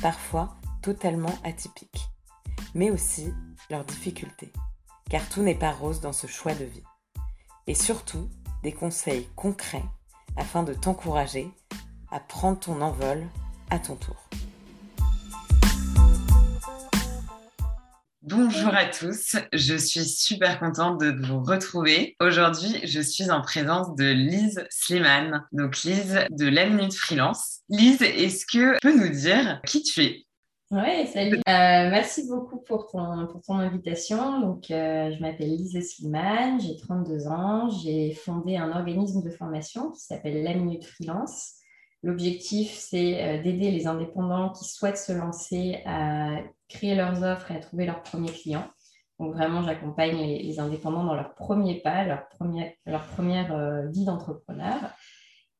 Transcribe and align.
parfois 0.00 0.56
totalement 0.82 1.34
atypiques, 1.44 2.08
mais 2.74 2.90
aussi 2.90 3.32
leurs 3.70 3.84
difficultés, 3.84 4.52
car 5.08 5.28
tout 5.28 5.42
n'est 5.42 5.54
pas 5.54 5.72
rose 5.72 6.00
dans 6.00 6.12
ce 6.12 6.26
choix 6.26 6.54
de 6.54 6.64
vie. 6.64 6.82
Et 7.66 7.74
surtout, 7.74 8.28
des 8.62 8.72
conseils 8.72 9.28
concrets 9.36 9.84
afin 10.36 10.62
de 10.62 10.74
t'encourager 10.74 11.50
à 12.10 12.20
prendre 12.20 12.58
ton 12.58 12.80
envol 12.80 13.26
à 13.70 13.78
ton 13.78 13.96
tour. 13.96 14.16
Bonjour 18.22 18.74
à 18.74 18.84
tous, 18.84 19.36
je 19.54 19.74
suis 19.76 20.04
super 20.04 20.60
contente 20.60 21.00
de 21.00 21.26
vous 21.26 21.42
retrouver. 21.42 22.16
Aujourd'hui, 22.20 22.78
je 22.84 23.00
suis 23.00 23.30
en 23.30 23.40
présence 23.40 23.94
de 23.96 24.04
Lise 24.04 24.62
Sliman, 24.68 25.46
donc 25.52 25.82
Lise 25.84 26.26
de 26.30 26.46
la 26.46 26.68
Minute 26.68 26.92
Freelance. 26.92 27.60
Lise, 27.70 28.02
est-ce 28.02 28.44
que 28.44 28.74
tu 28.74 28.80
peux 28.82 28.94
nous 28.94 29.08
dire 29.08 29.62
qui 29.66 29.82
tu 29.82 30.04
es? 30.04 30.26
Oui, 30.70 31.06
salut. 31.06 31.36
Euh, 31.36 31.40
merci 31.46 32.28
beaucoup 32.28 32.58
pour 32.58 32.88
ton, 32.88 33.54
invitation. 33.54 34.60
Euh, 34.70 35.10
je 35.10 35.20
m'appelle 35.22 35.56
Lise 35.56 35.80
Sliman, 35.80 36.60
j'ai 36.60 36.76
32 36.76 37.26
ans. 37.26 37.70
J'ai 37.70 38.12
fondé 38.12 38.58
un 38.58 38.70
organisme 38.70 39.22
de 39.22 39.30
formation 39.30 39.92
qui 39.92 40.00
s'appelle 40.00 40.42
La 40.42 40.52
Minute 40.52 40.84
Freelance. 40.84 41.54
L'objectif, 42.02 42.72
c'est 42.74 43.22
euh, 43.22 43.42
d'aider 43.42 43.70
les 43.70 43.86
indépendants 43.86 44.50
qui 44.50 44.66
souhaitent 44.66 44.98
se 44.98 45.12
lancer 45.12 45.78
à 45.86 46.40
créer 46.70 46.94
leurs 46.94 47.22
offres 47.22 47.50
et 47.50 47.56
à 47.56 47.60
trouver 47.60 47.84
leurs 47.84 48.02
premiers 48.02 48.32
clients. 48.32 48.68
Donc 49.18 49.34
vraiment, 49.34 49.62
j'accompagne 49.62 50.16
les, 50.16 50.58
indépendants 50.58 51.04
dans 51.04 51.14
leur 51.14 51.34
premier 51.34 51.80
pas, 51.80 52.04
leur, 52.04 52.26
première, 53.08 53.54
euh, 53.54 53.86
vie 53.88 54.06
d'entrepreneur. 54.06 54.78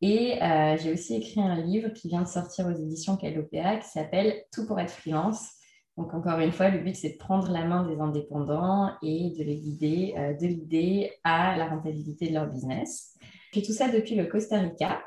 Et 0.00 0.42
euh, 0.42 0.78
j'ai 0.78 0.94
aussi 0.94 1.14
écrit 1.16 1.42
un 1.42 1.56
livre 1.56 1.90
qui 1.90 2.08
vient 2.08 2.22
de 2.22 2.28
sortir 2.28 2.66
aux 2.66 2.72
éditions 2.72 3.18
Calopea 3.18 3.76
qui 3.76 3.88
s'appelle 3.88 4.44
Tout 4.50 4.66
pour 4.66 4.80
être 4.80 4.90
freelance. 4.90 5.50
Donc 5.98 6.14
encore 6.14 6.38
une 6.38 6.52
fois, 6.52 6.70
le 6.70 6.78
but, 6.78 6.96
c'est 6.96 7.10
de 7.10 7.18
prendre 7.18 7.50
la 7.50 7.66
main 7.66 7.86
des 7.86 8.00
indépendants 8.00 8.92
et 9.02 9.34
de 9.38 9.44
les 9.44 9.56
guider 9.56 10.14
de 10.40 10.46
l'idée 10.46 11.12
à 11.22 11.58
la 11.58 11.68
rentabilité 11.68 12.28
de 12.28 12.32
leur 12.32 12.46
business. 12.46 13.18
Je 13.52 13.60
fais 13.60 13.66
tout 13.66 13.74
ça 13.74 13.90
depuis 13.90 14.14
le 14.14 14.24
Costa 14.24 14.58
Rica 14.58 15.02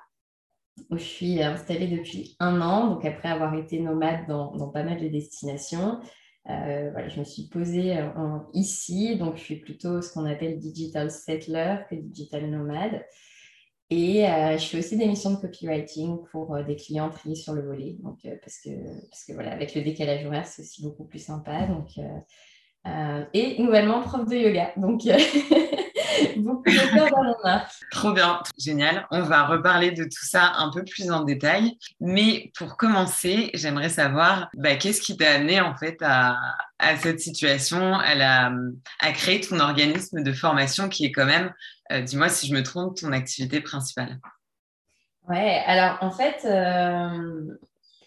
où 0.89 0.97
je 0.97 1.03
suis 1.03 1.41
installée 1.41 1.87
depuis 1.87 2.35
un 2.39 2.61
an, 2.61 2.87
donc 2.87 3.05
après 3.05 3.29
avoir 3.29 3.53
été 3.55 3.79
nomade 3.79 4.27
dans, 4.27 4.69
pas 4.69 4.83
mal 4.83 5.01
de 5.01 5.07
destinations. 5.07 5.99
Euh, 6.49 6.89
voilà, 6.91 7.07
je 7.07 7.19
me 7.19 7.23
suis 7.23 7.47
posée 7.47 7.97
euh, 7.97 8.09
ici, 8.53 9.15
donc 9.15 9.37
je 9.37 9.43
suis 9.43 9.55
plutôt 9.57 10.01
ce 10.01 10.11
qu'on 10.11 10.25
appelle 10.25 10.59
digital 10.59 11.09
settler 11.09 11.77
que 11.89 11.95
digital 11.95 12.49
nomade. 12.49 13.05
Et 13.89 14.27
euh, 14.27 14.57
je 14.57 14.65
fais 14.65 14.79
aussi 14.79 14.97
des 14.97 15.05
missions 15.05 15.31
de 15.31 15.35
copywriting 15.37 16.23
pour 16.31 16.57
des 16.63 16.75
clients 16.75 17.11
triés 17.11 17.35
sur 17.35 17.53
le 17.53 17.61
volet, 17.61 17.95
donc, 18.01 18.17
parce, 18.41 18.59
que, 18.59 18.69
parce 19.09 19.23
que 19.25 19.33
voilà, 19.33 19.51
avec 19.51 19.75
le 19.75 19.83
décalage 19.83 20.25
horaire, 20.25 20.47
c'est 20.47 20.63
aussi 20.63 20.81
beaucoup 20.81 21.05
plus 21.05 21.19
sympa. 21.19 21.67
Donc, 21.67 21.99
et 23.33 23.61
nouvellement 23.61 24.01
prof 24.01 24.27
de 24.27 24.35
yoga. 24.35 24.73
Donc, 24.77 25.03
beaucoup 26.37 26.63
de 26.63 26.97
peur 26.97 27.09
dans 27.09 27.23
mon 27.23 27.35
arc. 27.43 27.71
Trop 27.91 28.11
bien, 28.11 28.41
génial. 28.57 29.07
On 29.11 29.21
va 29.21 29.45
reparler 29.45 29.91
de 29.91 30.03
tout 30.03 30.25
ça 30.25 30.53
un 30.57 30.69
peu 30.71 30.83
plus 30.83 31.11
en 31.11 31.23
détail. 31.23 31.77
Mais 31.99 32.51
pour 32.57 32.77
commencer, 32.77 33.51
j'aimerais 33.53 33.89
savoir 33.89 34.49
bah, 34.55 34.75
qu'est-ce 34.75 35.01
qui 35.01 35.17
t'a 35.17 35.31
amené 35.31 35.61
en 35.61 35.75
fait 35.75 35.97
à, 36.01 36.37
cette 36.97 37.19
situation, 37.19 37.95
à, 37.95 38.51
à, 38.99 39.11
créer 39.11 39.41
ton 39.41 39.59
organisme 39.59 40.23
de 40.23 40.33
formation 40.33 40.89
qui 40.89 41.05
est 41.05 41.11
quand 41.11 41.25
même, 41.25 41.53
euh, 41.91 42.01
dis-moi 42.01 42.29
si 42.29 42.47
je 42.47 42.53
me 42.53 42.63
trompe, 42.63 42.97
ton 42.97 43.11
activité 43.11 43.61
principale? 43.61 44.19
Ouais, 45.29 45.63
alors 45.65 45.97
en 46.01 46.11
fait, 46.11 46.43
euh, 46.45 47.57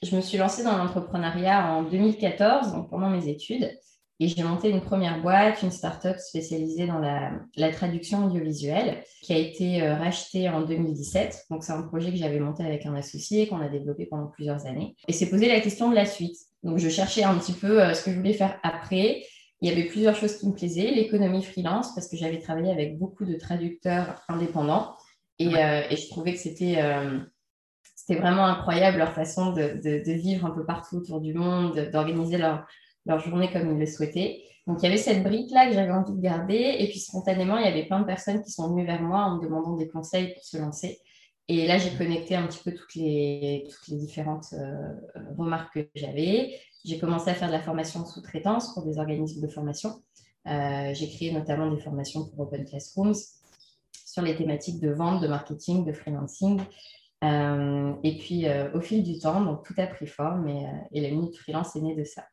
je 0.02 0.14
me 0.14 0.20
suis 0.20 0.36
lancée 0.36 0.62
dans 0.62 0.76
l'entrepreneuriat 0.76 1.66
en 1.66 1.82
2014, 1.82 2.72
donc 2.72 2.90
pendant 2.90 3.08
mes 3.08 3.28
études. 3.28 3.70
Et 4.18 4.28
j'ai 4.28 4.42
monté 4.42 4.70
une 4.70 4.80
première 4.80 5.20
boîte, 5.20 5.62
une 5.62 5.70
start-up 5.70 6.16
spécialisée 6.18 6.86
dans 6.86 6.98
la, 6.98 7.72
traduction 7.72 8.26
audiovisuelle, 8.26 9.02
qui 9.22 9.34
a 9.34 9.36
été 9.36 9.82
euh, 9.82 9.94
rachetée 9.94 10.48
en 10.48 10.62
2017. 10.62 11.46
Donc, 11.50 11.62
c'est 11.62 11.72
un 11.72 11.82
projet 11.82 12.10
que 12.10 12.16
j'avais 12.16 12.40
monté 12.40 12.64
avec 12.64 12.86
un 12.86 12.94
associé, 12.94 13.46
qu'on 13.46 13.60
a 13.60 13.68
développé 13.68 14.06
pendant 14.06 14.28
plusieurs 14.28 14.64
années. 14.64 14.96
Et 15.06 15.12
c'est 15.12 15.28
posé 15.28 15.48
la 15.48 15.60
question 15.60 15.90
de 15.90 15.94
la 15.94 16.06
suite. 16.06 16.36
Donc, 16.62 16.78
je 16.78 16.88
cherchais 16.88 17.24
un 17.24 17.36
petit 17.36 17.52
peu 17.52 17.82
euh, 17.82 17.92
ce 17.92 18.04
que 18.04 18.10
je 18.10 18.16
voulais 18.16 18.32
faire 18.32 18.58
après. 18.62 19.22
Il 19.60 19.68
y 19.68 19.72
avait 19.72 19.84
plusieurs 19.84 20.16
choses 20.16 20.38
qui 20.38 20.48
me 20.48 20.54
plaisaient. 20.54 20.90
L'économie 20.92 21.42
freelance, 21.42 21.94
parce 21.94 22.08
que 22.08 22.16
j'avais 22.16 22.38
travaillé 22.38 22.70
avec 22.70 22.98
beaucoup 22.98 23.26
de 23.26 23.34
traducteurs 23.34 24.22
indépendants. 24.28 24.94
Et, 25.38 25.48
euh, 25.56 25.82
je 25.90 26.08
trouvais 26.08 26.32
que 26.32 26.38
c'était 26.38 26.82
c'était 27.94 28.20
vraiment 28.20 28.46
incroyable 28.46 28.98
leur 28.98 29.12
façon 29.12 29.52
de, 29.52 29.80
de, 29.82 30.12
vivre 30.12 30.46
un 30.46 30.50
peu 30.50 30.64
partout 30.64 30.98
autour 30.98 31.20
du 31.20 31.34
monde, 31.34 31.90
d'organiser 31.92 32.38
leur 32.38 32.64
leur 33.06 33.20
journée 33.20 33.50
comme 33.52 33.72
ils 33.72 33.78
le 33.78 33.86
souhaitaient. 33.86 34.42
Donc, 34.66 34.78
il 34.82 34.84
y 34.84 34.88
avait 34.88 34.96
cette 34.96 35.22
brique-là 35.22 35.68
que 35.68 35.74
j'avais 35.74 35.92
envie 35.92 36.12
de 36.12 36.20
garder. 36.20 36.76
Et 36.78 36.88
puis, 36.88 36.98
spontanément, 36.98 37.56
il 37.56 37.64
y 37.64 37.68
avait 37.68 37.86
plein 37.86 38.00
de 38.00 38.04
personnes 38.04 38.42
qui 38.42 38.50
sont 38.50 38.68
venues 38.68 38.84
vers 38.84 39.00
moi 39.00 39.20
en 39.20 39.36
me 39.36 39.42
demandant 39.42 39.76
des 39.76 39.88
conseils 39.88 40.34
pour 40.34 40.44
se 40.44 40.56
lancer. 40.56 41.00
Et 41.48 41.68
là, 41.68 41.78
j'ai 41.78 41.96
connecté 41.96 42.34
un 42.34 42.46
petit 42.48 42.58
peu 42.64 42.74
toutes 42.74 42.96
les, 42.96 43.68
différentes 43.88 44.52
euh, 44.52 44.94
remarques 45.38 45.74
que 45.74 45.88
j'avais. 45.94 46.58
J'ai 46.84 46.98
commencé 46.98 47.30
à 47.30 47.34
faire 47.34 47.46
de 47.46 47.52
la 47.52 47.62
formation 47.62 48.04
sous-traitance 48.04 48.74
pour 48.74 48.84
des 48.84 48.98
organismes 48.98 49.40
de 49.40 49.46
formation. 49.46 50.02
Euh, 50.48 50.92
j'ai 50.92 51.08
créé 51.08 51.32
notamment 51.32 51.70
des 51.70 51.80
formations 51.80 52.26
pour 52.26 52.40
Open 52.40 52.64
Classrooms 52.64 53.14
sur 54.04 54.22
les 54.22 54.34
thématiques 54.34 54.80
de 54.80 54.90
vente, 54.90 55.22
de 55.22 55.28
marketing, 55.28 55.84
de 55.84 55.92
freelancing. 55.92 56.60
Euh, 57.22 57.92
et 58.02 58.18
puis, 58.18 58.46
au 58.74 58.80
fil 58.80 59.04
du 59.04 59.20
temps, 59.20 59.44
donc 59.44 59.64
tout 59.64 59.74
a 59.78 59.86
pris 59.86 60.08
forme 60.08 60.48
et, 60.48 60.66
et 60.92 61.00
la 61.00 61.10
minute 61.10 61.36
freelance 61.36 61.76
est 61.76 61.80
née 61.80 61.94
de 61.94 62.04
ça. 62.04 62.24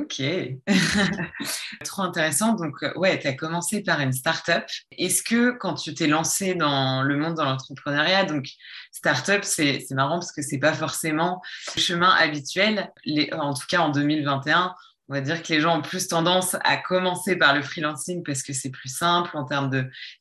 Ok, 0.00 0.22
trop 1.84 2.02
intéressant. 2.02 2.54
Donc, 2.54 2.82
euh, 2.82 2.92
ouais, 2.96 3.18
tu 3.18 3.26
as 3.26 3.32
commencé 3.32 3.82
par 3.82 4.00
une 4.00 4.12
start-up. 4.12 4.64
Est-ce 4.92 5.22
que 5.22 5.50
quand 5.50 5.74
tu 5.74 5.94
t'es 5.94 6.06
lancé 6.06 6.54
dans 6.54 7.02
le 7.02 7.16
monde 7.16 7.36
de 7.36 7.42
l'entrepreneuriat, 7.42 8.24
donc 8.24 8.46
start-up, 8.92 9.44
c'est 9.44 9.84
marrant 9.92 10.18
parce 10.18 10.32
que 10.32 10.42
c'est 10.42 10.58
pas 10.58 10.72
forcément 10.72 11.42
le 11.74 11.80
chemin 11.80 12.10
habituel, 12.10 12.92
en 13.32 13.54
tout 13.54 13.66
cas 13.68 13.80
en 13.80 13.88
2021 13.88 14.74
on 15.08 15.14
va 15.14 15.20
dire 15.20 15.42
que 15.42 15.52
les 15.52 15.60
gens 15.60 15.78
ont 15.78 15.82
plus 15.82 16.06
tendance 16.06 16.56
à 16.64 16.76
commencer 16.76 17.36
par 17.36 17.54
le 17.54 17.62
freelancing 17.62 18.22
parce 18.22 18.42
que 18.42 18.52
c'est 18.52 18.70
plus 18.70 18.90
simple 18.90 19.36
en 19.36 19.44
termes 19.44 19.70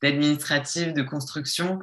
d'administratif, 0.01 0.93
de, 0.93 1.01
construction 1.01 1.79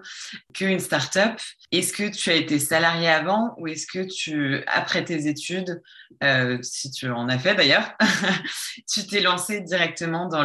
qu'une 0.54 0.80
start-up. 0.80 1.38
Est-ce 1.70 1.92
que 1.92 2.10
tu 2.10 2.30
as 2.30 2.34
été 2.34 2.58
salarié 2.58 3.08
avant 3.08 3.54
ou 3.58 3.66
est-ce 3.66 3.86
que 3.86 4.04
tu, 4.04 4.62
après 4.66 5.04
tes 5.04 5.26
études, 5.28 5.82
euh, 6.22 6.58
si 6.62 6.90
tu 6.90 7.10
en 7.10 7.28
as 7.28 7.38
fait 7.38 7.54
d'ailleurs, 7.54 7.94
tu 8.90 9.06
t'es 9.06 9.20
lancé 9.20 9.60
directement 9.60 10.28
dans 10.28 10.42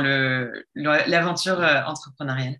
l'aventure 0.75 1.61
euh, 1.61 1.81
entrepreneuriale? 1.85 2.57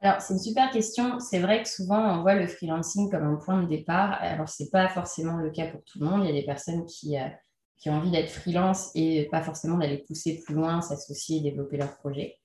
Alors, 0.00 0.20
c'est 0.20 0.34
une 0.34 0.40
super 0.40 0.70
question. 0.70 1.18
C'est 1.20 1.40
vrai 1.40 1.62
que 1.62 1.68
souvent, 1.68 1.98
on 1.98 2.22
voit 2.22 2.34
le 2.34 2.46
freelancing 2.46 3.10
comme 3.10 3.24
un 3.24 3.36
point 3.36 3.62
de 3.62 3.68
départ. 3.68 4.18
Alors, 4.20 4.48
ce 4.48 4.62
n'est 4.62 4.68
pas 4.68 4.88
forcément 4.88 5.36
le 5.36 5.50
cas 5.50 5.66
pour 5.68 5.82
tout 5.84 5.98
le 6.00 6.06
monde. 6.06 6.22
Il 6.24 6.26
y 6.26 6.30
a 6.30 6.40
des 6.40 6.46
personnes 6.46 6.84
qui, 6.86 7.18
euh, 7.18 7.28
qui 7.78 7.90
ont 7.90 7.94
envie 7.94 8.10
d'être 8.10 8.30
freelance 8.30 8.90
et 8.94 9.28
pas 9.30 9.42
forcément 9.42 9.78
d'aller 9.78 9.98
pousser 9.98 10.40
plus 10.44 10.54
loin, 10.54 10.80
s'associer 10.80 11.38
et 11.38 11.40
développer 11.40 11.76
leur 11.76 11.96
projet. 11.96 12.36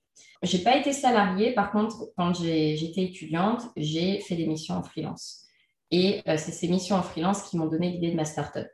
Je 0.42 0.56
n'ai 0.56 0.62
pas 0.62 0.76
été 0.76 0.92
salariée, 0.92 1.54
par 1.54 1.70
contre, 1.70 2.12
quand 2.16 2.34
j'étais 2.34 3.04
étudiante, 3.04 3.62
j'ai 3.76 4.20
fait 4.20 4.36
des 4.36 4.46
missions 4.46 4.74
en 4.74 4.82
freelance. 4.82 5.46
Et 5.90 6.22
euh, 6.26 6.36
c'est 6.36 6.52
ces 6.52 6.68
missions 6.68 6.96
en 6.96 7.02
freelance 7.02 7.42
qui 7.42 7.56
m'ont 7.56 7.66
donné 7.66 7.90
l'idée 7.90 8.10
de 8.10 8.16
ma 8.16 8.24
startup. 8.24 8.66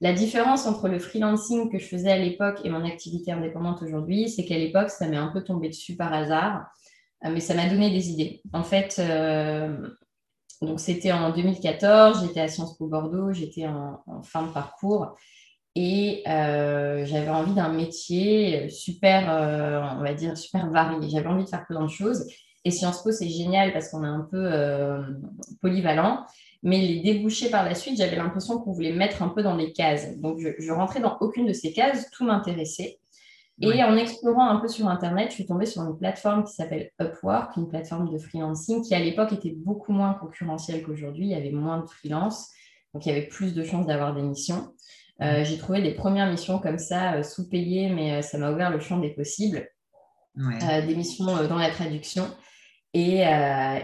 La 0.00 0.12
différence 0.12 0.66
entre 0.66 0.88
le 0.88 0.98
freelancing 0.98 1.70
que 1.70 1.78
je 1.78 1.86
faisais 1.86 2.10
à 2.10 2.18
l'époque 2.18 2.60
et 2.64 2.70
mon 2.70 2.84
activité 2.84 3.32
indépendante 3.32 3.82
aujourd'hui, 3.82 4.28
c'est 4.28 4.44
qu'à 4.44 4.58
l'époque, 4.58 4.90
ça 4.90 5.08
m'est 5.08 5.16
un 5.16 5.28
peu 5.28 5.42
tombé 5.42 5.68
dessus 5.68 5.96
par 5.96 6.12
hasard, 6.12 6.66
euh, 7.24 7.30
mais 7.32 7.40
ça 7.40 7.54
m'a 7.54 7.68
donné 7.68 7.90
des 7.90 8.10
idées. 8.10 8.42
En 8.52 8.64
fait, 8.64 8.96
euh, 8.98 9.88
c'était 10.76 11.12
en 11.12 11.30
2014, 11.30 12.26
j'étais 12.26 12.40
à 12.40 12.48
Sciences 12.48 12.76
Po 12.76 12.86
Bordeaux, 12.86 13.32
j'étais 13.32 13.66
en, 13.66 14.02
fin 14.22 14.46
de 14.46 14.52
parcours 14.52 15.16
et 15.74 16.22
euh, 16.28 17.04
j'avais 17.04 17.30
envie 17.30 17.52
d'un 17.52 17.68
métier 17.68 18.68
super, 18.68 19.28
euh, 19.28 19.80
on 19.98 20.02
va 20.02 20.14
dire, 20.14 20.36
super 20.36 20.70
varié. 20.70 21.08
J'avais 21.10 21.26
envie 21.26 21.44
de 21.44 21.48
faire 21.48 21.66
plein 21.66 21.82
de 21.82 21.90
choses. 21.90 22.26
Et 22.64 22.70
Sciences 22.70 23.02
Po, 23.02 23.10
c'est 23.10 23.28
génial 23.28 23.72
parce 23.72 23.90
qu'on 23.90 24.04
est 24.04 24.08
un 24.08 24.26
peu 24.30 24.38
euh, 24.40 25.02
polyvalent. 25.60 26.24
mais 26.62 26.78
les 26.78 27.00
débouchés 27.00 27.50
par 27.50 27.64
la 27.64 27.74
suite, 27.74 27.98
j'avais 27.98 28.16
l'impression 28.16 28.58
qu'on 28.58 28.72
voulait 28.72 28.92
mettre 28.92 29.22
un 29.22 29.28
peu 29.28 29.42
dans 29.42 29.56
les 29.56 29.72
cases. 29.72 30.16
Donc, 30.18 30.38
je, 30.38 30.50
je 30.58 30.72
rentrais 30.72 31.00
dans 31.00 31.18
aucune 31.20 31.46
de 31.46 31.52
ces 31.52 31.72
cases, 31.72 32.10
tout 32.10 32.24
m'intéressait. 32.24 33.00
Et 33.60 33.82
en 33.84 33.96
explorant 33.96 34.48
un 34.48 34.56
peu 34.56 34.66
sur 34.66 34.88
Internet, 34.88 35.30
je 35.30 35.34
suis 35.34 35.46
tombée 35.46 35.66
sur 35.66 35.82
une 35.82 35.96
plateforme 35.96 36.44
qui 36.44 36.52
s'appelle 36.52 36.90
Upwork, 37.00 37.56
une 37.56 37.68
plateforme 37.68 38.10
de 38.10 38.18
freelancing 38.18 38.82
qui, 38.82 38.94
à 38.94 38.98
l'époque, 38.98 39.32
était 39.32 39.54
beaucoup 39.56 39.92
moins 39.92 40.14
concurrentielle 40.14 40.82
qu'aujourd'hui. 40.82 41.26
Il 41.26 41.30
y 41.30 41.36
avait 41.36 41.52
moins 41.52 41.80
de 41.80 41.86
freelance, 41.86 42.50
donc 42.92 43.06
il 43.06 43.10
y 43.10 43.12
avait 43.12 43.26
plus 43.26 43.54
de 43.54 43.62
chances 43.62 43.86
d'avoir 43.86 44.14
des 44.14 44.22
missions. 44.22 44.74
Euh, 45.22 45.44
j'ai 45.44 45.58
trouvé 45.58 45.80
des 45.80 45.92
premières 45.92 46.30
missions 46.30 46.58
comme 46.58 46.78
ça, 46.78 47.14
euh, 47.14 47.22
sous-payées, 47.22 47.90
mais 47.90 48.14
euh, 48.14 48.22
ça 48.22 48.36
m'a 48.38 48.50
ouvert 48.50 48.70
le 48.70 48.80
champ 48.80 48.98
des 48.98 49.10
possibles. 49.10 49.68
des 50.36 50.94
missions 50.96 51.24
dans 51.24 51.58
la 51.58 51.70
traduction. 51.70 52.24
Et, 52.92 53.24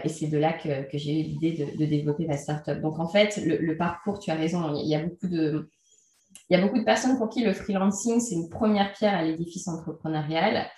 c'est 0.07 0.27
de 0.27 0.37
là 0.37 0.53
que, 0.53 0.97
j'ai 0.97 1.19
eu 1.19 1.23
l'idée 1.23 1.65
de, 1.77 1.85
développer 1.85 2.25
ma 2.27 2.37
startup. 2.37 2.81
Donc, 2.81 2.99
en 2.99 3.07
fait, 3.07 3.37
le, 3.37 3.77
parcours, 3.77 4.19
tu 4.19 4.31
as 4.31 4.35
raison, 4.35 4.73
il 4.75 4.89
y 4.89 4.95
a 4.95 5.03
beaucoup 5.03 5.27
de 5.27 5.69
il 6.49 6.57
y 6.57 6.59
a 6.59 6.61
beaucoup 6.61 6.79
de 6.79 6.83
personnes 6.83 7.17
pour 7.17 7.29
qui 7.29 7.45
le 7.45 7.53
freelancing, 7.53 8.19
c'est 8.19 8.35
une 8.35 8.49
première 8.49 8.91
pierre 8.91 9.15
à 9.15 9.23
l'édifice 9.23 9.69
entrepreneurial. 9.69 10.69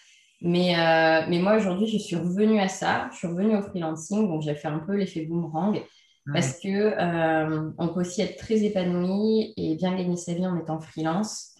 Mais, 0.43 0.77
euh, 0.77 1.25
mais 1.29 1.39
moi, 1.39 1.55
aujourd'hui, 1.55 1.87
je 1.87 1.97
suis 1.97 2.15
revenue 2.15 2.59
à 2.59 2.67
ça. 2.67 3.09
Je 3.11 3.17
suis 3.17 3.27
revenue 3.27 3.55
au 3.55 3.61
freelancing. 3.61 4.27
Donc, 4.27 4.41
j'ai 4.43 4.55
fait 4.55 4.67
un 4.67 4.79
peu 4.79 4.95
l'effet 4.95 5.25
boomerang. 5.25 5.81
Parce 6.31 6.59
que 6.59 6.69
euh, 6.69 7.71
on 7.77 7.89
peut 7.89 8.01
aussi 8.01 8.21
être 8.21 8.37
très 8.37 8.63
épanoui 8.63 9.53
et 9.57 9.75
bien 9.75 9.93
gagner 9.95 10.15
sa 10.15 10.33
vie 10.33 10.47
en 10.47 10.57
étant 10.57 10.79
freelance 10.79 11.53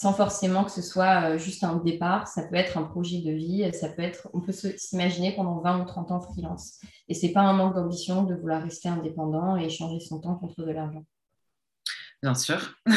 sans 0.00 0.14
forcément 0.14 0.64
que 0.64 0.70
ce 0.70 0.80
soit 0.80 1.24
euh, 1.24 1.38
juste 1.38 1.62
un 1.62 1.76
départ. 1.76 2.26
Ça 2.26 2.44
peut 2.44 2.56
être 2.56 2.78
un 2.78 2.84
projet 2.84 3.18
de 3.18 3.32
vie. 3.32 3.70
Ça 3.74 3.90
peut 3.90 4.00
être, 4.00 4.30
on 4.32 4.40
peut 4.40 4.52
s'imaginer 4.52 5.34
pendant 5.34 5.60
20 5.60 5.82
ou 5.82 5.84
30 5.84 6.12
ans 6.12 6.20
freelance. 6.20 6.80
Et 7.08 7.14
ce 7.14 7.26
n'est 7.26 7.32
pas 7.32 7.42
un 7.42 7.52
manque 7.52 7.74
d'ambition 7.74 8.22
de 8.22 8.34
vouloir 8.34 8.62
rester 8.62 8.88
indépendant 8.88 9.58
et 9.58 9.64
échanger 9.64 10.00
son 10.00 10.20
temps 10.20 10.36
contre 10.36 10.64
de 10.64 10.70
l'argent. 10.70 11.04
Bien 12.22 12.34
sûr. 12.34 12.74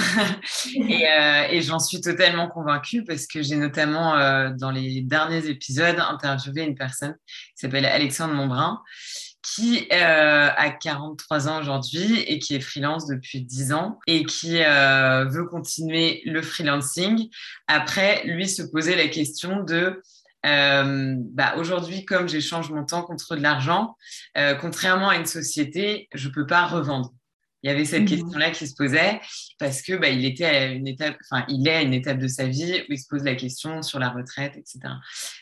Euh, 0.66 1.44
et, 1.50 1.62
j'en 1.62 1.80
suis 1.80 2.00
totalement 2.00 2.48
convaincue 2.48 3.04
parce 3.04 3.28
que 3.28 3.42
j'ai 3.42 3.58
notamment, 3.58 4.16
euh, 4.16 4.52
dans 4.58 4.72
les 4.72 5.02
derniers 5.02 5.48
épisodes, 5.48 6.00
interviewé 6.00 6.64
une 6.64 6.76
personne 6.76 7.16
qui 7.28 7.54
s'appelle 7.56 7.86
Alexandre 7.86 8.34
Montbrun, 8.34 8.82
qui 9.44 9.88
euh, 9.92 10.50
a 10.56 10.70
43 10.72 11.50
ans 11.50 11.62
aujourd'hui 11.62 12.22
et 12.22 12.40
qui 12.40 12.56
est 12.56 12.60
freelance 12.60 13.08
depuis 13.08 13.42
10 13.42 13.74
ans 13.74 14.00
et 14.08 14.24
qui 14.24 14.60
veut 14.60 15.46
continuer 15.50 16.22
le 16.26 16.42
freelancing. 16.42 17.30
Après, 17.68 18.24
lui 18.26 18.48
se 18.48 18.64
posait 18.64 18.96
la 18.96 19.08
question 19.08 19.64
de 19.64 20.02
bah, 20.44 21.56
aujourd'hui, 21.58 22.06
comme 22.06 22.28
j'échange 22.28 22.72
mon 22.72 22.86
temps 22.86 23.04
contre 23.04 23.36
de 23.36 23.42
l'argent, 23.42 23.96
contrairement 24.60 25.10
à 25.10 25.18
une 25.18 25.26
société, 25.26 26.08
je 26.14 26.30
ne 26.30 26.34
peux 26.34 26.48
pas 26.48 26.66
revendre 26.66 27.14
il 27.64 27.70
y 27.70 27.70
avait 27.74 27.86
cette 27.86 28.04
mmh. 28.04 28.08
question-là 28.08 28.52
qui 28.52 28.68
se 28.68 28.76
posait 28.76 29.22
parce 29.58 29.82
que 29.82 29.94
bah, 29.94 30.10
il 30.10 30.26
était 30.26 30.46
à 30.46 30.66
une 30.66 30.86
étape, 30.86 31.16
enfin, 31.32 31.46
il 31.48 31.66
est 31.66 31.76
à 31.76 31.82
une 31.82 31.94
étape 31.94 32.20
de 32.20 32.28
sa 32.28 32.46
vie 32.46 32.82
où 32.82 32.92
il 32.92 33.00
se 33.00 33.08
pose 33.08 33.24
la 33.24 33.36
question 33.36 33.82
sur 33.82 34.00
la 34.00 34.10
retraite, 34.10 34.58
etc. 34.58 34.80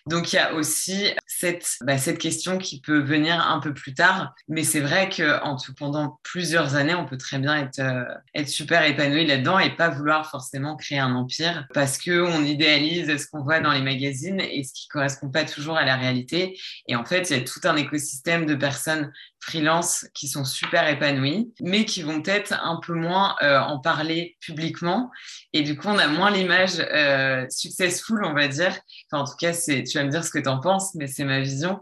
Donc 0.08 0.32
il 0.32 0.36
y 0.36 0.40
a 0.40 0.54
aussi 0.54 1.08
cette, 1.42 1.78
bah, 1.82 1.98
cette 1.98 2.20
question 2.20 2.60
qui 2.60 2.82
peut 2.82 3.00
venir 3.00 3.42
un 3.50 3.60
peu 3.60 3.74
plus 3.74 3.96
tard, 3.96 4.36
mais 4.48 4.64
c'est 4.64 4.80
vrai 4.80 5.10
que 5.10 5.44
en 5.44 5.56
tout, 5.56 5.74
pendant 5.74 6.20
plusieurs 6.22 6.76
années, 6.76 6.94
on 6.94 7.06
peut 7.06 7.18
très 7.18 7.40
bien 7.40 7.58
être, 7.58 7.80
euh, 7.80 8.46
super 8.46 8.84
épanoui 8.84 9.26
là-dedans 9.26 9.58
et 9.58 9.76
pas 9.76 9.90
vouloir 9.90 10.30
forcément 10.30 10.76
créer 10.76 11.00
un 11.00 11.16
empire 11.16 11.66
parce 11.74 11.98
que 11.98 12.22
on 12.22 12.44
idéalise 12.44 13.18
ce 13.18 13.26
qu'on 13.28 13.42
voit 13.42 13.60
dans 13.60 13.72
les 13.72 13.82
magazines 13.82 14.40
et 14.40 14.64
ce 14.64 14.72
qui 14.74 14.88
correspond 14.88 15.30
pas 15.30 15.44
toujours 15.44 15.78
à 15.78 15.86
la 15.86 15.96
réalité. 15.96 16.60
Et 16.88 16.96
en 16.96 17.06
fait, 17.06 17.32
il 17.32 17.38
y 17.38 17.40
a 17.40 17.44
tout 17.44 17.62
un 17.64 17.76
écosystème 17.76 18.46
de 18.46 18.54
personnes 18.54 19.12
freelance 19.42 20.06
qui 20.14 20.28
sont 20.28 20.46
super 20.46 20.88
épanouis, 20.88 21.52
mais 21.62 21.84
qui 21.84 22.04
vont 22.04 22.22
peut-être 22.22 22.54
un 22.64 22.80
peu 22.86 22.94
moins 22.94 23.36
euh, 23.42 23.60
en 23.60 23.80
parler 23.80 24.38
publiquement. 24.40 25.10
Et 25.52 25.64
du 25.64 25.76
coup, 25.76 25.88
on 25.88 25.98
a 25.98 26.08
moins 26.08 26.30
l'image 26.30 26.80
euh, 26.80 27.46
successful, 27.50 28.24
on 28.24 28.34
va 28.34 28.48
dire. 28.48 28.78
En 29.12 29.24
tout 29.24 29.36
cas, 29.40 29.52
c'est, 29.52 29.84
tu 29.84 29.98
vas 29.98 30.04
me 30.04 30.12
dire 30.12 30.24
ce 30.24 30.30
que 30.30 30.40
tu 30.40 30.48
en 30.48 30.60
penses, 30.60 30.94
mais 30.96 31.08
c'est 31.08 31.26
ma 31.26 31.42
vision, 31.42 31.80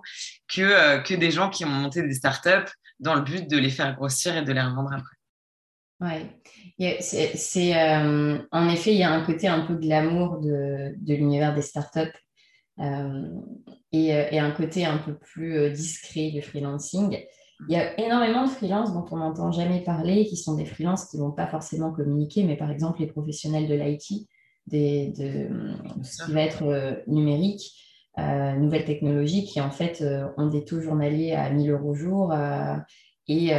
que, 0.47 0.61
euh, 0.61 0.99
que 0.99 1.13
des 1.13 1.31
gens 1.31 1.49
qui 1.49 1.65
ont 1.65 1.69
monté 1.69 2.01
des 2.01 2.13
startups 2.13 2.71
dans 2.99 3.15
le 3.15 3.21
but 3.21 3.49
de 3.49 3.57
les 3.57 3.69
faire 3.69 3.93
grossir 3.95 4.37
et 4.37 4.41
de 4.41 4.51
les 4.53 4.61
revendre 4.61 4.93
après. 4.93 5.15
Oui, 6.01 6.95
c'est, 7.01 7.75
en 7.75 8.69
effet, 8.69 8.93
il 8.93 8.99
y 8.99 9.03
a 9.03 9.11
un 9.11 9.25
côté 9.25 9.49
un 9.49 9.65
peu 9.65 9.75
glamour 9.75 10.39
de, 10.39 10.95
de 10.95 11.13
l'univers 11.13 11.53
des 11.53 11.61
startups. 11.61 12.17
Et, 13.91 14.39
un 14.39 14.51
côté 14.51 14.85
un 14.85 14.97
peu 14.97 15.17
plus 15.17 15.71
discret 15.71 16.31
du 16.31 16.41
freelancing. 16.41 17.19
Il 17.67 17.73
y 17.73 17.75
a 17.75 17.99
énormément 17.99 18.45
de 18.45 18.49
freelances 18.49 18.93
dont 18.93 19.05
on 19.11 19.17
n'entend 19.17 19.51
jamais 19.51 19.81
parler, 19.81 20.25
qui 20.25 20.37
sont 20.37 20.55
des 20.55 20.65
freelances 20.65 21.05
qui 21.05 21.17
ne 21.17 21.23
vont 21.23 21.31
pas 21.31 21.47
forcément 21.47 21.91
communiquer, 21.91 22.43
mais 22.43 22.55
par 22.55 22.71
exemple 22.71 23.01
les 23.01 23.07
professionnels 23.07 23.67
de 23.67 23.75
l'IT, 23.75 24.27
de, 24.67 25.49
ce 26.03 26.25
qui 26.25 26.31
va 26.31 26.41
être 26.41 26.63
euh, 26.63 26.95
numérique, 27.07 27.73
euh, 28.17 28.53
nouvelles 28.55 28.85
technologies, 28.85 29.45
qui 29.45 29.59
en 29.59 29.71
fait 29.71 30.01
euh, 30.01 30.27
ont 30.37 30.47
des 30.47 30.63
taux 30.63 30.81
journaliers 30.81 31.33
à 31.33 31.49
1000 31.49 31.71
euros 31.71 31.95
jour 31.95 32.33
et, 33.27 33.49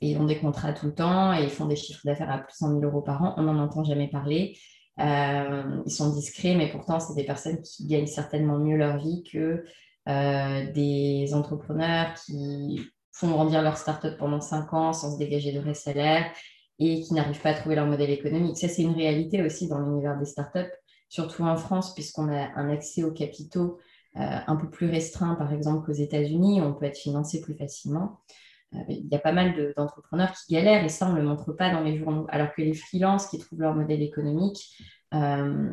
et, 0.00 0.16
ont 0.18 0.26
des 0.26 0.38
contrats 0.38 0.72
tout 0.72 0.86
le 0.86 0.94
temps 0.94 1.32
et 1.32 1.48
font 1.48 1.66
des 1.66 1.76
chiffres 1.76 2.02
d'affaires 2.04 2.30
à 2.30 2.38
plus 2.38 2.52
de 2.52 2.56
100 2.56 2.80
000 2.80 2.82
euros 2.82 3.02
par 3.02 3.22
an. 3.22 3.34
On 3.36 3.42
n'en 3.42 3.58
entend 3.58 3.84
jamais 3.84 4.08
parler. 4.08 4.58
ils 4.98 5.90
sont 5.90 6.12
discrets, 6.12 6.54
mais 6.54 6.68
pourtant, 6.70 7.00
c'est 7.00 7.14
des 7.14 7.24
personnes 7.24 7.62
qui 7.62 7.86
gagnent 7.86 8.06
certainement 8.06 8.58
mieux 8.58 8.76
leur 8.76 8.98
vie 8.98 9.22
que 9.22 9.64
des 10.06 11.30
entrepreneurs 11.32 12.12
qui 12.26 12.80
font 13.18 13.30
grandir 13.30 13.62
leur 13.62 13.76
start-up 13.76 14.16
pendant 14.16 14.40
cinq 14.40 14.72
ans 14.72 14.92
sans 14.92 15.12
se 15.12 15.18
dégager 15.18 15.50
de 15.50 15.58
vrais 15.58 15.74
salaires 15.74 16.30
et 16.78 17.00
qui 17.00 17.14
n'arrivent 17.14 17.40
pas 17.40 17.50
à 17.50 17.54
trouver 17.54 17.74
leur 17.74 17.86
modèle 17.86 18.10
économique. 18.10 18.56
Ça, 18.58 18.68
c'est 18.68 18.82
une 18.82 18.94
réalité 18.94 19.42
aussi 19.42 19.66
dans 19.66 19.80
l'univers 19.80 20.16
des 20.16 20.24
startups, 20.24 20.72
surtout 21.08 21.42
en 21.42 21.56
France, 21.56 21.94
puisqu'on 21.94 22.28
a 22.28 22.50
un 22.54 22.70
accès 22.70 23.02
aux 23.02 23.10
capitaux 23.10 23.78
euh, 24.16 24.38
un 24.46 24.54
peu 24.54 24.70
plus 24.70 24.88
restreint, 24.88 25.34
par 25.34 25.52
exemple, 25.52 25.84
qu'aux 25.84 25.98
États-Unis, 26.00 26.60
on 26.60 26.72
peut 26.74 26.84
être 26.84 26.96
financé 26.96 27.40
plus 27.40 27.56
facilement. 27.56 28.20
Euh, 28.74 28.78
il 28.88 29.08
y 29.08 29.14
a 29.16 29.18
pas 29.18 29.32
mal 29.32 29.74
d'entrepreneurs 29.76 30.32
qui 30.32 30.54
galèrent 30.54 30.84
et 30.84 30.88
ça, 30.88 31.08
on 31.08 31.14
ne 31.14 31.20
le 31.20 31.26
montre 31.26 31.52
pas 31.52 31.72
dans 31.72 31.80
les 31.80 31.98
journaux. 31.98 32.26
Alors 32.28 32.52
que 32.54 32.62
les 32.62 32.74
freelances 32.74 33.26
qui 33.26 33.38
trouvent 33.38 33.60
leur 33.60 33.74
modèle 33.74 34.02
économique 34.02 34.76
euh, 35.14 35.70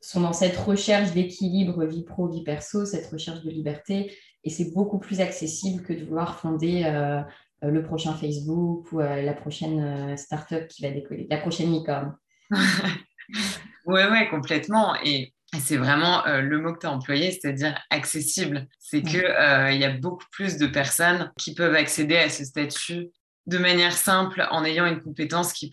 sont 0.00 0.20
dans 0.20 0.32
cette 0.32 0.56
recherche 0.56 1.12
d'équilibre 1.12 1.84
vie 1.84 2.04
pro, 2.04 2.28
vie 2.28 2.44
perso, 2.44 2.84
cette 2.84 3.06
recherche 3.06 3.42
de 3.42 3.50
liberté 3.50 4.12
et 4.46 4.50
c'est 4.50 4.72
beaucoup 4.72 5.00
plus 5.00 5.20
accessible 5.20 5.82
que 5.82 5.92
de 5.92 6.04
vouloir 6.04 6.38
fonder 6.38 6.84
euh, 6.84 7.20
euh, 7.64 7.70
le 7.70 7.82
prochain 7.82 8.14
Facebook 8.14 8.86
ou 8.92 9.00
euh, 9.00 9.20
la 9.20 9.34
prochaine 9.34 10.16
startup 10.16 10.68
qui 10.68 10.82
va 10.82 10.90
décoller, 10.90 11.26
la 11.28 11.38
prochaine 11.38 11.72
licorne. 11.72 12.16
oui, 12.50 14.00
ouais, 14.10 14.28
complètement. 14.30 14.94
Et 15.04 15.34
c'est 15.58 15.76
vraiment 15.76 16.22
le 16.26 16.60
mot 16.60 16.72
que 16.72 16.78
tu 16.78 16.86
as 16.86 16.92
employé, 16.92 17.32
c'est-à-dire 17.32 17.76
accessible. 17.90 18.68
C'est 18.78 19.02
qu'il 19.02 19.18
il 19.18 19.80
y 19.80 19.84
a 19.84 19.98
beaucoup 19.98 20.26
plus 20.30 20.58
de 20.58 20.68
personnes 20.68 21.32
qui 21.36 21.54
peuvent 21.54 21.74
accéder 21.74 22.16
à 22.16 22.28
ce 22.28 22.44
statut 22.44 23.10
de 23.46 23.58
manière 23.58 23.92
simple 23.92 24.46
en 24.50 24.64
ayant 24.64 24.86
une 24.86 25.00
compétence 25.00 25.52
qui 25.52 25.70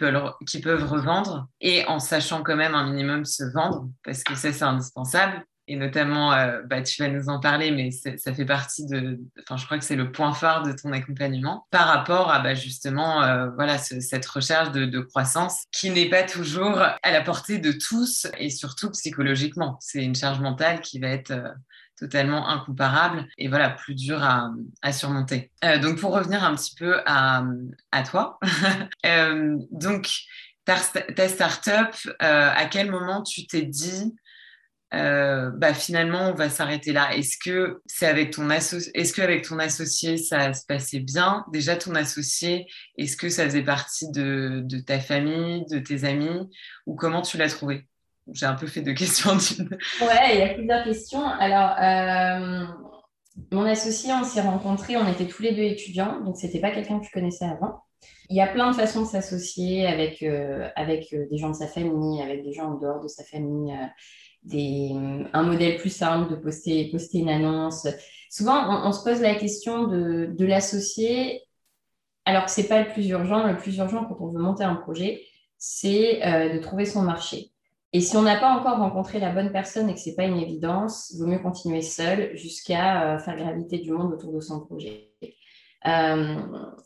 qui 0.48 0.62
peuvent 0.62 0.88
revendre 0.88 1.48
et 1.62 1.86
en 1.88 2.00
sachant 2.00 2.44
quand 2.44 2.56
même 2.56 2.76
un 2.76 2.90
minimum 2.90 3.26
se 3.26 3.44
vendre, 3.44 3.88
parce 4.04 4.24
que 4.24 4.36
ça, 4.36 4.52
c'est 4.52 4.64
indispensable 4.64 5.44
et 5.68 5.78
notamment, 5.78 6.34
euh, 6.34 6.62
bah, 6.66 6.82
tu 6.82 7.02
vas 7.02 7.08
nous 7.08 7.30
en 7.30 7.40
parler, 7.40 7.72
mais 7.72 7.90
ça 7.92 8.34
fait 8.34 8.46
partie 8.46 8.86
de, 8.86 9.20
enfin, 9.42 9.56
je 9.56 9.66
crois 9.66 9.78
que 9.78 9.86
c'est 9.86 9.96
le 9.96 10.12
point 10.12 10.34
phare 10.34 10.64
de 10.64 10.74
ton 10.74 10.92
accompagnement 10.92 11.68
par 11.72 11.88
rapport 11.88 12.32
à 12.32 12.40
bah, 12.40 12.54
justement, 12.54 13.24
euh, 13.24 13.50
voilà, 13.56 13.78
cette 13.78 14.26
recherche 14.26 14.72
de, 14.72 15.00
croissance 15.00 15.64
qui 15.72 15.90
n'est 15.90 16.10
pas 16.10 16.24
toujours 16.24 16.78
à 16.80 17.12
la 17.12 17.22
portée 17.22 17.60
de 17.60 17.72
tous 17.72 18.28
et 18.38 18.50
surtout 18.50 18.90
psychologiquement. 18.92 19.78
C'est 19.80 20.04
une 20.04 20.16
charge 20.16 20.40
mentale 20.40 20.82
qui 20.82 21.00
va 21.00 21.08
être 21.08 21.32
euh, 21.32 21.50
totalement 22.06 22.50
incomparable 22.50 23.28
et 23.38 23.48
voilà, 23.48 23.70
plus 23.70 23.96
dur 23.96 24.22
à, 24.22 24.92
surmonter. 24.92 25.52
donc, 25.82 26.00
pour 26.00 26.14
revenir 26.14 26.44
un 26.44 26.56
petit 26.56 26.76
peu 26.76 27.02
à, 27.06 27.44
à 27.92 28.04
toi, 28.04 28.40
donc, 29.72 30.10
ta, 30.66 30.76
ta 31.16 31.28
start-up, 31.28 31.96
à 32.20 32.66
quel 32.66 32.92
moment 32.92 33.24
tu 33.24 33.46
t'es 33.48 33.64
dit 33.64 34.14
euh, 34.94 35.50
bah, 35.50 35.74
finalement, 35.74 36.30
on 36.30 36.34
va 36.34 36.50
s'arrêter 36.50 36.94
là? 36.94 37.16
Est-ce 37.16 37.38
que 37.44 37.82
c'est 37.88 38.06
avec 38.06 38.32
ton 38.32 38.50
est-ce 38.50 39.14
qu'avec 39.14 39.48
ton 39.48 39.58
associé, 39.58 40.18
ça 40.18 40.54
se 40.54 40.66
passait 40.68 41.00
bien? 41.00 41.46
Déjà, 41.52 41.76
ton 41.76 41.96
associé, 41.96 42.68
est-ce 42.98 43.18
que 43.18 43.30
ça 43.30 43.46
faisait 43.46 43.64
partie 43.64 44.12
de, 44.12 44.64
ta 44.86 45.00
famille, 45.00 45.66
de 45.72 45.80
tes 45.80 46.04
amis? 46.04 46.48
Ou 46.86 46.96
comment 46.96 47.24
tu 47.24 47.38
l'as 47.38 47.50
trouvé? 47.50 47.88
J'ai 48.32 48.46
un 48.46 48.56
peu 48.56 48.68
fait 48.68 48.82
deux 48.82 48.94
questions. 48.94 49.34
ouais, 49.34 50.34
il 50.34 50.40
y 50.40 50.42
a 50.42 50.54
plusieurs 50.54 50.84
questions. 50.84 51.26
Alors, 51.26 51.76
euh, 51.82 52.66
mon 53.52 53.64
associé, 53.64 54.12
on 54.14 54.24
s'est 54.24 54.42
rencontrés, 54.42 54.98
on 54.98 55.08
était 55.08 55.26
tous 55.26 55.42
les 55.42 55.54
deux 55.54 55.64
étudiants, 55.64 56.22
donc 56.22 56.38
c'était 56.38 56.60
pas 56.60 56.72
quelqu'un 56.72 57.00
que 57.00 57.06
je 57.06 57.12
connaissais 57.12 57.46
avant. 57.46 57.84
Il 58.30 58.36
y 58.36 58.42
a 58.42 58.48
plein 58.48 58.72
de 58.72 58.76
façons 58.76 59.02
de 59.02 59.08
s'associer 59.08 59.88
avec, 59.88 60.24
euh, 60.24 60.70
avec 60.76 61.14
des 61.14 61.38
gens 61.38 61.50
de 61.50 61.56
sa 61.56 61.68
famille, 61.68 62.22
avec 62.22 62.44
des 62.44 62.54
gens 62.54 62.74
en 62.74 62.78
dehors 62.78 63.02
de 63.02 63.08
sa 63.08 63.24
famille 63.24 63.74
un 64.52 65.44
modèle 65.44 65.78
plus 65.78 65.90
simple 65.90 66.30
de 66.30 66.36
poster, 66.36 66.90
poster 66.92 67.20
une 67.20 67.30
annonce. 67.30 67.88
Souvent, 68.30 68.86
on, 68.86 68.92
se 68.92 69.02
pose 69.02 69.22
la 69.22 69.36
question 69.36 69.88
de, 69.88 70.34
de 70.38 70.46
l'associé 70.46 71.40
alors 72.26 72.50
ce 72.50 72.62
n'est 72.62 72.68
pas 72.68 72.82
le 72.82 72.92
plus 72.92 73.08
urgent. 73.10 73.46
Le 73.48 73.58
plus 73.58 73.78
urgent 73.78 74.06
quand 74.06 74.18
on 74.20 74.32
veut 74.32 74.42
monter 74.42 74.64
un 74.64 74.76
projet, 74.76 75.22
c'est 75.58 76.20
de 76.54 76.60
trouver 76.60 76.86
son 76.86 77.02
marché. 77.02 77.53
Et 77.94 78.02
si 78.02 78.18
on 78.18 78.24
n'a 78.24 78.38
pas 78.38 78.50
encore 78.50 78.80
rencontré 78.80 79.20
la 79.20 79.32
bonne 79.32 79.52
personne 79.52 79.90
et 79.90 79.94
que 79.94 80.00
ce 80.00 80.10
n'est 80.10 80.16
pas 80.16 80.26
une 80.26 80.38
évidence, 80.38 81.12
il 81.12 81.20
vaut 81.20 81.28
mieux 81.28 81.40
continuer 81.40 81.82
seul 81.82 82.36
jusqu'à 82.36 83.20
faire 83.20 83.38
graviter 83.38 83.78
du 83.78 83.92
monde 83.92 84.14
autour 84.14 84.34
de 84.34 84.40
son 84.42 84.60
projet. 84.66 85.12
Euh, 85.86 86.36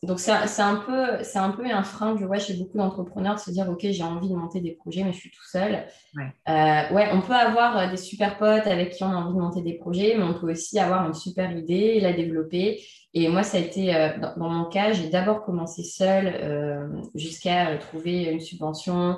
donc, 0.01 0.19
c'est 0.19 0.31
un, 0.31 0.75
peu, 0.77 1.19
un 1.35 1.51
peu 1.51 1.65
un 1.65 1.83
frein 1.83 2.15
que 2.15 2.21
je 2.21 2.25
vois 2.25 2.39
chez 2.39 2.55
beaucoup 2.55 2.77
d'entrepreneurs 2.77 3.35
de 3.35 3.39
se 3.39 3.51
dire 3.51 3.69
Ok, 3.69 3.85
j'ai 3.91 4.03
envie 4.03 4.29
de 4.29 4.35
monter 4.35 4.59
des 4.59 4.71
projets, 4.71 5.03
mais 5.03 5.13
je 5.13 5.19
suis 5.19 5.29
tout 5.29 5.45
seul. 5.45 5.85
Ouais. 6.15 6.33
Euh, 6.49 6.93
ouais, 6.93 7.09
on 7.13 7.21
peut 7.21 7.35
avoir 7.35 7.77
euh, 7.77 7.87
des 7.89 7.97
super 7.97 8.37
potes 8.37 8.65
avec 8.65 8.93
qui 8.93 9.03
on 9.03 9.11
a 9.11 9.15
envie 9.15 9.35
de 9.35 9.41
monter 9.41 9.61
des 9.61 9.75
projets, 9.75 10.15
mais 10.17 10.23
on 10.23 10.33
peut 10.33 10.51
aussi 10.51 10.79
avoir 10.79 11.05
une 11.05 11.13
super 11.13 11.55
idée 11.55 11.73
et 11.73 11.99
la 11.99 12.13
développer. 12.13 12.81
Et 13.13 13.29
moi, 13.29 13.43
ça 13.43 13.57
a 13.57 13.61
été, 13.61 14.11
dans, 14.37 14.49
mon 14.49 14.65
cas, 14.65 14.91
j'ai 14.91 15.09
d'abord 15.09 15.43
commencé 15.43 15.83
seul 15.83 17.01
jusqu'à 17.15 17.75
trouver 17.77 18.25
une 18.25 18.39
subvention, 18.39 19.17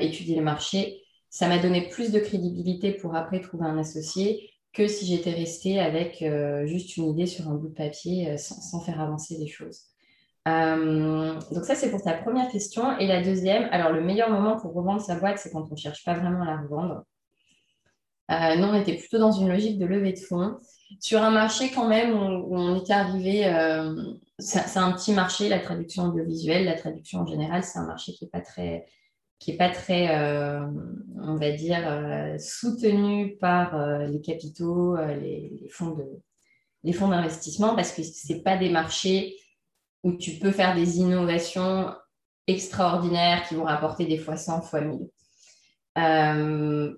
étudier 0.00 0.36
le 0.36 0.42
marché. 0.42 1.02
Ça 1.30 1.48
m'a 1.48 1.58
donné 1.58 1.88
plus 1.88 2.10
de 2.10 2.18
crédibilité 2.18 2.92
pour 2.92 3.14
après 3.14 3.40
trouver 3.40 3.66
un 3.66 3.78
associé 3.78 4.50
que 4.72 4.86
si 4.86 5.06
j'étais 5.06 5.32
restée 5.32 5.80
avec 5.80 6.22
euh, 6.22 6.66
juste 6.66 6.96
une 6.96 7.08
idée 7.08 7.26
sur 7.26 7.48
un 7.48 7.54
bout 7.54 7.68
de 7.68 7.74
papier 7.74 8.30
euh, 8.30 8.36
sans, 8.36 8.80
faire 8.80 9.00
avancer 9.00 9.36
les 9.38 9.46
choses. 9.46 9.80
Euh, 10.46 11.34
donc 11.52 11.64
ça, 11.64 11.74
c'est 11.74 11.90
pour 11.90 12.02
ta 12.02 12.14
première 12.14 12.50
question. 12.50 12.96
Et 12.98 13.06
la 13.06 13.22
deuxième, 13.22 13.68
alors 13.72 13.92
le 13.92 14.00
meilleur 14.00 14.30
moment 14.30 14.56
pour 14.58 14.72
revendre 14.72 15.00
sa 15.00 15.16
boîte, 15.16 15.38
c'est 15.38 15.50
quand 15.50 15.66
on 15.68 15.72
ne 15.72 15.76
cherche 15.76 16.04
pas 16.04 16.14
vraiment 16.14 16.42
à 16.42 16.46
la 16.46 16.56
revendre. 16.58 17.02
nous, 18.30 18.68
on 18.68 18.74
était 18.74 18.94
plutôt 18.94 19.18
dans 19.18 19.32
une 19.32 19.48
logique 19.48 19.78
de 19.78 19.86
levée 19.86 20.12
de 20.12 20.18
fonds. 20.18 20.56
Sur 21.00 21.22
un 21.22 21.30
marché 21.30 21.70
quand 21.74 21.86
même 21.86 22.14
où, 22.14 22.56
on 22.56 22.76
était 22.76 22.94
arrivé, 22.94 23.42
c'est 24.38 24.78
un 24.78 24.92
petit 24.92 25.12
marché, 25.12 25.50
la 25.50 25.58
traduction 25.58 26.04
audiovisuelle, 26.04 26.64
la 26.64 26.74
traduction 26.74 27.20
en 27.20 27.26
général, 27.26 27.62
c'est 27.62 27.78
un 27.78 27.86
marché 27.86 28.12
qui 28.12 28.24
n'est 28.24 28.30
pas 28.30 28.40
très 28.40 28.86
qui 29.38 29.52
n'est 29.52 29.56
pas 29.56 29.70
très, 29.70 30.16
euh, 30.16 30.66
on 31.22 31.36
va 31.36 31.52
dire, 31.52 31.80
euh, 31.86 32.36
soutenu 32.38 33.36
par 33.36 33.76
euh, 33.76 34.06
les 34.06 34.20
capitaux, 34.20 34.96
les, 34.96 35.68
fonds 35.70 37.08
d'investissement, 37.08 37.76
parce 37.76 37.92
que 37.92 38.02
ce 38.02 38.34
pas 38.34 38.56
des 38.56 38.70
marchés 38.70 39.36
où 40.02 40.12
tu 40.14 40.32
peux 40.32 40.52
faire 40.52 40.74
des 40.74 40.98
innovations 40.98 41.94
extraordinaires 42.46 43.46
qui 43.46 43.54
vont 43.54 43.64
rapporter 43.64 44.06
des 44.06 44.18
fois 44.18 44.36
100, 44.36 44.62
fois 44.62 44.80
1000. 44.80 45.08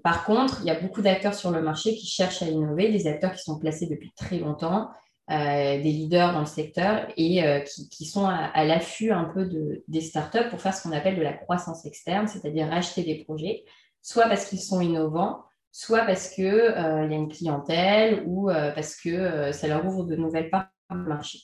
par 0.03 0.25
contre, 0.25 0.61
il 0.63 0.67
y 0.67 0.71
a 0.71 0.81
beaucoup 0.81 1.03
d'acteurs 1.03 1.35
sur 1.35 1.51
le 1.51 1.61
marché 1.61 1.95
qui 1.95 2.07
cherchent 2.07 2.43
à 2.43 2.47
innover, 2.47 2.91
des 2.93 3.07
acteurs 3.07 3.33
qui 3.33 3.43
sont 3.43 3.59
placés 3.59 3.87
depuis 3.87 4.13
très 4.17 4.39
longtemps, 4.39 4.91
des 5.31 5.93
leaders 5.93 6.33
dans 6.33 6.41
le 6.41 6.47
secteur 6.47 7.07
et 7.17 7.45
euh, 7.45 7.61
qui, 7.61 8.05
sont 8.05 8.27
à, 8.27 8.65
l'affût 8.65 9.13
un 9.13 9.25
peu 9.25 9.45
de, 9.45 9.85
des 9.87 10.01
startups 10.01 10.49
pour 10.51 10.61
faire 10.61 10.75
ce 10.75 10.83
qu'on 10.83 10.93
appelle 10.93 11.17
de 11.17 11.23
la 11.23 11.33
croissance 11.33 11.87
externe, 11.87 12.27
c'est-à-dire 12.27 12.73
acheter 12.73 13.05
des 13.05 13.25
projets, 13.25 13.65
soit 14.03 14.27
parce 14.27 14.47
qu'ils 14.47 14.61
sont 14.61 14.81
innovants, 14.81 15.45
soit 15.71 16.05
parce 16.05 16.31
qu'il 16.31 16.47
euh, 16.47 17.07
y 17.07 17.15
a 17.15 17.17
une 17.17 17.29
clientèle 17.29 18.25
ou 18.27 18.49
parce 18.49 18.97
que 18.97 19.53
ça 19.53 19.69
leur 19.69 19.87
ouvre 19.87 20.05
de 20.05 20.17
nouvelles 20.17 20.51
parts 20.51 20.69
du 20.91 20.97
marché. 20.97 21.39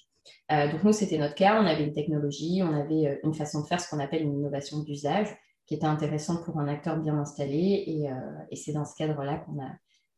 donc 0.51 0.83
nous, 0.83 0.93
c'était 0.93 1.19
notre 1.19 1.37
cas, 1.37 1.61
on 1.63 1.67
avait 1.67 1.85
une 1.85 1.93
technologie, 1.93 2.63
on 2.65 2.75
avait 2.75 3.21
une 3.23 3.35
façon 3.35 3.63
de 3.63 3.67
faire 3.67 3.81
ce 3.81 3.89
qu'on 3.89 4.01
appelle 4.01 4.23
une 4.23 4.37
innovation 4.37 4.81
d'usage 4.81 5.29
qui 5.67 5.75
était 5.75 5.87
intéressante 5.87 6.45
pour 6.45 6.59
un 6.59 6.67
acteur 6.67 6.97
bien 6.97 7.17
installé 7.17 7.85
et, 7.87 8.09
et 8.51 8.57
c'est 8.57 8.73
dans 8.73 8.85
ce 8.85 8.97
cadre-là 8.97 9.39
qu'on 9.39 9.63
a, 9.63 9.71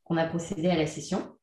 qu'on 0.04 0.16
a 0.16 0.24
procédé 0.24 0.68
à 0.68 0.76
la 0.76 0.86
session. 0.86 1.37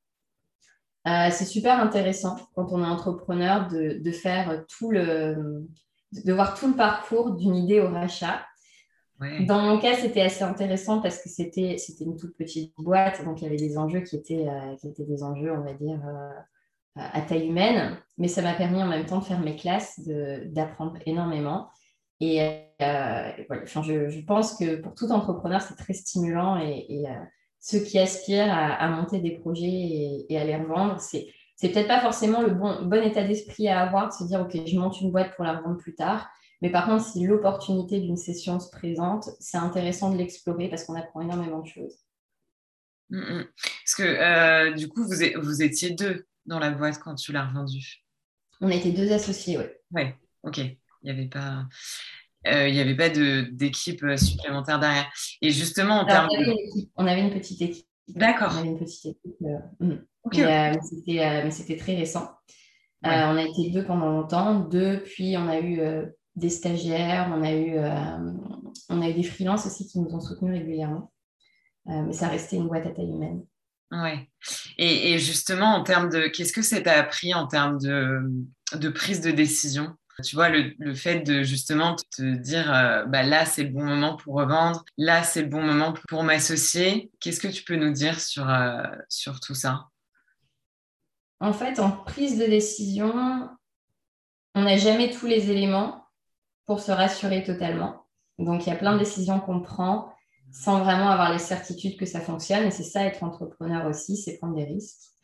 Euh, 1.08 1.30
c'est 1.32 1.46
super 1.46 1.80
intéressant 1.80 2.36
quand 2.56 2.72
on 2.72 2.84
est 2.84 2.88
entrepreneur 2.88 3.68
de, 3.68 4.12
faire 4.12 4.66
tout 4.68 4.90
le, 4.90 5.68
de 6.12 6.34
voir 6.34 6.58
tout 6.58 6.68
le 6.68 6.74
parcours 6.74 7.36
d'une 7.36 7.56
idée 7.56 7.80
au 7.80 7.90
rachat. 7.90 8.42
Dans 9.20 9.62
mon 9.62 9.80
cas, 9.80 9.96
c'était 9.96 10.22
assez 10.22 10.44
intéressant 10.44 11.02
parce 11.02 11.22
que 11.22 11.30
c'était, 11.30 11.78
c'était 11.78 12.04
une 12.04 12.18
toute 12.18 12.36
petite 12.36 12.74
boîte, 12.78 13.24
donc 13.24 13.40
il 13.40 13.46
y 13.46 13.48
avait 13.48 13.56
des 13.56 13.78
enjeux 13.78 14.02
qui 14.02 14.18
étaient, 14.18 14.48
euh, 14.48 14.76
qui 14.78 14.90
étaient 14.90 15.06
des 15.06 15.24
enjeux, 15.24 15.54
on 15.54 15.64
va 15.64 15.74
dire, 15.74 16.02
euh, 16.06 16.32
à 16.96 17.22
taille 17.22 17.48
humaine, 17.48 17.98
mais 18.18 18.28
ça 18.28 18.42
m'a 18.42 18.54
permis 18.54 18.82
en 18.82 18.88
même 18.88 19.06
temps 19.06 19.20
de 19.20 19.24
faire 19.24 19.40
mes 19.40 19.56
classes, 19.56 20.02
d'apprendre 20.48 20.98
énormément. 21.06 21.70
Et 22.20 22.40
je, 22.80 24.26
pense 24.26 24.58
que 24.58 24.78
pour 24.78 24.96
tout 24.96 25.12
entrepreneur, 25.12 25.62
c'est 25.62 25.76
très 25.76 25.94
stimulant 25.94 26.58
et 26.58 27.06
ceux 27.66 27.80
qui 27.80 27.98
aspirent 27.98 28.54
à, 28.54 28.88
monter 28.90 29.20
des 29.20 29.32
projets 29.32 30.26
et, 30.30 30.38
à 30.38 30.44
les 30.44 30.56
revendre, 30.56 31.00
c'est 31.02 31.34
c'est 31.56 31.70
peut-être 31.70 31.88
pas 31.88 32.02
forcément 32.02 32.42
le 32.42 32.52
bon, 32.52 32.84
bon 32.84 33.02
état 33.02 33.24
d'esprit 33.24 33.70
à 33.70 33.80
avoir 33.80 34.10
de 34.10 34.14
se 34.14 34.24
dire 34.26 34.42
ok 34.42 34.56
je 34.68 34.78
monte 34.78 35.02
une 35.02 35.10
boîte 35.10 35.36
pour 35.36 35.46
la 35.46 35.58
revendre 35.58 35.78
plus 35.78 35.96
tard. 35.96 36.30
Mais 36.62 36.70
par 36.70 36.86
contre 36.86 37.04
si 37.04 37.26
l'opportunité 37.26 38.00
d'une 38.00 38.18
session 38.18 38.60
se 38.60 38.70
présente 38.70 39.30
c'est 39.40 39.58
intéressant 39.58 40.12
de 40.12 40.18
l'explorer 40.18 40.70
parce 40.70 40.84
qu'on 40.84 40.94
apprend 40.94 41.22
énormément 41.22 41.62
de 41.62 41.68
choses. 41.68 41.96
Mm, 43.10 43.18
mm. 43.18 43.46
parce 43.56 43.96
que 43.96 44.04
euh, 44.04 44.74
du 44.74 44.88
coup 44.88 45.04
vous, 45.04 45.42
vous 45.42 45.64
étiez 45.64 45.90
deux 45.90 46.28
dans 46.46 46.60
la 46.60 46.70
boîte 46.70 47.00
quand 47.00 47.16
tu 47.16 47.32
l'as 47.32 47.48
revendue. 47.48 48.04
On 48.62 48.70
était 48.70 48.92
deux 48.92 49.12
associés 49.12 49.58
oui 49.58 49.66
ouais 49.90 50.16
ok. 50.44 50.60
Il 50.60 50.78
n'y 51.04 51.10
avait 51.10 51.30
pas 51.30 51.66
il 52.46 52.74
n'y 52.74 52.80
avait 52.80 52.96
pas 52.96 53.10
d'équipe 53.10 54.04
euh, 54.04 54.18
supplémentaire 54.18 54.80
derrière. 54.80 55.12
Et 55.42 55.52
justement, 55.52 56.02
en 56.02 56.06
termes 56.06 56.30
on, 56.96 57.08
avait 57.08 57.22
une 57.22 57.34
petite 57.34 57.62
équipe. 57.62 57.88
D'accord. 58.08 58.52
On 58.56 58.60
avait 58.60 58.70
une 58.70 58.80
petite 58.80 59.06
équipe. 59.06 59.36
Euh, 59.44 59.86
mm. 59.86 60.06
mais, 60.34 61.52
c'était 61.52 61.78
très 61.78 61.96
récent. 61.96 62.30
on 63.04 63.08
a 63.38 63.44
été 63.44 63.70
deux 63.72 63.84
pendant 63.84 64.10
longtemps. 64.10 64.60
Deux, 64.60 65.02
puis 65.04 65.36
on 65.38 65.48
a 65.48 65.60
eu 65.60 65.80
des 66.36 66.50
stagiaires, 66.50 67.32
on 67.36 67.44
a, 67.44 67.54
eu, 67.54 67.78
on 68.90 69.02
a 69.02 69.10
eu 69.10 69.14
des 69.14 69.24
freelances 69.24 69.66
aussi 69.66 69.88
qui 69.88 70.00
nous 70.00 70.14
ont 70.14 70.20
soutenus 70.20 70.54
régulièrement. 70.54 71.12
mais 71.86 72.14
ça 72.14 72.28
restait 72.28 72.58
une 72.58 72.68
boîte 72.68 72.86
à 72.86 72.92
taille 72.92 73.10
humaine. 73.10 73.44
Ouais. 73.92 74.28
Et, 74.78 75.14
et 75.14 75.20
justement, 75.20 75.76
en 75.76 75.84
termes 75.84 76.10
de. 76.10 76.28
Qu'est-ce 76.28 76.54
que 76.54 76.62
ça 76.62 76.82
t'a 76.82 77.00
appris 77.00 77.34
en 77.34 77.48
termes 77.48 77.80
de, 77.80 78.20
de 78.74 78.90
prise 78.90 79.22
de 79.22 79.32
décision? 79.32 79.96
Tu 80.24 80.36
vois, 80.36 80.50
le, 80.50 80.96
fait 80.96 81.22
de 81.22 81.44
justement 81.44 81.96
te 81.96 82.36
dire, 82.36 82.74
euh, 82.74 83.06
bah 83.06 83.24
là, 83.24 83.46
c'est 83.46 83.64
le 83.64 83.70
bon 83.70 83.84
moment 83.84 84.16
pour 84.16 84.36
revendre, 84.36 84.84
là, 84.98 85.24
c'est 85.24 85.42
le 85.42 85.50
bon 85.50 85.62
moment 85.62 85.94
pour 86.08 86.24
m'associer. 86.24 87.12
Qu'est-ce 87.20 87.40
que 87.40 87.48
tu 87.48 87.64
peux 87.64 87.76
nous 87.76 87.92
dire 87.92 88.20
sur, 88.20 88.50
euh, 88.50 88.84
sur 89.10 89.40
tout 89.40 89.56
ça? 89.56 89.88
En 91.40 91.54
fait, 91.54 91.80
en 91.80 91.92
prise 91.92 92.38
de 92.38 92.46
décision, 92.46 93.50
on 94.56 94.62
n'a 94.62 94.78
jamais 94.78 95.12
tous 95.12 95.28
les 95.28 95.52
éléments 95.52 96.06
pour 96.66 96.80
se 96.80 96.92
rassurer 96.92 97.44
totalement. 97.44 98.06
Donc, 98.40 98.66
il 98.66 98.70
y 98.70 98.74
a 98.74 98.78
plein 98.78 98.94
de 98.94 99.00
décisions 99.00 99.40
qu'on 99.40 99.62
prend 99.62 100.14
sans 100.52 100.80
vraiment 100.80 101.10
avoir 101.10 101.34
les 101.34 101.40
certitudes 101.40 101.98
que 101.98 102.06
ça 102.06 102.22
fonctionne. 102.22 102.66
Et 102.66 102.72
c'est 102.72 102.84
ça, 102.84 103.04
être 103.04 103.24
entrepreneur 103.24 103.86
aussi, 103.86 104.16
c'est 104.16 104.38
prendre 104.38 104.56
des 104.56 104.64
risques. 104.64 105.15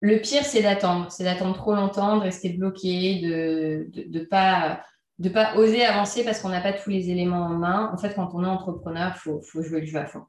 Le 0.00 0.18
pire, 0.18 0.44
c'est 0.44 0.62
d'attendre. 0.62 1.10
C'est 1.10 1.24
d'attendre 1.24 1.56
trop 1.56 1.74
longtemps, 1.74 2.16
de 2.16 2.22
rester 2.22 2.50
bloqué, 2.50 3.20
de 3.20 3.90
ne 4.08 4.24
pas, 4.24 4.82
de 5.18 5.28
pas 5.28 5.56
oser 5.56 5.84
avancer 5.84 6.24
parce 6.24 6.40
qu'on 6.40 6.50
n'a 6.50 6.60
pas 6.60 6.72
tous 6.72 6.90
les 6.90 7.10
éléments 7.10 7.46
en 7.46 7.54
main. 7.54 7.90
En 7.92 7.98
fait, 7.98 8.14
quand 8.14 8.30
on 8.34 8.44
est 8.44 8.48
entrepreneur, 8.48 9.12
il 9.14 9.18
faut, 9.18 9.40
faut, 9.40 9.62
jouer 9.62 9.80
le 9.80 9.86
jeu 9.86 9.98
à 9.98 10.06
fond. 10.06 10.24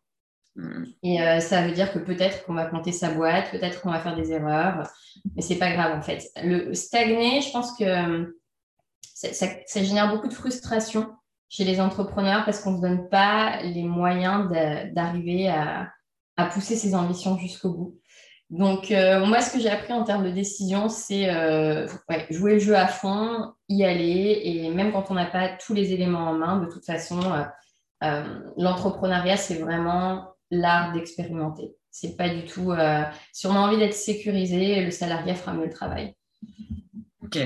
Mm. 0.56 0.84
Et 1.04 1.22
euh, 1.22 1.40
ça 1.40 1.66
veut 1.66 1.72
dire 1.72 1.94
que 1.94 2.00
peut-être 2.00 2.46
qu'on 2.46 2.54
va 2.54 2.66
planter 2.66 2.92
sa 2.92 3.12
boîte, 3.12 3.52
peut-être 3.52 3.82
qu'on 3.82 3.92
va 3.92 4.00
faire 4.00 4.16
des 4.16 4.32
erreurs, 4.32 4.90
mais 5.36 5.42
c'est 5.42 5.58
pas 5.58 5.72
grave 5.72 5.98
en 5.98 6.02
fait. 6.02 6.24
Le 6.44 6.74
stagner, 6.74 7.42
je 7.42 7.52
pense 7.52 7.78
que 7.78 7.84
euh, 7.84 8.26
ça, 9.14 9.84
génère 9.84 10.10
beaucoup 10.10 10.28
de 10.28 10.34
frustration 10.34 11.14
chez 11.50 11.64
les 11.64 11.80
entrepreneurs 11.80 12.44
parce 12.44 12.60
qu'on 12.60 12.72
ne 12.72 12.78
se 12.78 12.82
donne 12.82 13.10
pas 13.10 13.62
les 13.62 13.84
moyens 13.84 14.50
d'arriver 14.94 15.48
à, 15.48 15.92
à, 16.36 16.46
pousser 16.46 16.76
ses 16.76 16.94
ambitions 16.94 17.38
jusqu'au 17.38 17.74
bout. 17.74 18.00
Donc, 18.50 18.92
euh, 18.92 19.26
moi, 19.26 19.42
ce 19.42 19.52
que 19.52 19.60
j'ai 19.60 19.70
appris 19.70 19.92
en 19.92 20.04
termes 20.04 20.24
de 20.24 20.32
décision, 20.32 20.88
c'est 20.88 21.30
euh, 21.30 21.88
jouer 22.30 22.54
le 22.54 22.60
jeu 22.60 22.76
à 22.76 22.88
fond, 22.88 23.54
y 23.68 23.84
aller, 23.84 24.42
et 24.44 24.70
même 24.70 24.94
quand 24.94 25.12
on 25.12 25.16
n'a 25.16 25.26
pas 25.26 25.50
tous 25.50 25.74
les 25.74 25.92
éléments 25.92 26.30
en 26.30 26.34
main, 26.34 26.58
de 26.62 26.72
toute 26.72 26.86
façon, 26.86 27.20
euh, 28.04 28.24
l'entrepreneuriat, 28.58 29.36
c'est 29.36 29.56
vraiment 29.56 30.34
l'art 30.50 30.94
d'expérimenter. 30.94 31.76
C'est 31.92 32.16
pas 32.16 32.30
du 32.30 32.46
tout. 32.46 32.74
si 33.34 33.48
on 33.48 33.56
a 33.56 33.60
envie 33.60 33.78
d'être 33.78 33.96
sécurisé, 33.96 34.82
le 34.82 34.92
salarié 34.92 35.34
fera 35.34 35.54
mieux 35.54 35.66
le 35.66 35.74
travail. 35.74 36.14
Ok. 37.24 37.40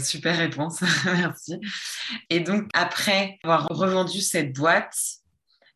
Super 0.00 0.38
réponse, 0.38 0.80
merci. 1.04 1.60
Et 2.30 2.38
donc, 2.38 2.68
après 2.72 3.38
avoir 3.42 3.66
revendu 3.66 4.20
cette 4.20 4.52
boîte, 4.52 4.94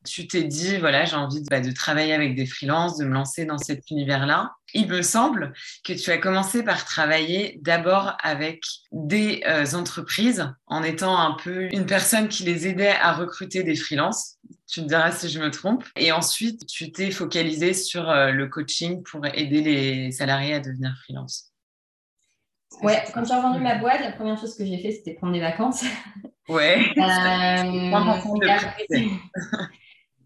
tu 0.05 0.26
t'es 0.26 0.45
dit, 0.45 0.79
voilà, 0.79 1.05
j'ai 1.05 1.17
envie 1.17 1.43
de, 1.43 1.47
bah, 1.50 1.61
de, 1.61 1.71
travailler 1.73 2.12
avec 2.12 2.35
des 2.35 2.47
freelances, 2.47 2.99
de 2.99 3.05
me 3.05 3.12
lancer 3.12 3.45
dans 3.45 3.59
cet 3.59 3.91
univers-là. 3.91 4.52
Il 4.75 4.88
me 4.88 5.02
semble 5.02 5.52
que 5.85 5.93
tu 5.93 6.11
as 6.11 6.19
commencé 6.19 6.62
par 6.62 6.85
travailler 6.85 7.59
d'abord 7.62 8.17
avec 8.23 8.62
des 8.91 9.43
euh, 9.47 9.67
entreprises 9.75 10.52
en 10.67 10.83
étant 10.83 11.19
un 11.19 11.33
peu 11.33 11.69
une 11.73 11.87
personne 11.87 12.29
qui 12.29 12.45
les 12.45 12.67
aidait 12.67 12.95
à 13.00 13.12
recruter 13.12 13.62
des 13.62 13.76
freelances. 13.76 14.37
Tu 14.67 14.83
me 14.83 14.87
diras 14.87 15.12
si 15.12 15.29
je 15.29 15.38
me 15.38 15.50
trompe. 15.50 15.85
Et 15.97 16.12
ensuite, 16.12 16.67
tu 16.67 16.91
t'es 16.91 17.11
focalisé 17.11 17.75
sur 17.75 18.09
euh, 18.09 18.31
le 18.31 18.49
coaching 18.49 19.02
pour 19.02 19.26
aider 19.26 19.61
les 19.61 20.12
salariés 20.12 20.55
à 20.55 20.61
devenir 20.61 20.95
freelance. 21.05 21.52
Ouais, 22.81 23.05
quand 23.12 23.25
j'ai 23.25 23.35
revendu 23.35 23.61
ma 23.61 23.76
boîte, 23.76 24.00
la 24.00 24.12
première 24.12 24.38
chose 24.38 24.57
que 24.57 24.64
j'ai 24.64 24.79
fait, 24.79 24.93
c'était 24.93 25.14
prendre 25.14 25.35
des 25.35 25.41
vacances. 25.41 25.85
Ouais. 26.49 26.87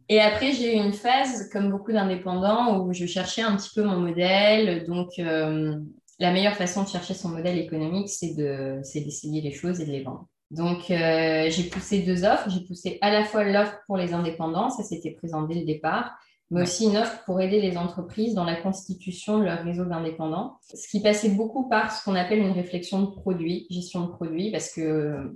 Et 0.08 0.20
après, 0.20 0.52
j'ai 0.52 0.76
eu 0.76 0.80
une 0.80 0.92
phase, 0.92 1.48
comme 1.50 1.70
beaucoup 1.70 1.92
d'indépendants, 1.92 2.80
où 2.80 2.92
je 2.92 3.06
cherchais 3.06 3.42
un 3.42 3.56
petit 3.56 3.70
peu 3.74 3.82
mon 3.82 3.98
modèle. 3.98 4.84
Donc, 4.86 5.18
euh, 5.18 5.76
la 6.18 6.32
meilleure 6.32 6.54
façon 6.54 6.84
de 6.84 6.88
chercher 6.88 7.14
son 7.14 7.30
modèle 7.30 7.58
économique, 7.58 8.08
c'est 8.08 8.34
d'essayer 8.34 9.40
les 9.40 9.52
choses 9.52 9.80
et 9.80 9.86
de 9.86 9.90
les 9.90 10.02
vendre. 10.02 10.26
Donc, 10.50 10.90
euh, 10.90 11.50
j'ai 11.50 11.64
poussé 11.64 12.02
deux 12.02 12.24
offres. 12.24 12.48
J'ai 12.50 12.64
poussé 12.64 12.98
à 13.00 13.10
la 13.10 13.24
fois 13.24 13.44
l'offre 13.44 13.78
pour 13.86 13.96
les 13.96 14.14
indépendants, 14.14 14.70
ça 14.70 14.84
s'était 14.84 15.10
présent 15.10 15.42
dès 15.42 15.56
le 15.56 15.64
départ, 15.64 16.16
mais 16.50 16.62
aussi 16.62 16.84
une 16.84 16.96
offre 16.96 17.24
pour 17.24 17.40
aider 17.40 17.60
les 17.60 17.76
entreprises 17.76 18.34
dans 18.34 18.44
la 18.44 18.54
constitution 18.54 19.40
de 19.40 19.44
leur 19.44 19.64
réseau 19.64 19.84
d'indépendants. 19.84 20.58
Ce 20.72 20.88
qui 20.88 21.02
passait 21.02 21.30
beaucoup 21.30 21.68
par 21.68 21.90
ce 21.90 22.04
qu'on 22.04 22.14
appelle 22.14 22.38
une 22.38 22.52
réflexion 22.52 23.02
de 23.02 23.06
produit, 23.06 23.66
gestion 23.70 24.02
de 24.02 24.12
produit, 24.12 24.52
parce 24.52 24.72
que 24.72 25.34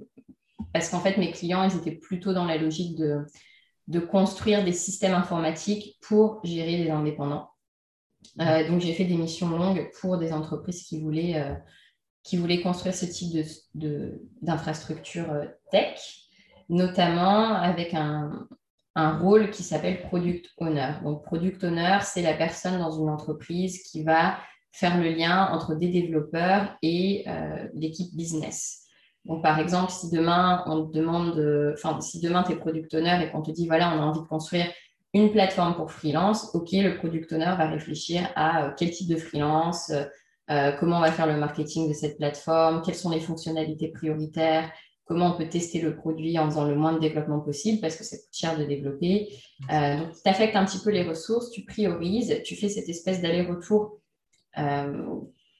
parce 0.72 0.88
qu'en 0.88 1.00
fait, 1.00 1.16
mes 1.16 1.32
clients, 1.32 1.64
ils 1.64 1.76
étaient 1.76 1.90
plutôt 1.90 2.32
dans 2.32 2.44
la 2.44 2.56
logique 2.56 2.96
de 2.96 3.24
de 3.90 3.98
construire 3.98 4.64
des 4.64 4.72
systèmes 4.72 5.14
informatiques 5.14 5.98
pour 6.00 6.40
gérer 6.44 6.76
les 6.76 6.90
indépendants. 6.90 7.50
Euh, 8.40 8.68
donc, 8.68 8.80
j'ai 8.80 8.92
fait 8.92 9.04
des 9.04 9.16
missions 9.16 9.50
longues 9.50 9.90
pour 10.00 10.16
des 10.16 10.32
entreprises 10.32 10.84
qui 10.84 11.00
voulaient, 11.00 11.34
euh, 11.34 11.54
qui 12.22 12.36
voulaient 12.36 12.60
construire 12.60 12.94
ce 12.94 13.04
type 13.04 13.44
d'infrastructure 14.42 15.26
de, 15.26 15.38
euh, 15.38 15.46
tech, 15.72 15.98
notamment 16.68 17.54
avec 17.54 17.92
un, 17.92 18.46
un 18.94 19.18
rôle 19.18 19.50
qui 19.50 19.64
s'appelle 19.64 20.02
Product 20.02 20.46
Owner. 20.58 20.92
Donc, 21.02 21.24
Product 21.24 21.64
Owner, 21.64 21.98
c'est 22.02 22.22
la 22.22 22.34
personne 22.34 22.78
dans 22.78 22.92
une 22.92 23.08
entreprise 23.08 23.82
qui 23.82 24.04
va 24.04 24.38
faire 24.70 25.00
le 25.00 25.10
lien 25.10 25.48
entre 25.50 25.74
des 25.74 25.88
développeurs 25.88 26.76
et 26.80 27.24
l'équipe 27.74 28.14
business. 28.14 28.86
Donc, 29.24 29.42
par 29.42 29.58
exemple, 29.58 29.92
si 29.92 30.10
demain, 30.10 30.62
on 30.66 30.86
te 30.86 30.96
demande, 30.96 31.72
enfin, 31.74 32.00
si 32.00 32.20
demain, 32.20 32.42
tu 32.42 32.52
es 32.52 32.56
product 32.56 32.94
owner 32.94 33.18
et 33.22 33.30
qu'on 33.30 33.42
te 33.42 33.50
dit, 33.50 33.66
voilà, 33.66 33.94
on 33.94 34.00
a 34.00 34.04
envie 34.04 34.20
de 34.20 34.26
construire 34.26 34.66
une 35.12 35.32
plateforme 35.32 35.74
pour 35.74 35.90
freelance, 35.90 36.54
OK, 36.54 36.70
le 36.72 36.96
product 36.96 37.32
owner 37.32 37.54
va 37.58 37.68
réfléchir 37.68 38.30
à 38.36 38.64
euh, 38.64 38.70
quel 38.76 38.90
type 38.90 39.08
de 39.08 39.16
freelance, 39.16 39.90
euh, 39.90 40.04
euh, 40.50 40.72
comment 40.78 40.98
on 40.98 41.00
va 41.00 41.12
faire 41.12 41.26
le 41.26 41.36
marketing 41.36 41.88
de 41.88 41.94
cette 41.94 42.16
plateforme, 42.16 42.82
quelles 42.82 42.94
sont 42.94 43.10
les 43.10 43.20
fonctionnalités 43.20 43.88
prioritaires, 43.88 44.70
comment 45.04 45.34
on 45.34 45.36
peut 45.36 45.48
tester 45.48 45.80
le 45.80 45.96
produit 45.96 46.38
en 46.38 46.46
faisant 46.48 46.64
le 46.64 46.76
moins 46.76 46.92
de 46.92 47.00
développement 47.00 47.40
possible 47.40 47.80
parce 47.80 47.96
que 47.96 48.04
ça 48.04 48.16
coûte 48.16 48.32
cher 48.32 48.56
de 48.56 48.64
développer. 48.64 49.28
donc, 49.68 50.12
tu 50.12 50.30
affectes 50.30 50.54
un 50.54 50.64
petit 50.64 50.78
peu 50.78 50.90
les 50.90 51.02
ressources, 51.02 51.50
tu 51.50 51.64
priorises, 51.64 52.42
tu 52.44 52.54
fais 52.54 52.68
cette 52.68 52.88
espèce 52.88 53.20
d'aller-retour 53.20 53.98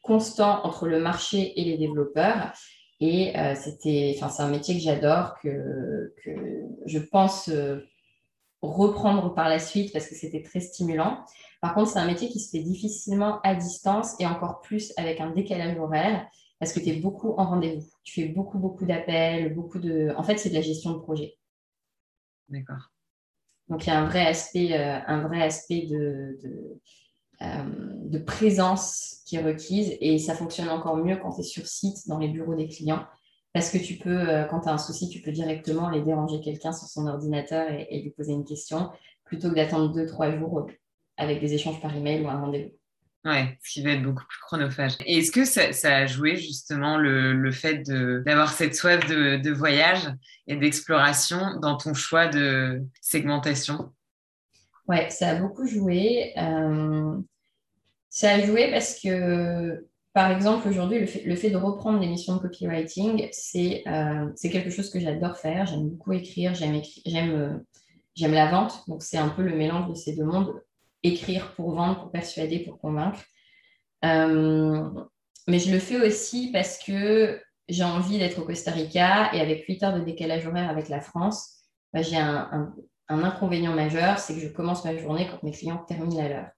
constant 0.02 0.64
entre 0.64 0.86
le 0.86 1.00
marché 1.00 1.60
et 1.60 1.64
les 1.64 1.78
développeurs. 1.78 2.52
Et 3.00 3.36
euh, 3.38 3.54
c'était, 3.54 4.14
enfin, 4.16 4.28
c'est 4.28 4.42
un 4.42 4.50
métier 4.50 4.74
que 4.74 4.80
j'adore, 4.80 5.34
que, 5.42 6.14
que 6.22 6.30
je 6.84 6.98
pense 6.98 7.48
euh, 7.48 7.80
reprendre 8.60 9.34
par 9.34 9.48
la 9.48 9.58
suite 9.58 9.92
parce 9.92 10.06
que 10.06 10.14
c'était 10.14 10.42
très 10.42 10.60
stimulant. 10.60 11.24
Par 11.62 11.74
contre, 11.74 11.90
c'est 11.90 11.98
un 11.98 12.06
métier 12.06 12.28
qui 12.28 12.40
se 12.40 12.50
fait 12.50 12.62
difficilement 12.62 13.40
à 13.42 13.54
distance 13.54 14.14
et 14.20 14.26
encore 14.26 14.60
plus 14.60 14.92
avec 14.98 15.20
un 15.20 15.30
décalage 15.30 15.78
horaire 15.78 16.26
parce 16.58 16.74
que 16.74 16.80
tu 16.80 16.90
es 16.90 16.96
beaucoup 16.96 17.32
en 17.38 17.46
rendez-vous. 17.46 17.86
Tu 18.04 18.20
fais 18.20 18.28
beaucoup, 18.28 18.58
beaucoup 18.58 18.84
d'appels, 18.84 19.54
beaucoup 19.54 19.78
de. 19.78 20.12
En 20.16 20.22
fait, 20.22 20.36
c'est 20.36 20.50
de 20.50 20.54
la 20.54 20.60
gestion 20.60 20.92
de 20.92 20.98
projet. 20.98 21.38
D'accord. 22.48 22.92
Donc, 23.68 23.86
il 23.86 23.88
y 23.88 23.92
a 23.92 24.00
un 24.00 24.06
vrai 24.06 24.26
aspect, 24.26 24.74
euh, 24.74 24.98
un 25.06 25.26
vrai 25.26 25.42
aspect 25.42 25.86
de, 25.86 26.38
de 26.42 26.80
de 27.40 28.18
présence 28.18 29.22
qui 29.26 29.36
est 29.36 29.42
requise 29.42 29.96
et 30.00 30.18
ça 30.18 30.34
fonctionne 30.34 30.68
encore 30.68 30.96
mieux 30.96 31.16
quand 31.16 31.32
tu 31.32 31.40
es 31.40 31.44
sur 31.44 31.66
site 31.66 32.06
dans 32.08 32.18
les 32.18 32.28
bureaux 32.28 32.54
des 32.54 32.68
clients 32.68 33.06
parce 33.52 33.70
que 33.70 33.78
tu 33.78 33.94
peux, 33.94 34.28
euh, 34.28 34.44
quand 34.44 34.60
tu 34.60 34.68
as 34.68 34.72
un 34.72 34.78
souci, 34.78 35.08
tu 35.08 35.20
peux 35.20 35.32
directement 35.32 35.88
aller 35.88 36.02
déranger 36.02 36.40
quelqu'un 36.40 36.72
sur 36.72 36.86
son 36.86 37.06
ordinateur 37.06 37.68
et, 37.70 38.02
lui 38.02 38.10
poser 38.10 38.32
une 38.32 38.44
question 38.44 38.90
plutôt 39.24 39.50
que 39.50 39.56
d'attendre 39.56 39.92
deux, 39.92 40.06
trois 40.06 40.36
jours 40.36 40.68
avec 41.16 41.40
des 41.40 41.54
échanges 41.54 41.80
par 41.80 41.94
email 41.94 42.22
ou 42.22 42.28
un 42.28 42.40
rendez-vous. 42.40 42.72
Ouais, 43.24 43.58
ce 43.62 43.74
qui 43.74 43.82
va 43.82 43.90
être 43.90 44.02
beaucoup 44.02 44.24
plus 44.26 44.38
chronophage. 44.40 44.92
Et 45.04 45.18
est-ce 45.18 45.30
que 45.30 45.44
ça, 45.44 45.94
a 45.94 46.06
joué 46.06 46.36
justement 46.36 46.96
le, 46.96 47.50
fait 47.52 47.82
d'avoir 48.24 48.50
cette 48.52 48.74
soif 48.74 49.06
de, 49.06 49.36
de 49.36 49.50
voyage 49.50 50.08
et 50.46 50.56
d'exploration 50.56 51.58
dans 51.60 51.76
ton 51.76 51.92
choix 51.92 52.28
de 52.28 52.82
segmentation? 53.02 53.92
Ouais, 54.88 55.10
ça 55.10 55.30
a 55.30 55.34
beaucoup 55.34 55.66
joué. 55.66 56.32
Euh, 56.38 57.18
ça 58.10 58.32
a 58.32 58.40
joué 58.40 58.70
parce 58.70 59.00
que, 59.00 59.86
par 60.12 60.30
exemple, 60.32 60.68
aujourd'hui, 60.68 60.98
le 61.24 61.36
fait, 61.36 61.50
de 61.50 61.56
reprendre 61.56 62.00
des 62.00 62.08
missions 62.08 62.36
de 62.36 62.40
copywriting, 62.40 63.22
euh, 63.22 64.28
c'est 64.34 64.50
quelque 64.50 64.70
chose 64.70 64.90
que 64.90 64.98
j'adore 64.98 65.36
faire. 65.36 65.66
J'aime 65.66 65.88
beaucoup 65.88 66.12
écrire, 66.12 66.54
j'aime 66.54 66.82
euh, 67.06 67.56
j'aime 68.16 68.32
la 68.32 68.50
vente. 68.50 68.82
Donc, 68.88 69.02
c'est 69.02 69.16
un 69.16 69.28
peu 69.28 69.42
le 69.42 69.56
mélange 69.56 69.88
de 69.88 69.94
ces 69.94 70.16
deux 70.16 70.24
mondes. 70.24 70.52
Écrire 71.04 71.54
pour 71.54 71.72
vendre, 71.72 72.00
pour 72.00 72.10
persuader, 72.10 72.58
pour 72.60 72.78
convaincre. 72.80 73.20
mais 74.02 75.58
je 75.58 75.72
le 75.72 75.78
fais 75.78 76.00
aussi 76.00 76.50
parce 76.52 76.78
que 76.78 77.40
j'ai 77.68 77.84
envie 77.84 78.18
d'être 78.18 78.40
au 78.40 78.44
Costa 78.44 78.72
Rica 78.72 79.32
et 79.32 79.40
avec 79.40 79.64
8 79.66 79.82
heures 79.84 79.98
de 79.98 80.04
décalage 80.04 80.46
horaire 80.46 80.68
avec 80.68 80.88
la 80.88 81.00
France, 81.00 81.60
bah, 81.92 82.02
j'ai 82.02 82.16
un, 82.16 82.74
un 83.08 83.24
inconvénient 83.24 83.74
majeur, 83.74 84.18
c'est 84.18 84.34
que 84.34 84.40
je 84.40 84.48
commence 84.48 84.84
ma 84.84 84.96
journée 84.96 85.28
quand 85.30 85.42
mes 85.44 85.52
clients 85.52 85.84
terminent 85.86 86.24
à 86.24 86.28
l'heure. 86.28 86.50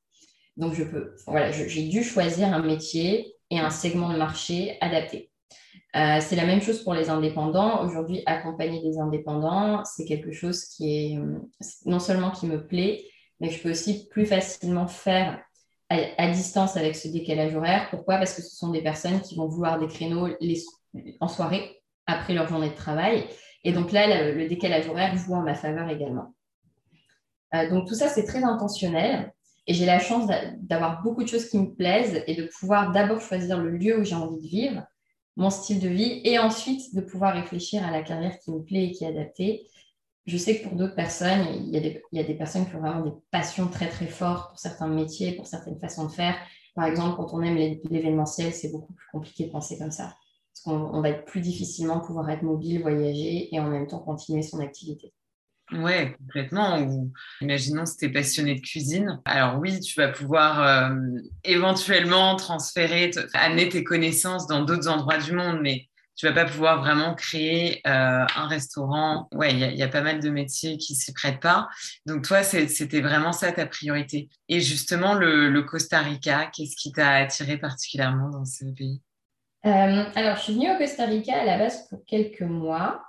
Donc, 0.57 0.75
je 0.75 0.85
peux, 0.85 1.15
voilà, 1.27 1.51
j'ai 1.51 1.89
dû 1.89 2.03
choisir 2.03 2.53
un 2.53 2.63
métier 2.63 3.35
et 3.51 3.59
un 3.59 3.71
segment 3.71 4.13
de 4.13 4.19
marché 4.19 4.77
adapté. 4.81 5.31
Euh, 5.95 6.19
c'est 6.21 6.37
la 6.37 6.47
même 6.47 6.63
chose 6.63 6.83
pour 6.83 6.95
les 6.95 7.11
indépendants. 7.11 7.85
Aujourd'hui, 7.85 8.23
accompagner 8.27 8.81
des 8.83 8.99
indépendants, 8.99 9.85
c'est 9.85 10.05
quelque 10.05 10.33
chose 10.33 10.65
qui 10.65 11.15
est 11.15 11.19
non 11.85 11.99
seulement 11.99 12.31
qui 12.31 12.47
me 12.47 12.67
plaît, 12.67 13.05
mais 13.41 13.49
que 13.49 13.55
je 13.55 13.63
peux 13.63 13.71
aussi 13.71 14.09
plus 14.09 14.25
facilement 14.25 14.87
faire 14.87 15.43
à, 15.91 16.31
distance 16.31 16.79
avec 16.79 16.97
ce 16.97 17.09
décalage 17.09 17.55
horaire. 17.55 17.89
Pourquoi? 17.91 18.17
Parce 18.17 18.35
que 18.35 18.43
ce 18.43 18.57
sont 18.57 18.71
des 18.71 18.83
personnes 18.83 19.21
qui 19.21 19.35
vont 19.37 19.47
vouloir 19.47 19.79
des 19.79 19.89
créneaux 19.89 20.29
en 21.21 21.29
soirée 21.29 21.83
après 22.07 22.33
leur 22.33 22.49
journée 22.49 22.71
de 22.71 22.75
travail. 22.75 23.27
Et 23.65 23.73
donc 23.73 23.93
là, 23.93 24.33
le 24.33 24.49
décalage 24.49 24.89
horaire 24.89 25.15
joue 25.17 25.35
en 25.35 25.43
ma 25.43 25.55
faveur 25.55 25.91
également. 25.91 26.35
Euh, 27.55 27.69
donc 27.69 27.87
tout 27.87 27.95
ça, 27.95 28.09
c'est 28.09 28.25
très 28.25 28.43
intentionnel. 28.43 29.33
Et 29.67 29.75
j'ai 29.75 29.87
la 29.87 30.01
chance 30.01 30.29
d'avoir 30.59 31.03
beaucoup 31.03 31.23
de 31.23 31.29
choses 31.29 31.49
qui 31.49 31.59
me 31.59 31.73
plaisent 31.73 32.23
et 32.27 32.35
de 32.35 32.47
pouvoir 32.47 32.93
d'abord 32.93 33.21
choisir 33.21 33.59
le 33.59 33.71
lieu 33.71 34.01
où 34.01 34.05
j'ai 34.05 34.17
envie 34.17 34.41
de 34.41 34.49
vivre, 34.49 34.83
mon 35.37 35.51
style 35.51 35.81
de 35.81 35.89
vie, 35.89 36.21
et 36.25 36.39
ensuite 36.39 36.95
de 36.95 37.01
pouvoir 37.01 37.35
réfléchir 37.35 37.87
à 37.87 37.91
la 37.91 38.03
carrière 38.03 38.39
qui 38.41 38.51
me 38.51 38.63
plaît 38.63 38.87
et 38.87 38.91
qui 38.93 39.05
est 39.05 39.09
adaptée. 39.09 39.69
Je 40.27 40.37
sais 40.37 40.59
que 40.59 40.69
pour 40.69 40.77
d'autres 40.77 40.95
personnes, 40.95 41.47
il 41.55 41.71
y, 41.71 41.77
a 41.77 42.23
des, 42.25 42.35
personnes 42.35 42.69
qui 42.69 42.77
ont 42.77 42.81
vraiment 42.81 43.05
des 43.05 43.13
passions 43.31 43.67
très 43.69 43.89
très 43.89 44.07
fortes 44.07 44.51
pour 44.51 44.59
certains 44.59 44.89
métiers, 44.89 45.33
pour 45.33 45.47
certaines 45.47 45.79
façons 45.79 46.07
de 46.07 46.13
faire. 46.13 46.37
Par 46.75 46.87
exemple, 46.87 47.17
quand 47.17 47.35
on 47.35 47.43
aime 47.43 47.57
l'événementiel, 47.57 48.53
c'est 48.53 48.71
beaucoup 48.71 48.93
plus 48.93 49.07
compliqué 49.11 49.47
de 49.47 49.51
penser 49.51 49.79
comme 49.79 49.91
ça. 49.91 50.15
Parce 50.53 50.63
qu'on 50.65 51.01
va 51.01 51.09
être 51.09 51.25
plus 51.25 51.41
difficilement 51.41 52.01
pouvoir 52.01 52.31
être 52.31 52.43
mobile, 52.43 52.83
voyager 52.83 53.53
et 53.53 53.59
en 53.59 53.69
même 53.69 53.87
temps 53.87 53.99
continuer 53.99 54.43
son 54.43 54.61
activité. 54.61 55.13
Ouais, 55.73 56.15
complètement. 56.19 57.11
imaginons 57.41 57.87
si 57.87 57.97
tu 57.97 58.05
es 58.07 58.09
passionné 58.11 58.57
de 58.57 58.61
cuisine. 58.61 59.21
Alors 59.25 59.59
oui, 59.59 59.81
tu 59.81 59.99
vas 59.99 60.09
pouvoir 60.09 60.63
euh, 60.63 60.95
éventuellement 61.45 62.37
transférer, 62.37 63.11
amener 63.35 63.69
tes 63.69 63.83
connaissances 63.85 64.47
dans 64.47 64.63
d'autres 64.65 64.89
endroits 64.89 65.19
du 65.19 65.33
monde, 65.33 65.61
mais 65.63 65.89
tu 66.17 66.27
vas 66.27 66.33
pas 66.33 66.45
pouvoir 66.45 66.81
vraiment 66.81 67.15
créer 67.15 67.81
euh, 67.87 68.27
un 68.37 68.47
restaurant. 68.47 69.29
Ouais, 69.33 69.53
il 69.53 69.77
y, 69.77 69.83
a 69.83 69.89
pas 69.89 70.03
mal 70.03 70.21
de 70.21 70.29
métiers 70.29 70.77
qui 70.77 70.95
s'y 70.95 71.13
prêtent 71.13 71.41
pas. 71.41 71.69
Donc 72.07 72.27
toi, 72.27 72.43
c'était 72.43 73.01
vraiment 73.01 73.33
ça 73.33 73.51
ta 73.51 73.67
priorité. 73.67 74.29
Et 74.49 74.61
justement, 74.61 75.15
le, 75.15 75.63
Costa 75.63 76.01
Rica, 76.01 76.51
qu'est-ce 76.55 76.77
qui 76.77 76.93
t'a 76.93 77.13
attiré 77.13 77.57
particulièrement 77.57 78.29
dans 78.29 78.45
ce 78.45 78.67
pays? 78.67 79.01
Euh, 79.65 80.05
Alors, 80.15 80.37
je 80.37 80.43
suis 80.43 80.55
venue 80.55 80.71
au 80.71 80.77
Costa 80.77 81.07
Rica 81.07 81.41
à 81.41 81.45
la 81.45 81.57
base 81.57 81.89
pour 81.89 82.05
quelques 82.05 82.43
mois. 82.43 83.03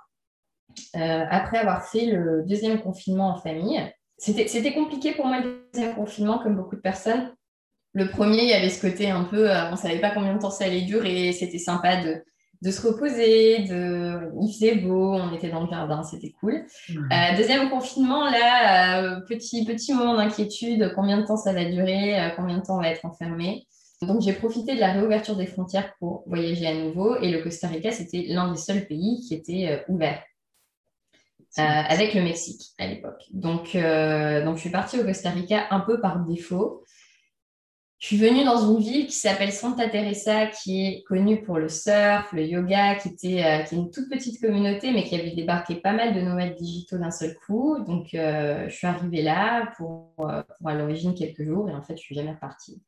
Euh, 0.96 1.24
après 1.28 1.58
avoir 1.58 1.88
fait 1.88 2.06
le 2.06 2.44
deuxième 2.46 2.80
confinement 2.80 3.30
en 3.30 3.36
famille. 3.36 3.80
C'était 4.16 4.72
compliqué 4.72 5.12
pour 5.12 5.26
moi 5.26 5.40
le 5.40 5.66
deuxième 5.72 5.96
confinement, 5.96 6.38
comme 6.38 6.56
beaucoup 6.56 6.76
de 6.76 6.80
personnes. 6.80 7.32
Le 7.94 8.08
premier, 8.08 8.42
il 8.42 8.48
y 8.48 8.52
avait 8.52 8.70
ce 8.70 8.80
côté 8.80 9.10
un 9.10 9.24
peu, 9.24 9.50
euh, 9.50 9.68
on 9.68 9.72
ne 9.72 9.76
savait 9.76 10.00
pas 10.00 10.10
combien 10.10 10.34
de 10.34 10.38
temps 10.38 10.50
ça 10.50 10.64
allait 10.64 10.82
durer, 10.82 11.32
c'était 11.32 11.58
sympa 11.58 11.96
de, 11.96 12.22
de, 12.62 12.70
se 12.70 12.86
reposer, 12.86 13.64
de... 13.64 14.30
il 14.40 14.52
faisait 14.52 14.76
beau, 14.76 15.14
on 15.14 15.34
était 15.34 15.48
dans 15.48 15.62
le 15.62 15.68
jardin, 15.68 16.02
c'était 16.04 16.32
cool. 16.40 16.64
Euh, 16.90 17.36
deuxième 17.36 17.68
confinement, 17.70 18.30
là, 18.30 19.20
petit, 19.28 19.64
petit 19.64 19.92
moment 19.92 20.16
d'inquiétude, 20.16 20.92
combien 20.94 21.20
de 21.20 21.26
temps 21.26 21.36
ça 21.36 21.52
va 21.52 21.64
durer, 21.64 22.32
combien 22.36 22.58
de 22.58 22.62
temps 22.62 22.78
on 22.78 22.82
va 22.82 22.90
être 22.90 23.04
enfermé. 23.04 23.66
Donc 24.02 24.22
j'ai 24.22 24.32
profité 24.32 24.74
de 24.74 24.80
la 24.80 24.92
réouverture 24.92 25.36
des 25.36 25.46
frontières 25.46 25.92
pour 25.98 26.24
voyager 26.26 26.66
à 26.66 26.74
nouveau 26.74 27.16
et 27.16 27.30
le 27.30 27.42
Costa 27.42 27.68
Rica, 27.68 27.90
c'était 27.90 28.24
l'un 28.28 28.52
des 28.52 28.58
seuls 28.58 28.86
pays 28.86 29.24
qui 29.26 29.34
était 29.34 29.84
ouvert. 29.88 30.20
Euh, 31.60 31.62
avec 31.62 32.14
le 32.14 32.22
Mexique 32.22 32.72
à 32.78 32.88
l'époque. 32.88 33.22
Donc, 33.30 33.76
euh, 33.76 34.44
donc, 34.44 34.56
je 34.56 34.62
suis 34.62 34.70
partie 34.70 34.98
au 34.98 35.04
Costa 35.04 35.30
Rica 35.30 35.68
un 35.70 35.78
peu 35.78 36.00
par 36.00 36.18
défaut. 36.24 36.82
je 38.00 38.08
suis 38.08 38.16
venue 38.16 38.42
dans 38.44 38.72
une 38.72 38.82
ville 38.82 39.06
qui 39.06 39.14
s'appelle 39.14 39.52
Santa 39.52 39.88
Teresa, 39.88 40.48
qui 40.48 40.84
est 40.84 41.04
connue 41.04 41.42
pour 41.44 41.58
le 41.58 41.68
surf, 41.68 42.32
le 42.32 42.44
yoga, 42.44 42.96
qui, 42.96 43.10
était, 43.10 43.44
euh, 43.44 43.62
est 43.62 43.70
une 43.70 43.92
toute 43.92 44.10
petite 44.10 44.40
communauté, 44.40 44.90
mais 44.90 45.04
qui 45.04 45.14
avait 45.14 45.30
débarqué 45.30 45.76
pas 45.76 45.92
mal 45.92 46.12
de 46.12 46.20
nomades 46.22 46.56
digitaux 46.56 46.98
d'un 46.98 47.12
seul 47.12 47.36
coup. 47.46 47.78
Donc, 47.86 48.08
je 48.12 48.68
suis 48.70 48.88
arrivée 48.88 49.22
là 49.22 49.72
pour, 49.76 50.10
pour 50.16 50.68
à 50.68 50.74
l'origine 50.74 51.14
quelques 51.14 51.44
jours, 51.44 51.70
et 51.70 51.72
en 51.72 51.82
fait, 51.82 51.96
je 51.96 52.02
suis 52.02 52.16
jamais 52.16 52.32
repartie. 52.32 52.82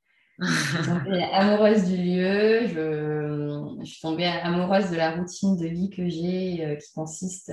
tombée 0.85 1.23
amoureuse 1.33 1.85
du 1.85 1.97
lieu, 1.99 2.67
je, 2.67 3.85
suis 3.85 4.01
tombée 4.01 4.27
amoureuse 4.27 4.91
de 4.91 4.97
la 4.97 5.13
routine 5.13 5.57
de 5.57 5.69
vie 5.69 5.89
que 5.89 6.09
j'ai, 6.09 6.79
qui 6.83 6.93
consiste 6.93 7.53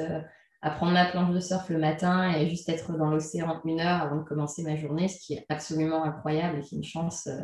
à 0.64 0.70
prendre 0.70 0.94
ma 0.94 1.06
planche 1.06 1.34
de 1.34 1.42
surf 1.42 1.70
le 1.70 1.78
matin 1.78 2.32
et 2.32 2.50
juste 2.50 2.70
être 2.70 2.94
dans 2.98 3.10
l'océan 3.10 3.60
une 3.66 3.82
heure 3.82 4.02
avant 4.02 4.16
de 4.16 4.24
commencer 4.24 4.64
ma 4.64 4.78
journée, 4.78 5.10
ce 5.10 5.20
qui 5.20 5.34
est 5.34 5.46
absolument 5.50 6.06
incroyable 6.06 6.60
et 6.60 6.62
qui 6.62 6.76
est 6.76 6.78
une 6.78 6.86
chance 6.86 7.28
euh, 7.28 7.42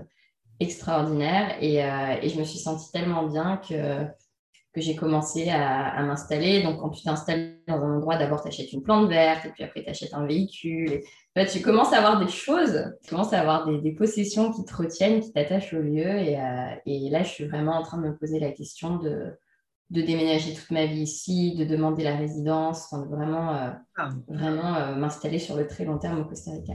extraordinaire. 0.62 1.58
Et, 1.60 1.84
euh, 1.84 2.16
et, 2.22 2.30
je 2.30 2.40
me 2.40 2.46
suis 2.46 2.60
sentie 2.60 2.90
tellement 2.94 3.28
bien 3.28 3.58
que, 3.58 4.08
j'ai 4.78 4.96
commencé 4.96 5.50
à, 5.50 6.02
m'installer. 6.04 6.64
Donc, 6.64 6.80
quand 6.80 6.92
tu 6.92 7.04
t'installes 7.04 7.58
dans 7.68 7.84
un 7.84 7.98
endroit, 7.98 8.16
d'abord, 8.16 8.42
tu 8.42 8.48
achètes 8.48 8.72
une 8.72 8.82
plante 8.82 9.10
verte 9.10 9.46
et 9.46 9.50
puis 9.50 9.66
après, 9.66 9.84
tu 9.84 9.90
achètes 9.90 10.14
un 10.14 10.26
véhicule. 10.26 11.02
Tu 11.52 11.62
commences 11.62 11.92
à 11.92 11.98
avoir 11.98 12.18
des 12.18 12.32
choses, 12.32 12.90
tu 13.04 13.10
commences 13.10 13.34
à 13.34 13.42
avoir 13.42 13.68
des, 13.68 13.92
possessions 13.92 14.54
qui 14.54 14.64
te 14.64 14.74
retiennent, 14.74 15.20
qui 15.20 15.34
t'attachent 15.34 15.74
au 15.74 15.82
lieu. 15.82 16.08
Euh, 16.08 16.76
et 16.86 17.10
là, 17.10 17.24
je 17.24 17.30
suis 17.30 17.46
vraiment 17.46 17.74
en 17.74 17.82
train 17.82 17.98
de 17.98 18.04
me 18.04 18.16
poser 18.16 18.40
la 18.40 18.54
question 18.54 18.96
de 18.96 19.34
de 19.90 20.02
déménager 20.02 20.54
toute 20.54 20.70
ma 20.72 20.86
vie 20.86 21.02
ici, 21.02 21.56
de 21.56 21.66
demander 21.66 22.04
la 22.04 22.16
résidence, 22.16 22.92
de 22.92 23.08
vraiment, 23.08 23.56
euh, 23.56 23.72
ah. 23.98 24.10
vraiment 24.28 24.76
euh, 24.76 24.96
m'installer 24.96 25.40
sur 25.40 25.56
le 25.56 25.68
très 25.68 25.86
long 25.86 25.98
terme 25.98 26.20
au 26.22 26.26
Costa 26.26 26.52
Rica. 26.52 26.74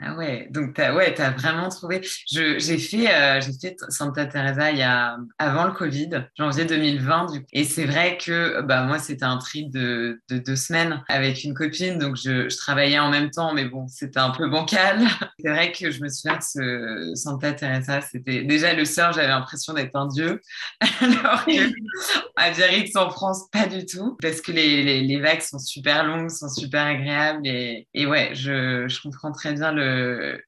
Ah 0.00 0.16
ouais, 0.16 0.48
donc 0.50 0.74
tu 0.74 0.82
as, 0.82 0.92
ouais, 0.92 1.18
as 1.20 1.30
vraiment 1.30 1.68
trouvé. 1.68 2.00
J'ai 2.26 2.78
fait, 2.78 3.14
euh, 3.14 3.40
fait 3.40 3.76
Santa 3.90 4.26
Teresa 4.26 4.72
il 4.72 4.78
y 4.78 4.82
a, 4.82 5.16
avant 5.38 5.66
le 5.66 5.72
Covid, 5.72 6.10
janvier 6.36 6.64
2020. 6.64 7.32
Du 7.32 7.46
Et 7.52 7.62
c'est 7.62 7.84
vrai 7.84 8.18
que 8.18 8.60
bah, 8.62 8.82
moi, 8.82 8.98
c'était 8.98 9.24
un 9.24 9.38
tri 9.38 9.70
de, 9.70 10.20
de, 10.28 10.38
deux 10.38 10.56
semaines 10.56 11.02
avec 11.08 11.44
une 11.44 11.54
copine. 11.54 11.98
Donc 11.98 12.16
je, 12.16 12.48
je 12.48 12.56
travaillais 12.56 12.98
en 12.98 13.08
même 13.08 13.30
temps, 13.30 13.54
mais 13.54 13.66
bon, 13.66 13.86
c'était 13.86 14.18
un 14.18 14.30
peu 14.30 14.48
bancal. 14.48 14.98
c'est 15.38 15.48
vrai 15.48 15.70
que 15.70 15.92
je 15.92 16.02
me 16.02 16.08
souviens 16.08 16.38
que 16.38 16.44
ce 16.44 17.12
Santa 17.14 17.52
Teresa, 17.52 18.00
c'était 18.00 18.42
déjà 18.42 18.74
le 18.74 18.84
sort, 18.84 19.12
j'avais 19.12 19.28
l'impression 19.28 19.74
d'être 19.74 19.94
un 19.94 20.08
dieu. 20.08 20.40
Alors 21.00 21.44
que 21.44 21.72
à 22.36 22.50
Biarritz 22.50 22.96
en 22.96 23.10
France, 23.10 23.44
pas 23.52 23.66
du 23.66 23.86
tout. 23.86 24.16
Parce 24.20 24.40
que 24.40 24.50
les, 24.50 24.82
les, 24.82 25.02
les, 25.02 25.20
vagues 25.20 25.40
sont 25.40 25.60
super 25.60 26.04
longues, 26.04 26.30
sont 26.30 26.48
super 26.48 26.84
agréables. 26.84 27.46
Et, 27.46 27.86
et 27.94 28.06
ouais, 28.06 28.30
je, 28.34 28.88
je 28.88 29.00
comprends 29.00 29.30
très 29.30 29.52
bien 29.52 29.70
le 29.70 29.83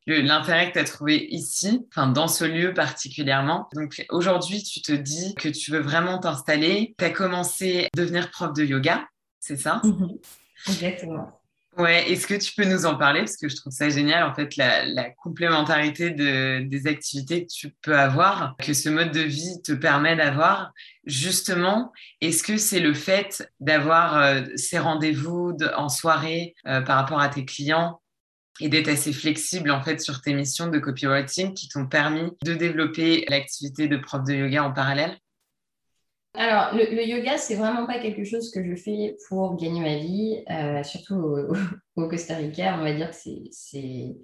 l'intérêt 0.07 0.69
que 0.69 0.75
tu 0.75 0.79
as 0.79 0.85
trouvé 0.85 1.27
ici, 1.31 1.87
enfin 1.91 2.09
dans 2.09 2.29
ce 2.29 2.45
lieu 2.45 2.75
particulièrement. 2.75 3.69
Donc 3.75 4.05
aujourd'hui, 4.11 4.63
tu 4.63 4.81
te 4.83 4.93
dis 4.93 5.35
que 5.35 5.49
tu 5.49 5.71
veux 5.71 5.81
vraiment 5.81 6.19
t'installer. 6.19 6.95
Tu 6.99 7.05
as 7.05 7.11
commencé 7.11 7.87
à 7.87 7.97
devenir 7.97 8.31
prof 8.31 8.53
de 8.53 8.65
yoga, 8.65 9.07
c'est 9.41 9.57
ça? 9.57 9.81
Mhm. 9.85 10.19
Exactement. 10.69 11.41
Ouais, 11.77 12.11
est-ce 12.11 12.27
que 12.27 12.35
tu 12.35 12.55
peux 12.55 12.65
nous 12.65 12.87
en 12.87 12.97
parler? 12.97 13.21
Parce 13.21 13.37
que 13.37 13.51
je 13.51 13.57
trouve 13.57 13.73
ça 13.73 13.91
génial, 13.91 14.23
en 14.25 14.35
fait, 14.35 14.57
la, 14.57 15.11
complémentarité 15.11 16.11
de, 16.11 16.67
des 16.67 16.87
activités 16.87 17.45
que 17.45 17.53
tu 17.53 17.69
peux 17.83 17.99
avoir, 17.99 18.57
que 18.57 18.73
ce 18.73 18.89
mode 18.89 19.13
de 19.13 19.21
vie 19.21 19.61
te 19.63 19.73
permet 19.73 20.17
d'avoir. 20.17 20.73
Justement, 21.05 21.93
est-ce 22.23 22.43
que 22.43 22.57
c'est 22.57 22.81
le 22.81 22.95
fait 22.95 23.53
d'avoir 23.61 24.17
euh, 24.17 24.43
ces 24.57 24.79
rendez-vous 24.79 25.55
en 25.77 25.91
soirée 25.91 26.55
euh, 26.67 26.81
par 26.81 26.97
rapport 26.97 27.21
à 27.21 27.29
tes 27.29 27.45
clients? 27.45 28.01
Et 28.61 28.69
d'être 28.69 28.89
assez 28.89 29.13
flexible 29.13 29.71
en 29.71 29.83
fait 29.83 30.01
sur 30.01 30.21
tes 30.21 30.35
missions 30.35 30.69
de 30.69 30.79
copywriting 30.79 31.55
qui 31.55 31.69
t'ont 31.69 31.87
permis 31.87 32.31
de 32.45 32.55
développer 32.55 33.25
l'activité 33.29 33.89
de 33.89 33.97
prof 33.97 34.25
de 34.25 34.35
yoga 34.35 34.65
en 34.65 34.73
parallèle? 34.73 35.17
Alors, 36.39 36.75
le, 36.75 37.03
yoga, 37.07 37.39
c'est 37.39 37.55
vraiment 37.55 37.87
pas 37.87 37.99
quelque 37.99 38.25
chose 38.25 38.51
que 38.51 38.63
je 38.63 38.75
fais 38.75 39.17
pour 39.27 39.57
gagner 39.57 39.81
ma 39.81 39.97
vie, 39.97 40.45
euh, 40.51 40.83
surtout 40.83 41.15
au, 41.97 42.09
Costa 42.09 42.37
Rica. 42.37 42.77
On 42.79 42.83
va 42.83 42.93
dire 42.93 43.11
que 43.11 43.17
c'est 43.51 44.17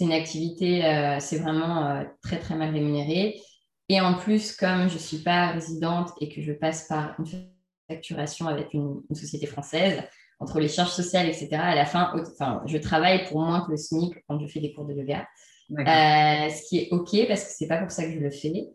une 0.00 0.12
activité, 0.12 0.84
euh, 0.84 1.16
c'est 1.20 1.38
vraiment 1.38 1.86
euh, 1.86 2.04
très 2.22 2.38
très 2.38 2.54
mal 2.54 2.70
rémunéré. 2.70 3.40
Et 3.88 3.98
en 4.02 4.14
plus, 4.14 4.54
comme 4.54 4.88
je 4.88 4.94
ne 4.94 4.98
suis 4.98 5.18
pas 5.18 5.52
résidente 5.52 6.10
et 6.20 6.28
que 6.28 6.42
je 6.42 6.52
passe 6.52 6.86
par 6.86 7.18
une 7.18 7.26
facturation 7.88 8.46
avec 8.46 8.74
une 8.74 9.00
société 9.14 9.46
française, 9.46 10.02
entre 10.40 10.60
les 10.60 10.68
charges 10.68 10.92
sociales, 10.92 11.26
etc., 11.26 11.48
à 11.54 11.74
la 11.74 11.84
fin, 11.84 12.12
enfin, 12.14 12.62
je 12.66 12.78
travaille 12.78 13.26
pour 13.28 13.40
moins 13.40 13.62
que 13.62 13.72
le 13.72 13.76
SMIC 13.76 14.14
quand 14.28 14.38
je 14.38 14.46
fais 14.46 14.60
des 14.60 14.72
cours 14.72 14.84
de 14.84 14.94
yoga. 14.94 15.26
Euh, 15.70 16.48
ce 16.48 16.66
qui 16.66 16.78
est 16.78 16.88
OK 16.92 17.10
parce 17.28 17.44
que 17.44 17.50
c'est 17.50 17.66
pas 17.66 17.76
pour 17.76 17.90
ça 17.90 18.04
que 18.04 18.12
je 18.12 18.18
le 18.18 18.30
fais. 18.30 18.68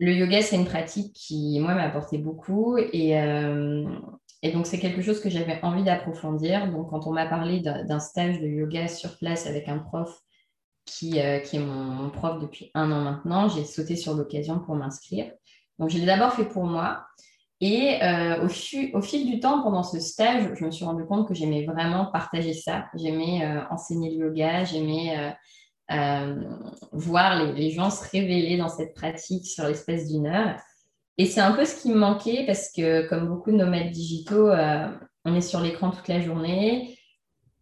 Le 0.00 0.12
yoga, 0.12 0.42
c'est 0.42 0.56
une 0.56 0.66
pratique 0.66 1.12
qui, 1.12 1.58
moi, 1.60 1.74
m'a 1.74 1.84
apporté 1.84 2.18
beaucoup 2.18 2.76
et, 2.78 3.18
euh, 3.18 3.84
et 4.42 4.52
donc 4.52 4.66
c'est 4.66 4.78
quelque 4.78 5.02
chose 5.02 5.20
que 5.20 5.30
j'avais 5.30 5.60
envie 5.62 5.84
d'approfondir. 5.84 6.70
Donc, 6.70 6.90
quand 6.90 7.06
on 7.06 7.12
m'a 7.12 7.26
parlé 7.26 7.60
d'un 7.60 8.00
stage 8.00 8.40
de 8.40 8.46
yoga 8.46 8.88
sur 8.88 9.16
place 9.18 9.46
avec 9.46 9.68
un 9.68 9.78
prof 9.78 10.20
qui, 10.84 11.20
euh, 11.20 11.38
qui 11.38 11.56
est 11.56 11.60
mon, 11.60 12.10
prof 12.10 12.40
depuis 12.40 12.70
un 12.74 12.92
an 12.92 13.00
maintenant, 13.00 13.48
j'ai 13.48 13.64
sauté 13.64 13.96
sur 13.96 14.14
l'occasion 14.14 14.58
pour 14.58 14.74
m'inscrire. 14.74 15.32
Donc, 15.78 15.90
je 15.90 15.98
l'ai 15.98 16.06
d'abord 16.06 16.32
fait 16.32 16.44
pour 16.44 16.64
moi. 16.64 17.06
Et 17.66 17.98
euh, 18.02 18.44
au, 18.44 19.00
fil 19.00 19.24
du 19.24 19.40
temps, 19.40 19.62
pendant 19.62 19.82
ce 19.82 19.98
stage, 19.98 20.50
je 20.54 20.66
me 20.66 20.70
suis 20.70 20.84
rendu 20.84 21.06
compte 21.06 21.26
que 21.26 21.32
j'aimais 21.32 21.64
vraiment 21.64 22.04
partager 22.12 22.52
ça. 22.52 22.90
J'aimais 22.94 23.42
euh, 23.42 23.62
enseigner 23.70 24.10
le 24.10 24.26
yoga, 24.26 24.64
j'aimais 24.64 25.34
euh, 25.90 26.34
voir 26.92 27.42
les, 27.42 27.70
gens 27.70 27.88
se 27.88 28.06
révéler 28.10 28.58
dans 28.58 28.68
cette 28.68 28.92
pratique 28.92 29.46
sur 29.46 29.64
l'espace 29.64 30.08
d'une 30.08 30.26
heure. 30.26 30.60
Et 31.16 31.24
c'est 31.24 31.40
un 31.40 31.52
peu 31.52 31.64
ce 31.64 31.80
qui 31.80 31.88
me 31.88 31.96
manquait 31.96 32.44
parce 32.44 32.70
que, 32.70 33.08
comme 33.08 33.28
beaucoup 33.28 33.50
de 33.50 33.56
nomades 33.56 33.92
digitaux, 33.92 34.50
on 35.24 35.34
est 35.34 35.40
sur 35.40 35.60
l'écran 35.60 35.90
toute 35.90 36.08
la 36.08 36.20
journée. 36.20 36.98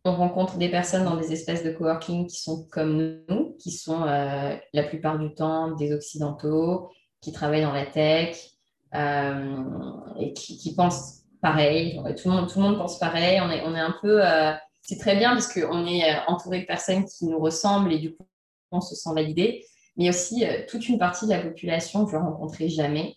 On 0.05 0.17
rencontre 0.17 0.57
des 0.57 0.69
personnes 0.69 1.05
dans 1.05 1.17
des 1.17 1.33
espaces 1.33 1.63
de 1.63 1.71
coworking 1.71 2.27
qui 2.27 2.41
sont 2.41 2.67
comme 2.73 3.23
nous, 3.29 3.57
qui 3.61 3.71
sont 3.71 4.01
la 4.01 4.83
plupart 4.89 5.21
du 5.21 5.33
temps 5.33 5.77
des 5.77 5.95
occidentaux, 5.95 6.91
qui 7.21 7.31
travaillent 7.31 7.63
dans 7.63 7.73
la 7.73 7.87
tech, 7.87 8.52
et 8.95 10.33
qui, 10.35 10.75
pensent 10.75 11.23
pareil. 11.41 12.01
Tout 12.17 12.29
le, 12.29 12.35
monde, 12.35 12.49
tout 12.49 12.59
le 12.59 12.65
monde 12.65 12.79
pense 12.79 12.99
pareil. 12.99 13.41
On 13.41 13.51
est, 13.51 13.63
on 13.65 13.75
est 13.75 13.81
un 13.81 13.95
peu. 14.01 14.25
Euh, 14.25 14.53
c'est 14.83 14.99
très 14.99 15.17
bien 15.17 15.33
parce 15.33 15.53
qu'on 15.53 15.87
est 15.87 16.05
euh, 16.05 16.19
entouré 16.27 16.61
de 16.61 16.67
personnes 16.67 17.05
qui 17.05 17.27
nous 17.27 17.39
ressemblent 17.39 17.93
et 17.93 17.99
du 17.99 18.15
coup, 18.15 18.27
on 18.71 18.81
se 18.81 18.95
sent 18.95 19.11
validé. 19.15 19.65
Mais 19.97 20.09
aussi 20.09 20.45
toute 20.69 20.89
une 20.89 20.99
partie 20.99 21.27
de 21.27 21.33
la 21.33 21.41
population 21.41 22.07
que 22.07 22.13
je 22.13 22.17
ne 22.17 22.23
rencontrais 22.23 22.71
jamais. 22.71 23.15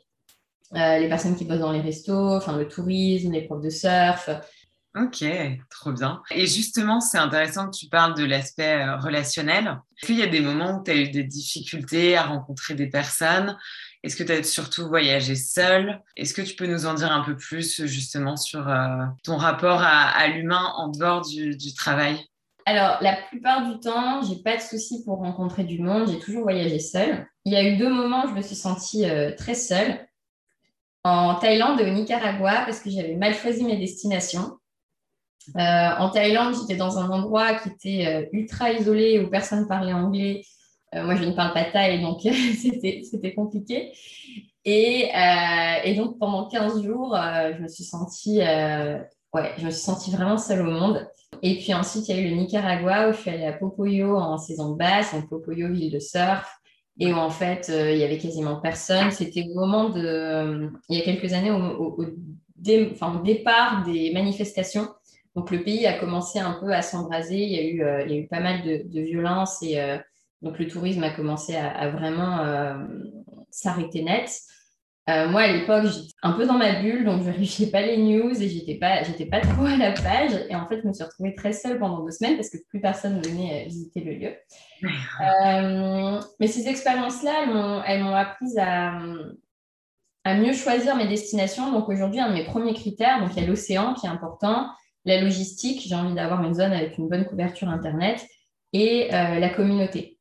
les 0.73 1.07
personnes 1.07 1.37
qui 1.37 1.45
bossent 1.45 1.59
dans 1.59 1.71
les 1.71 1.79
restos, 1.79 2.35
enfin 2.35 2.57
le 2.57 2.67
tourisme, 2.67 3.31
les 3.31 3.43
profs 3.43 3.61
de 3.61 3.69
surf, 3.69 4.29
Ok, 4.97 5.25
trop 5.69 5.91
bien. 5.91 6.21
Et 6.31 6.47
justement, 6.47 7.01
c'est 7.01 7.17
intéressant 7.17 7.69
que 7.69 7.75
tu 7.75 7.89
parles 7.89 8.15
de 8.15 8.23
l'aspect 8.23 8.81
relationnel. 8.95 9.77
Est-ce 9.97 10.07
qu'il 10.07 10.17
y 10.17 10.23
a 10.23 10.27
des 10.27 10.39
moments 10.39 10.79
où 10.79 10.83
tu 10.83 10.91
as 10.91 10.95
eu 10.95 11.09
des 11.09 11.25
difficultés 11.25 12.15
à 12.15 12.23
rencontrer 12.23 12.75
des 12.75 12.87
personnes 12.87 13.57
est-ce 14.05 14.15
que 14.15 14.23
tu 14.23 14.31
as 14.31 14.43
surtout 14.43 14.87
voyagé 14.87 15.33
seul 15.33 15.99
Est-ce 16.15 16.35
que 16.35 16.43
tu 16.43 16.55
peux 16.55 16.67
nous 16.67 16.85
en 16.85 16.93
dire 16.93 17.11
un 17.11 17.23
peu 17.23 17.35
plus 17.35 17.83
justement 17.85 18.37
sur 18.37 18.69
euh, 18.69 19.03
ton 19.23 19.35
rapport 19.35 19.81
à, 19.81 20.27
l'humain 20.27 20.73
en 20.77 20.89
dehors 20.89 21.21
du, 21.21 21.73
travail? 21.73 22.19
Alors, 22.67 22.99
la 23.01 23.15
plupart 23.15 23.67
du 23.67 23.79
temps, 23.79 24.21
j'ai 24.21 24.35
pas 24.43 24.57
de 24.57 24.61
soucis 24.61 25.03
pour 25.03 25.17
rencontrer 25.17 25.63
du 25.63 25.79
monde. 25.79 26.07
J'ai 26.07 26.19
toujours 26.19 26.43
voyagé 26.43 26.77
seule. 26.77 27.25
Il 27.45 27.53
y 27.53 27.55
a 27.55 27.63
eu 27.63 27.77
deux 27.77 27.89
moments 27.89 28.25
où 28.25 28.29
je 28.29 28.33
me 28.35 28.41
suis 28.43 28.55
sentie 28.55 29.09
euh, 29.09 29.31
très 29.35 29.55
seule. 29.55 30.07
En 31.03 31.35
Thaïlande 31.35 31.81
et 31.81 31.89
au 31.89 31.93
Nicaragua, 31.93 32.63
parce 32.63 32.81
que 32.81 32.91
j'avais 32.91 33.15
mal 33.15 33.33
choisi 33.33 33.63
mes 33.63 33.77
destinations. 33.77 34.59
Euh, 35.55 35.59
en 35.59 36.11
Thaïlande, 36.11 36.55
j'étais 36.59 36.77
dans 36.77 36.99
un 36.99 37.09
endroit 37.09 37.55
qui 37.55 37.69
était 37.69 38.29
ultra 38.33 38.71
isolé 38.71 39.19
où 39.19 39.31
personne 39.31 39.67
parlait 39.67 39.93
anglais 39.93 40.43
moi, 41.03 41.15
je 41.15 41.23
ne 41.25 41.31
parle 41.31 41.53
pas 41.53 41.65
thaï, 41.65 42.01
donc 42.01 42.21
c'était 42.21 43.33
compliqué. 43.33 43.91
Et, 44.63 45.11
euh, 45.15 45.95
donc, 45.95 46.17
pendant 46.17 46.47
15 46.47 46.83
jours, 46.83 47.15
euh, 47.15 47.53
je 47.55 47.61
me 47.61 47.67
suis 47.67 47.83
sentie, 47.83 48.39
ouais, 48.39 49.51
je 49.57 49.65
me 49.65 49.71
suis 49.71 49.83
sentie 49.83 50.11
vraiment 50.11 50.37
seule 50.37 50.61
au 50.61 50.71
monde. 50.71 51.07
Et 51.41 51.57
puis 51.57 51.73
ensuite, 51.73 52.07
il 52.07 52.15
y 52.15 52.19
a 52.19 52.21
eu 52.21 52.29
le 52.29 52.35
Nicaragua 52.37 53.09
où 53.09 53.13
je 53.13 53.17
suis 53.17 53.29
allée 53.29 53.45
à 53.45 53.53
Popoyo 53.53 54.15
en 54.15 54.37
saison 54.37 54.71
basse, 54.71 55.13
donc 55.13 55.29
Popoyo, 55.29 55.71
ville 55.71 55.91
de 55.91 55.99
surf, 55.99 56.59
et 56.97 57.11
où 57.11 57.17
en 57.17 57.29
fait, 57.29 57.69
il 57.69 57.97
y 57.97 58.03
avait 58.03 58.17
quasiment 58.17 58.55
personne. 58.55 59.11
C'était 59.11 59.43
au 59.43 59.59
moment 59.59 59.89
de, 59.89 60.71
il 60.89 60.97
y 60.97 61.01
a 61.01 61.03
quelques 61.03 61.33
années, 61.33 61.51
au 61.51 61.97
départ 63.23 63.83
des 63.83 64.11
manifestations. 64.13 64.87
Donc 65.35 65.51
le 65.51 65.61
pays 65.61 65.85
a 65.85 65.99
commencé 65.99 66.39
un 66.39 66.53
peu 66.53 66.71
à 66.73 66.81
s'embraser. 66.81 67.37
Il, 67.37 67.51
y 67.51 67.59
a 67.59 67.63
eu, 67.63 68.05
il 68.05 68.11
y 68.11 68.17
a 68.17 68.21
eu 68.21 68.27
pas 68.27 68.39
mal 68.39 68.63
de, 68.63 68.83
de 68.87 69.01
violences 69.01 69.61
et 69.61 69.77
donc 70.45 70.59
le 70.59 70.67
tourisme 70.67 71.03
a 71.03 71.09
commencé 71.09 71.55
à, 71.55 71.89
vraiment 71.89 72.39
euh, 72.39 72.75
s'arrêter 73.49 74.03
net. 74.03 74.29
Euh, 75.09 75.27
moi, 75.27 75.41
à 75.41 75.51
l'époque, 75.51 75.85
j'étais 75.85 76.13
un 76.21 76.33
peu 76.33 76.45
dans 76.45 76.57
ma 76.57 76.81
bulle, 76.81 77.03
donc 77.03 77.23
je 77.23 77.29
vérifiais 77.29 77.67
pas 77.67 77.81
les 77.81 77.97
news 77.97 78.31
et 78.41 78.47
j'étais 78.47 78.75
pas, 78.75 79.03
j'étais 79.03 79.25
pas 79.25 79.41
trop 79.41 79.65
à 79.65 79.75
la 79.75 79.91
page. 79.91 80.31
Et 80.49 80.55
en 80.55 80.67
fait, 80.67 80.81
je 80.81 80.87
me 80.87 80.93
suis 80.93 81.03
retrouvée 81.03 81.33
très 81.33 81.51
seule 81.51 81.79
pendant 81.79 82.03
deux 82.03 82.11
semaines 82.11 82.35
parce 82.35 82.49
que 82.49 82.57
plus 82.69 82.79
personne 82.79 83.21
venait 83.21 83.63
euh, 83.63 83.65
visiter 83.65 84.01
le 84.01 84.13
lieu. 84.13 84.33
Euh, 84.83 86.19
mais 86.39 86.47
ces 86.47 86.67
expériences-là, 86.67 87.83
elles 87.87 88.03
m'ont 88.03 88.15
appris 88.15 88.57
à, 88.59 88.99
à 90.25 90.35
mieux 90.35 90.53
choisir 90.53 90.95
mes 90.95 91.07
destinations. 91.07 91.71
Donc 91.71 91.89
aujourd'hui, 91.89 92.19
un 92.19 92.29
de 92.29 92.35
mes 92.35 92.45
premiers 92.45 92.73
critères, 92.73 93.19
donc 93.19 93.31
il 93.35 93.41
y 93.41 93.45
a 93.45 93.47
l'océan 93.47 93.95
qui 93.95 94.05
est 94.05 94.09
important, 94.09 94.69
la 95.05 95.21
logistique, 95.21 95.83
j'ai 95.87 95.95
envie 95.95 96.13
d'avoir 96.13 96.43
une 96.43 96.53
zone 96.53 96.73
avec 96.73 96.97
une 96.97 97.09
bonne 97.09 97.25
couverture 97.25 97.69
Internet 97.69 98.25
et 98.73 99.09
la 99.11 99.49
communauté. 99.49 100.14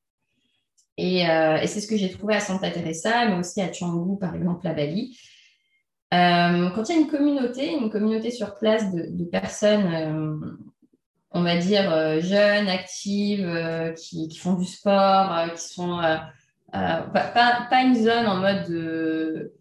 Euh, 1.00 1.56
et, 1.56 1.66
c'est 1.66 1.80
ce 1.80 1.86
que 1.86 1.96
j'ai 1.96 2.10
trouvé 2.10 2.34
à 2.34 2.40
Santa 2.40 2.70
Teresa, 2.70 3.28
mais 3.28 3.38
aussi 3.38 3.60
à 3.60 3.68
Canggu, 3.68 4.18
par 4.18 4.34
exemple, 4.34 4.66
à 4.66 4.74
Bali. 4.74 5.18
Euh, 6.12 6.70
quand 6.70 6.88
il 6.88 6.94
y 6.94 6.98
a 6.98 7.00
une 7.00 7.08
communauté, 7.08 7.72
une 7.72 7.90
communauté 7.90 8.30
sur 8.30 8.54
place 8.56 8.92
de, 8.92 9.24
personnes, 9.24 9.92
euh, 9.92 10.36
on 11.32 11.42
va 11.42 11.56
dire, 11.56 12.20
jeunes, 12.20 12.68
actives, 12.68 13.94
qui, 13.96 14.36
font 14.38 14.54
du 14.54 14.66
sport, 14.66 15.52
qui 15.54 15.62
sont 15.62 16.00
pas, 16.72 17.82
une 17.82 17.96
zone 17.96 18.26
en 18.26 18.36
mode 18.36 18.68
de 18.68 19.52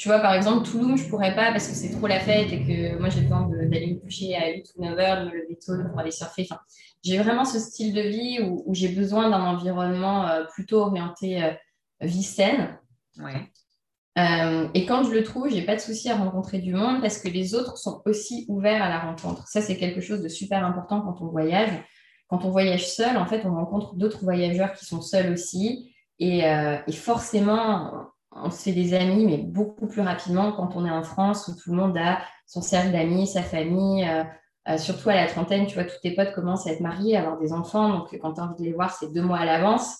tu 0.00 0.08
vois, 0.08 0.20
par 0.20 0.32
exemple, 0.32 0.66
Toulouse, 0.66 0.98
je 0.98 1.10
pourrais 1.10 1.34
pas 1.34 1.50
parce 1.50 1.68
que 1.68 1.74
c'est 1.74 1.90
trop 1.90 2.06
la 2.06 2.20
fête 2.20 2.50
et 2.50 2.64
que 2.64 2.98
moi, 2.98 3.10
j'ai 3.10 3.20
besoin 3.20 3.46
d'aller 3.50 3.92
me 3.92 4.00
coucher 4.00 4.34
à 4.34 4.48
8 4.48 4.72
ou 4.76 4.82
9 4.82 4.98
heures, 4.98 5.20
de 5.20 5.26
me 5.26 5.34
lever 5.34 5.58
tôt 5.58 5.74
pour 5.90 6.00
aller 6.00 6.10
surfer. 6.10 6.48
Enfin, 6.50 6.58
j'ai 7.02 7.18
vraiment 7.18 7.44
ce 7.44 7.58
style 7.58 7.94
de 7.94 8.02
vie 8.02 8.40
où, 8.42 8.74
j'ai 8.74 8.88
besoin 8.88 9.30
d'un 9.30 9.42
environnement 9.42 10.26
euh, 10.26 10.44
plutôt 10.44 10.80
orienté 10.80 11.42
euh, 11.42 11.52
vie 12.00 12.22
saine. 12.22 12.78
Ouais. 13.18 13.50
Euh, 14.18 14.68
et 14.74 14.86
quand 14.86 15.04
je 15.04 15.10
le 15.10 15.22
trouve, 15.22 15.48
j'ai 15.48 15.62
pas 15.62 15.76
de 15.76 15.80
souci 15.80 16.10
à 16.10 16.16
rencontrer 16.16 16.58
du 16.58 16.74
monde 16.74 17.00
parce 17.00 17.18
que 17.18 17.28
les 17.28 17.54
autres 17.54 17.78
sont 17.78 18.02
aussi 18.04 18.44
ouverts 18.48 18.82
à 18.82 18.88
la 18.88 18.98
rencontre. 18.98 19.46
Ça, 19.48 19.62
c'est 19.62 19.76
quelque 19.76 20.00
chose 20.00 20.20
de 20.20 20.28
super 20.28 20.64
important 20.64 21.00
quand 21.00 21.22
on 21.22 21.28
voyage. 21.28 21.70
Quand 22.28 22.44
on 22.44 22.50
voyage 22.50 22.88
seul, 22.88 23.16
en 23.16 23.26
fait, 23.26 23.44
on 23.44 23.54
rencontre 23.54 23.94
d'autres 23.94 24.22
voyageurs 24.22 24.72
qui 24.72 24.84
sont 24.84 25.00
seuls 25.00 25.32
aussi. 25.32 25.92
Et, 26.18 26.40
et 26.40 26.92
forcément, 26.92 28.10
on 28.32 28.50
se 28.50 28.62
fait 28.62 28.72
des 28.72 28.94
amis, 28.94 29.24
mais 29.26 29.38
beaucoup 29.38 29.86
plus 29.86 30.02
rapidement 30.02 30.52
quand 30.52 30.76
on 30.76 30.86
est 30.86 30.90
en 30.90 31.02
France 31.02 31.48
où 31.48 31.54
tout 31.56 31.70
le 31.70 31.76
monde 31.76 31.96
a 31.96 32.20
son 32.46 32.62
cercle 32.62 32.92
d'amis, 32.92 33.26
sa 33.26 33.42
famille. 33.42 34.04
Euh, 34.04 34.24
euh, 34.68 34.76
surtout 34.76 35.08
à 35.08 35.14
la 35.14 35.26
trentaine, 35.26 35.66
tu 35.66 35.74
vois, 35.74 35.84
tous 35.84 36.00
tes 36.02 36.14
potes 36.14 36.32
commencent 36.32 36.66
à 36.66 36.72
être 36.72 36.80
mariés, 36.80 37.16
à 37.16 37.20
avoir 37.20 37.38
des 37.38 37.52
enfants. 37.52 37.88
Donc, 37.88 38.16
quand 38.20 38.34
tu 38.34 38.40
as 38.40 38.44
envie 38.44 38.62
de 38.62 38.68
les 38.68 38.72
voir, 38.72 38.94
c'est 38.94 39.12
deux 39.12 39.22
mois 39.22 39.38
à 39.38 39.44
l'avance. 39.44 39.96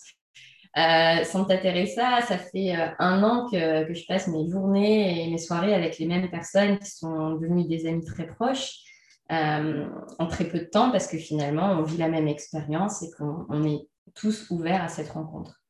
Euh, 0.77 1.23
sans 1.25 1.43
Teresa, 1.45 2.21
ça 2.21 2.37
fait 2.37 2.75
euh, 2.75 2.87
un 2.99 3.23
an 3.23 3.49
que, 3.51 3.85
que, 3.85 3.93
je 3.93 4.05
passe 4.07 4.27
mes 4.27 4.49
journées 4.49 5.25
et 5.25 5.29
mes 5.29 5.37
soirées 5.37 5.73
avec 5.73 5.97
les 5.97 6.05
mêmes 6.05 6.29
personnes 6.29 6.79
qui 6.79 6.91
sont 6.91 7.31
devenues 7.31 7.67
des 7.67 7.87
amis 7.87 8.05
très 8.05 8.25
proches 8.25 8.75
en 9.29 10.27
très 10.27 10.43
peu 10.43 10.59
de 10.59 10.65
temps 10.65 10.91
parce 10.91 11.07
que 11.07 11.17
finalement, 11.17 11.71
on 11.71 11.83
vit 11.83 11.95
la 11.95 12.09
même 12.09 12.27
expérience 12.27 13.01
et 13.01 13.09
qu'on 13.17 13.63
est 13.63 13.87
tous 14.13 14.49
ouverts 14.49 14.83
à 14.83 14.89
cette 14.89 15.07
rencontre. 15.07 15.61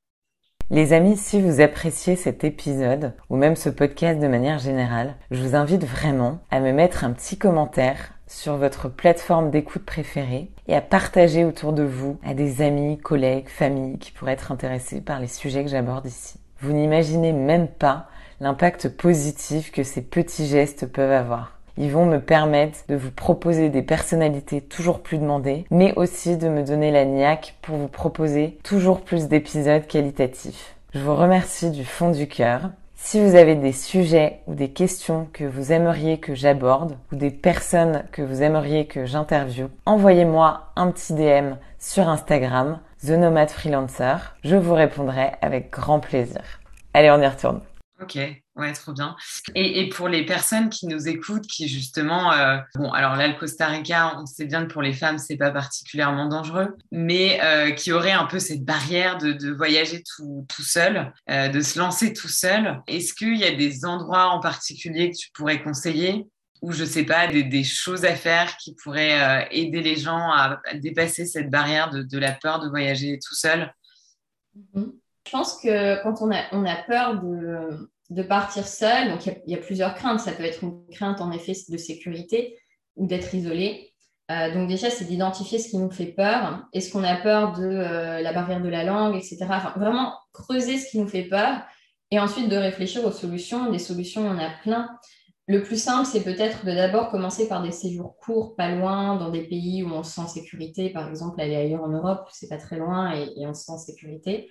Les 0.71 0.93
amis, 0.93 1.15
si 1.15 1.41
vous 1.41 1.61
appréciez 1.61 2.15
cet 2.15 2.43
épisode 2.43 3.13
ou 3.29 3.35
même 3.35 3.55
ce 3.55 3.69
podcast 3.69 4.19
de 4.19 4.27
manière 4.27 4.57
générale, 4.57 5.15
je 5.29 5.43
vous 5.43 5.55
invite 5.55 5.83
vraiment 5.83 6.39
à 6.49 6.59
me 6.59 6.71
mettre 6.71 7.03
un 7.03 7.11
petit 7.11 7.37
commentaire 7.37 8.13
sur 8.31 8.55
votre 8.55 8.87
plateforme 8.87 9.51
d'écoute 9.51 9.83
préférée 9.83 10.49
et 10.67 10.75
à 10.75 10.81
partager 10.81 11.43
autour 11.43 11.73
de 11.73 11.83
vous 11.83 12.17
à 12.23 12.33
des 12.33 12.61
amis, 12.61 12.97
collègues, 12.97 13.49
familles 13.49 13.99
qui 13.99 14.11
pourraient 14.11 14.31
être 14.31 14.51
intéressés 14.51 15.01
par 15.01 15.19
les 15.19 15.27
sujets 15.27 15.63
que 15.63 15.69
j'aborde 15.69 16.05
ici. 16.05 16.39
Vous 16.61 16.71
n'imaginez 16.71 17.33
même 17.33 17.67
pas 17.67 18.07
l'impact 18.39 18.89
positif 18.89 19.71
que 19.71 19.83
ces 19.83 20.01
petits 20.01 20.47
gestes 20.47 20.85
peuvent 20.85 21.11
avoir. 21.11 21.59
Ils 21.77 21.91
vont 21.91 22.05
me 22.05 22.19
permettre 22.19 22.79
de 22.87 22.95
vous 22.95 23.11
proposer 23.11 23.69
des 23.69 23.81
personnalités 23.81 24.61
toujours 24.61 25.01
plus 25.01 25.17
demandées, 25.17 25.65
mais 25.69 25.93
aussi 25.95 26.37
de 26.37 26.47
me 26.47 26.63
donner 26.63 26.91
la 26.91 27.05
niaque 27.05 27.55
pour 27.61 27.75
vous 27.75 27.87
proposer 27.87 28.57
toujours 28.63 29.01
plus 29.01 29.27
d'épisodes 29.27 29.87
qualitatifs. 29.87 30.75
Je 30.93 30.99
vous 30.99 31.15
remercie 31.15 31.71
du 31.71 31.85
fond 31.85 32.11
du 32.11 32.27
cœur. 32.27 32.69
Si 33.03 33.19
vous 33.19 33.35
avez 33.35 33.55
des 33.55 33.73
sujets 33.73 34.39
ou 34.47 34.53
des 34.53 34.69
questions 34.69 35.27
que 35.33 35.43
vous 35.43 35.73
aimeriez 35.73 36.19
que 36.19 36.35
j'aborde 36.35 36.97
ou 37.11 37.15
des 37.15 37.31
personnes 37.31 38.03
que 38.11 38.21
vous 38.21 38.43
aimeriez 38.43 38.85
que 38.85 39.05
j'interviewe, 39.05 39.69
envoyez-moi 39.85 40.71
un 40.75 40.91
petit 40.91 41.13
DM 41.13 41.55
sur 41.79 42.07
Instagram, 42.07 42.79
The 43.05 43.09
Nomad 43.09 43.49
Freelancer. 43.49 44.35
Je 44.45 44.55
vous 44.55 44.75
répondrai 44.75 45.31
avec 45.41 45.71
grand 45.71 45.99
plaisir. 45.99 46.43
Allez, 46.93 47.09
on 47.11 47.19
y 47.19 47.27
retourne. 47.27 47.61
Ok, 48.01 48.17
ouais, 48.55 48.73
trop 48.73 48.93
bien. 48.93 49.15
Et, 49.53 49.87
pour 49.89 50.07
les 50.07 50.25
personnes 50.25 50.69
qui 50.69 50.87
nous 50.87 51.07
écoutent, 51.07 51.45
qui 51.45 51.67
justement, 51.67 52.33
euh, 52.33 52.57
bon, 52.73 52.91
alors 52.91 53.15
là, 53.15 53.27
le 53.27 53.35
Costa 53.35 53.67
Rica, 53.67 54.17
on 54.17 54.25
sait 54.25 54.45
bien 54.45 54.65
que 54.65 54.73
pour 54.73 54.81
les 54.81 54.93
femmes, 54.93 55.19
c'est 55.19 55.37
pas 55.37 55.51
particulièrement 55.51 56.27
dangereux, 56.27 56.75
mais 56.91 57.39
euh, 57.43 57.71
qui 57.71 57.91
auraient 57.91 58.11
un 58.11 58.25
peu 58.25 58.39
cette 58.39 58.63
barrière 58.63 59.19
de, 59.19 59.51
voyager 59.51 60.01
tout, 60.15 60.45
seul, 60.59 61.13
euh, 61.29 61.49
de 61.49 61.61
se 61.61 61.77
lancer 61.77 62.13
tout 62.13 62.27
seul. 62.27 62.81
Est-ce 62.87 63.13
qu'il 63.13 63.37
y 63.37 63.43
a 63.43 63.51
des 63.51 63.85
endroits 63.85 64.29
en 64.29 64.39
particulier 64.39 65.11
que 65.11 65.17
tu 65.17 65.29
pourrais 65.33 65.61
conseiller 65.61 66.27
ou 66.63 66.71
je 66.73 66.85
sais 66.85 67.05
pas, 67.05 67.25
des, 67.25 67.63
choses 67.63 68.05
à 68.05 68.15
faire 68.15 68.55
qui 68.57 68.75
pourraient 68.75 69.47
aider 69.49 69.81
les 69.81 69.95
gens 69.95 70.31
à, 70.31 70.59
dépasser 70.75 71.25
cette 71.25 71.49
barrière 71.49 71.89
de, 71.89 72.17
la 72.19 72.33
peur 72.33 72.59
de 72.59 72.69
voyager 72.69 73.17
tout 73.17 73.33
seul? 73.33 73.73
Mm-hmm. 74.55 74.91
Je 75.25 75.31
pense 75.31 75.59
que 75.61 76.03
quand 76.03 76.21
on 76.21 76.65
a 76.65 76.75
peur 76.83 77.19
de, 77.21 77.90
partir 78.23 78.67
seul, 78.67 79.09
donc 79.09 79.25
il 79.25 79.51
y, 79.51 79.55
a 79.55 79.57
plusieurs 79.57 79.95
craintes. 79.95 80.19
Ça 80.19 80.33
peut 80.33 80.43
être 80.43 80.63
une 80.63 80.85
crainte 80.91 81.21
en 81.21 81.31
effet 81.31 81.53
de 81.69 81.77
sécurité 81.77 82.57
ou 82.97 83.07
d'être 83.07 83.33
isolé. 83.33 83.93
Euh, 84.29 84.53
donc 84.53 84.67
déjà, 84.67 84.89
c'est 84.89 85.05
d'identifier 85.05 85.59
ce 85.59 85.69
qui 85.69 85.77
nous 85.77 85.89
fait 85.89 86.07
peur. 86.07 86.65
Est-ce 86.73 86.91
qu'on 86.91 87.03
a 87.03 87.15
peur 87.15 87.53
de 87.53 87.63
euh, 87.63 88.21
la 88.21 88.33
barrière 88.33 88.61
de 88.61 88.69
la 88.69 88.83
langue, 88.83 89.15
etc. 89.15 89.45
Vraiment 89.75 90.13
creuser 90.33 90.77
ce 90.77 90.89
qui 90.89 90.99
nous 90.99 91.07
fait 91.07 91.23
peur 91.23 91.61
et 92.11 92.19
ensuite 92.19 92.49
de 92.49 92.57
réfléchir 92.57 93.05
aux 93.05 93.11
solutions. 93.11 93.71
Des 93.71 93.79
solutions, 93.79 94.27
on 94.27 94.31
en 94.31 94.39
a 94.39 94.49
plein. 94.61 94.89
Le 95.47 95.63
plus 95.63 95.81
simple, 95.81 96.05
c'est 96.05 96.23
peut-être 96.23 96.65
de 96.65 96.71
d'abord 96.71 97.09
commencer 97.09 97.47
par 97.47 97.61
des 97.63 97.71
séjours 97.71 98.17
courts, 98.17 98.55
pas 98.55 98.71
loin, 98.71 99.15
dans 99.17 99.29
des 99.29 99.43
pays 99.43 99.83
où 99.83 99.89
on 99.89 100.03
se 100.03 100.11
sent 100.11 100.21
en 100.21 100.27
sécurité. 100.27 100.89
Par 100.91 101.09
exemple, 101.09 101.41
aller 101.41 101.55
ailleurs 101.55 101.83
en 101.83 101.89
Europe, 101.89 102.29
c'est 102.31 102.47
pas 102.47 102.57
très 102.57 102.77
loin 102.77 103.13
et, 103.13 103.33
et 103.37 103.47
on 103.47 103.53
se 103.53 103.63
sent 103.63 103.71
en 103.71 103.77
sécurité. 103.77 104.49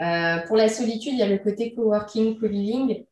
Euh, 0.00 0.38
pour 0.46 0.56
la 0.56 0.68
solitude, 0.68 1.12
il 1.12 1.18
y 1.18 1.22
a 1.22 1.28
le 1.28 1.38
côté 1.38 1.74
coworking, 1.74 2.38
co-living. 2.38 3.04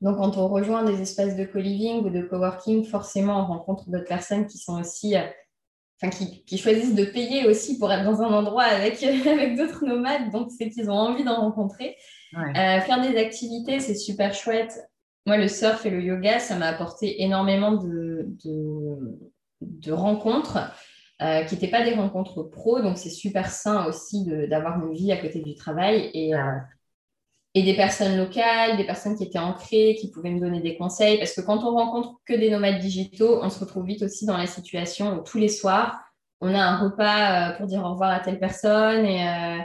Donc, 0.00 0.18
quand 0.18 0.36
on 0.36 0.48
rejoint 0.48 0.84
des 0.84 1.00
espaces 1.00 1.36
de 1.36 1.44
co-living 1.44 2.04
ou 2.04 2.10
de 2.10 2.22
coworking, 2.22 2.84
forcément, 2.84 3.40
on 3.40 3.46
rencontre 3.46 3.88
d'autres 3.88 4.04
personnes 4.04 4.46
qui 4.46 4.58
sont 4.58 4.78
aussi, 4.78 5.16
euh, 5.16 5.22
enfin, 6.02 6.10
qui, 6.10 6.58
choisissent 6.58 6.94
de 6.94 7.06
payer 7.06 7.46
aussi 7.48 7.78
pour 7.78 7.90
être 7.90 8.04
dans 8.04 8.20
un 8.20 8.32
endroit 8.32 8.64
avec, 8.64 9.02
avec 9.26 9.56
d'autres 9.56 9.86
nomades. 9.86 10.30
Donc, 10.30 10.50
c'est 10.56 10.68
qu'ils 10.68 10.90
ont 10.90 10.94
envie 10.94 11.24
d'en 11.24 11.36
rencontrer. 11.36 11.96
Euh, 12.36 12.80
faire 12.80 13.00
des 13.00 13.16
activités, 13.16 13.80
c'est 13.80 13.94
super 13.94 14.34
chouette. 14.34 14.90
Moi, 15.24 15.38
le 15.38 15.48
surf 15.48 15.86
et 15.86 15.90
le 15.90 16.02
yoga, 16.02 16.38
ça 16.38 16.56
m'a 16.56 16.66
apporté 16.66 17.22
énormément 17.22 17.72
de, 17.72 18.26
de, 18.44 18.98
de 19.62 19.92
rencontres. 19.92 20.58
Euh, 21.22 21.44
qui 21.44 21.54
n'étaient 21.54 21.70
pas 21.70 21.84
des 21.84 21.94
rencontres 21.94 22.42
pro. 22.42 22.80
Donc, 22.80 22.98
c'est 22.98 23.08
super 23.08 23.48
sain 23.48 23.86
aussi 23.86 24.26
d'avoir 24.48 24.84
une 24.84 24.92
vie 24.94 25.12
à 25.12 25.16
côté 25.16 25.40
du 25.40 25.54
travail 25.54 26.10
et, 26.12 26.34
euh, 26.34 26.58
et 27.54 27.62
des 27.62 27.76
personnes 27.76 28.16
locales, 28.16 28.76
des 28.76 28.84
personnes 28.84 29.16
qui 29.16 29.22
étaient 29.22 29.38
ancrées, 29.38 29.96
qui 30.00 30.10
pouvaient 30.10 30.32
me 30.32 30.40
donner 30.40 30.60
des 30.60 30.76
conseils. 30.76 31.18
Parce 31.18 31.32
que 31.32 31.40
quand 31.40 31.58
on 31.58 31.76
rencontre 31.76 32.14
que 32.26 32.34
des 32.34 32.50
nomades 32.50 32.80
digitaux, 32.80 33.38
on 33.42 33.48
se 33.48 33.60
retrouve 33.60 33.86
vite 33.86 34.02
aussi 34.02 34.26
dans 34.26 34.36
la 34.36 34.48
situation 34.48 35.16
où 35.16 35.22
tous 35.22 35.38
les 35.38 35.48
soirs, 35.48 36.00
on 36.40 36.52
a 36.52 36.60
un 36.60 36.78
repas 36.78 37.52
euh, 37.52 37.56
pour 37.58 37.68
dire 37.68 37.84
au 37.84 37.90
revoir 37.90 38.10
à 38.10 38.18
telle 38.18 38.40
personne 38.40 39.06
et, 39.06 39.60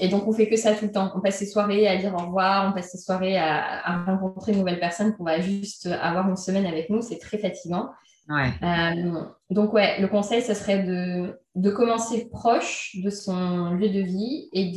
et 0.00 0.08
donc 0.08 0.26
on 0.26 0.32
fait 0.32 0.48
que 0.48 0.56
ça 0.56 0.74
tout 0.74 0.86
le 0.86 0.90
temps. 0.90 1.12
On 1.14 1.20
passe 1.20 1.36
ses 1.36 1.46
soirées 1.46 1.86
à 1.86 1.96
dire 1.98 2.14
au 2.14 2.26
revoir, 2.26 2.70
on 2.70 2.72
passe 2.72 2.92
ses 2.92 2.98
soirées 2.98 3.36
à, 3.36 3.86
à 3.86 4.04
rencontrer 4.04 4.52
une 4.52 4.58
nouvelle 4.58 4.80
personne 4.80 5.14
qu'on 5.14 5.24
va 5.24 5.38
juste 5.38 5.86
avoir 5.86 6.28
une 6.28 6.36
semaine 6.36 6.66
avec 6.66 6.88
nous. 6.88 7.02
C'est 7.02 7.18
très 7.18 7.36
fatigant. 7.36 7.90
Euh, 8.30 9.22
donc, 9.50 9.72
ouais, 9.72 10.00
le 10.00 10.08
conseil, 10.08 10.42
ce 10.42 10.54
serait 10.54 10.82
de, 10.82 11.38
de, 11.54 11.70
commencer 11.70 12.28
proche 12.28 12.96
de 13.02 13.10
son 13.10 13.72
lieu 13.72 13.88
de 13.88 14.00
vie 14.00 14.48
et 14.52 14.72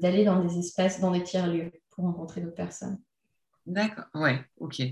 d'aller 0.00 0.24
dans 0.24 0.44
des 0.44 0.58
espaces, 0.58 1.00
dans 1.00 1.10
des 1.10 1.22
tiers-lieux 1.22 1.72
pour 1.90 2.04
rencontrer 2.04 2.40
d'autres 2.40 2.54
personnes. 2.54 2.98
D'accord, 3.66 4.04
ouais, 4.14 4.40
ok. 4.58 4.82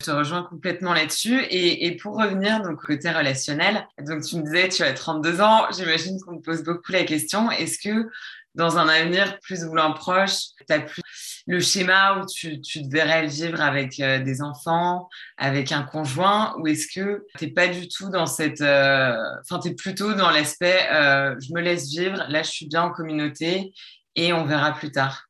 Je 0.00 0.06
te 0.06 0.10
rejoins 0.10 0.44
complètement 0.44 0.92
là-dessus. 0.92 1.42
Et, 1.44 1.86
et, 1.86 1.96
pour 1.96 2.16
revenir 2.16 2.62
donc, 2.62 2.84
au 2.84 2.86
côté 2.86 3.10
relationnel, 3.10 3.86
donc 4.06 4.22
tu 4.22 4.36
me 4.36 4.42
disais, 4.42 4.68
tu 4.68 4.82
as 4.82 4.92
32 4.92 5.40
ans, 5.40 5.66
j'imagine 5.74 6.20
qu'on 6.20 6.38
te 6.38 6.42
pose 6.42 6.62
beaucoup 6.62 6.92
la 6.92 7.04
question, 7.04 7.50
est-ce 7.50 7.78
que 7.78 8.08
dans 8.54 8.76
un 8.76 8.88
avenir 8.88 9.38
plus 9.40 9.64
ou 9.64 9.72
moins 9.72 9.92
proche, 9.92 10.36
tu 10.66 10.72
as 10.72 10.80
plus 10.80 11.02
le 11.48 11.60
schéma 11.60 12.20
où 12.20 12.26
tu, 12.26 12.60
tu 12.60 12.82
te 12.82 12.92
verrais 12.92 13.26
vivre 13.26 13.62
avec 13.62 13.98
euh, 14.00 14.22
des 14.22 14.42
enfants, 14.42 15.08
avec 15.38 15.72
un 15.72 15.82
conjoint, 15.82 16.54
ou 16.58 16.66
est-ce 16.66 16.86
que 16.86 17.26
tu 17.38 17.46
n'es 17.46 17.50
pas 17.50 17.68
du 17.68 17.88
tout 17.88 18.10
dans 18.10 18.26
cette... 18.26 18.60
Euh, 18.60 19.16
enfin, 19.40 19.58
tu 19.58 19.68
es 19.68 19.74
plutôt 19.74 20.12
dans 20.12 20.30
l'aspect, 20.30 20.78
euh, 20.92 21.34
je 21.40 21.54
me 21.54 21.62
laisse 21.62 21.88
vivre, 21.88 22.22
là 22.28 22.42
je 22.42 22.50
suis 22.50 22.66
bien 22.66 22.82
en 22.82 22.90
communauté 22.90 23.72
et 24.14 24.34
on 24.34 24.44
verra 24.44 24.72
plus 24.72 24.92
tard? 24.92 25.24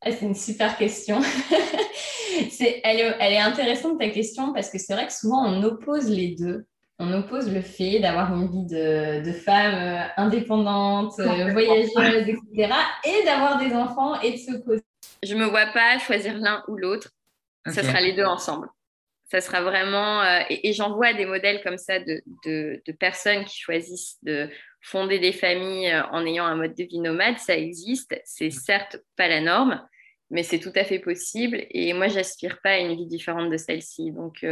Ah, 0.00 0.10
C'est 0.12 0.22
une 0.22 0.34
super 0.34 0.78
question. 0.78 1.20
c'est, 2.50 2.80
elle, 2.82 3.00
est, 3.00 3.16
elle 3.20 3.32
est 3.34 3.40
intéressante 3.40 3.98
ta 3.98 4.08
question 4.08 4.54
parce 4.54 4.70
que 4.70 4.78
c'est 4.78 4.94
vrai 4.94 5.06
que 5.06 5.12
souvent 5.12 5.44
on 5.44 5.62
oppose 5.62 6.08
les 6.08 6.34
deux 6.34 6.64
on 7.02 7.12
oppose 7.12 7.52
le 7.52 7.62
fait 7.62 7.98
d'avoir 7.98 8.32
une 8.32 8.48
vie 8.48 8.66
de, 8.66 9.32
femme 9.32 9.74
euh, 9.74 10.06
indépendante, 10.16 11.18
euh, 11.18 11.50
voyageuse, 11.52 12.28
etc., 12.28 12.72
et 13.04 13.24
d'avoir 13.24 13.58
des 13.58 13.74
enfants 13.74 14.20
et 14.20 14.32
de 14.32 14.36
se 14.36 14.56
poser. 14.62 14.84
Je 15.22 15.34
me 15.34 15.46
vois 15.46 15.66
pas 15.66 15.98
choisir 15.98 16.38
l'un 16.38 16.62
ou 16.68 16.76
l'autre. 16.76 17.10
Ça 17.66 17.82
sera 17.82 18.00
les 18.00 18.12
deux 18.12 18.24
ensemble. 18.24 18.68
Ça 19.30 19.40
sera 19.40 19.62
vraiment. 19.62 20.22
Euh, 20.22 20.40
et, 20.50 20.72
j'en 20.72 20.94
vois 20.94 21.12
des 21.12 21.26
modèles 21.26 21.62
comme 21.62 21.78
ça 21.78 21.98
de, 21.98 22.92
personnes 22.98 23.44
qui 23.44 23.58
choisissent 23.58 24.18
de 24.22 24.48
fonder 24.80 25.18
des 25.18 25.32
familles 25.32 25.94
en 26.10 26.26
ayant 26.26 26.44
un 26.44 26.56
mode 26.56 26.74
de 26.74 26.84
vie 26.84 26.98
nomade. 26.98 27.38
Ça 27.38 27.56
existe. 27.56 28.20
C'est 28.24 28.50
certes 28.50 28.98
pas 29.16 29.28
la 29.28 29.40
norme, 29.40 29.80
mais 30.30 30.42
c'est 30.42 30.58
tout 30.58 30.72
à 30.74 30.84
fait 30.84 30.98
possible. 30.98 31.64
Et 31.70 31.92
moi, 31.94 32.08
j'aspire 32.08 32.60
pas 32.62 32.70
à 32.70 32.78
une 32.78 32.96
vie 32.96 33.06
différente 33.06 33.50
de 33.50 33.56
celle-ci. 33.56 34.10
Donc 34.10 34.44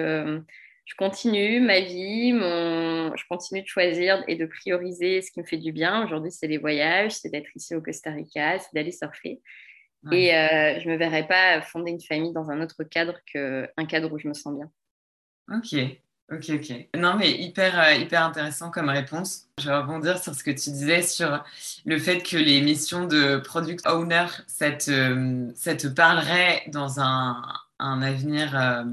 je 0.84 0.94
continue 0.96 1.60
ma 1.60 1.80
vie, 1.80 2.32
mon... 2.32 3.14
je 3.16 3.24
continue 3.28 3.62
de 3.62 3.66
choisir 3.66 4.24
et 4.26 4.36
de 4.36 4.46
prioriser 4.46 5.22
ce 5.22 5.30
qui 5.30 5.40
me 5.40 5.44
fait 5.44 5.58
du 5.58 5.72
bien. 5.72 6.04
Aujourd'hui, 6.04 6.32
c'est 6.32 6.48
les 6.48 6.58
voyages, 6.58 7.12
c'est 7.12 7.28
d'être 7.28 7.50
ici 7.54 7.74
au 7.74 7.80
Costa 7.80 8.10
Rica, 8.10 8.58
c'est 8.58 8.74
d'aller 8.74 8.92
surfer. 8.92 9.40
Et 10.10 10.34
euh, 10.34 10.80
je 10.80 10.88
ne 10.88 10.94
me 10.94 10.98
verrais 10.98 11.26
pas 11.26 11.60
fonder 11.60 11.90
une 11.90 12.00
famille 12.00 12.32
dans 12.32 12.50
un 12.50 12.62
autre 12.62 12.82
cadre 12.84 13.18
qu'un 13.26 13.86
cadre 13.86 14.10
où 14.10 14.18
je 14.18 14.28
me 14.28 14.32
sens 14.32 14.56
bien. 14.56 14.70
Ok, 15.54 15.78
ok, 16.32 16.50
ok. 16.54 16.88
Non, 16.96 17.16
mais 17.16 17.30
hyper, 17.32 17.78
euh, 17.78 17.92
hyper 17.96 18.24
intéressant 18.24 18.70
comme 18.70 18.88
réponse. 18.88 19.48
Je 19.58 19.68
vais 19.68 19.76
rebondir 19.76 20.16
sur 20.16 20.34
ce 20.34 20.42
que 20.42 20.50
tu 20.50 20.70
disais 20.70 21.02
sur 21.02 21.44
le 21.84 21.98
fait 21.98 22.22
que 22.22 22.38
les 22.38 22.62
missions 22.62 23.06
de 23.06 23.36
product 23.36 23.86
owner, 23.86 24.24
ça 24.46 24.70
te, 24.70 25.50
ça 25.54 25.74
te 25.74 25.86
parlerait 25.86 26.62
dans 26.68 26.98
un, 27.00 27.42
un 27.78 28.00
avenir. 28.00 28.58
Euh, 28.58 28.84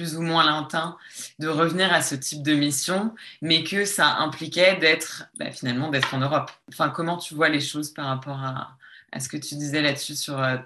plus 0.00 0.16
ou 0.16 0.22
moins 0.22 0.46
lointain 0.46 0.96
de 1.40 1.48
revenir 1.48 1.92
à 1.92 2.00
ce 2.00 2.14
type 2.14 2.42
de 2.42 2.54
mission, 2.54 3.14
mais 3.42 3.64
que 3.64 3.84
ça 3.84 4.06
impliquait 4.16 4.76
d'être 4.76 5.24
bah, 5.38 5.50
finalement 5.50 5.90
d'être 5.90 6.14
en 6.14 6.18
Europe. 6.20 6.50
Enfin, 6.70 6.88
comment 6.88 7.18
tu 7.18 7.34
vois 7.34 7.50
les 7.50 7.60
choses 7.60 7.92
par 7.92 8.06
rapport 8.06 8.38
à, 8.42 9.20
ce 9.20 9.28
que 9.28 9.36
tu 9.36 9.56
disais 9.56 9.82
là-dessus 9.82 10.14
sur 10.14 10.42
euh, 10.42 10.56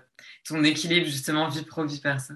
ton 0.46 0.62
équilibre 0.62 1.06
justement 1.06 1.48
vie 1.48 1.64
pro 1.64 1.84
vie 1.84 2.00
perso? 2.00 2.34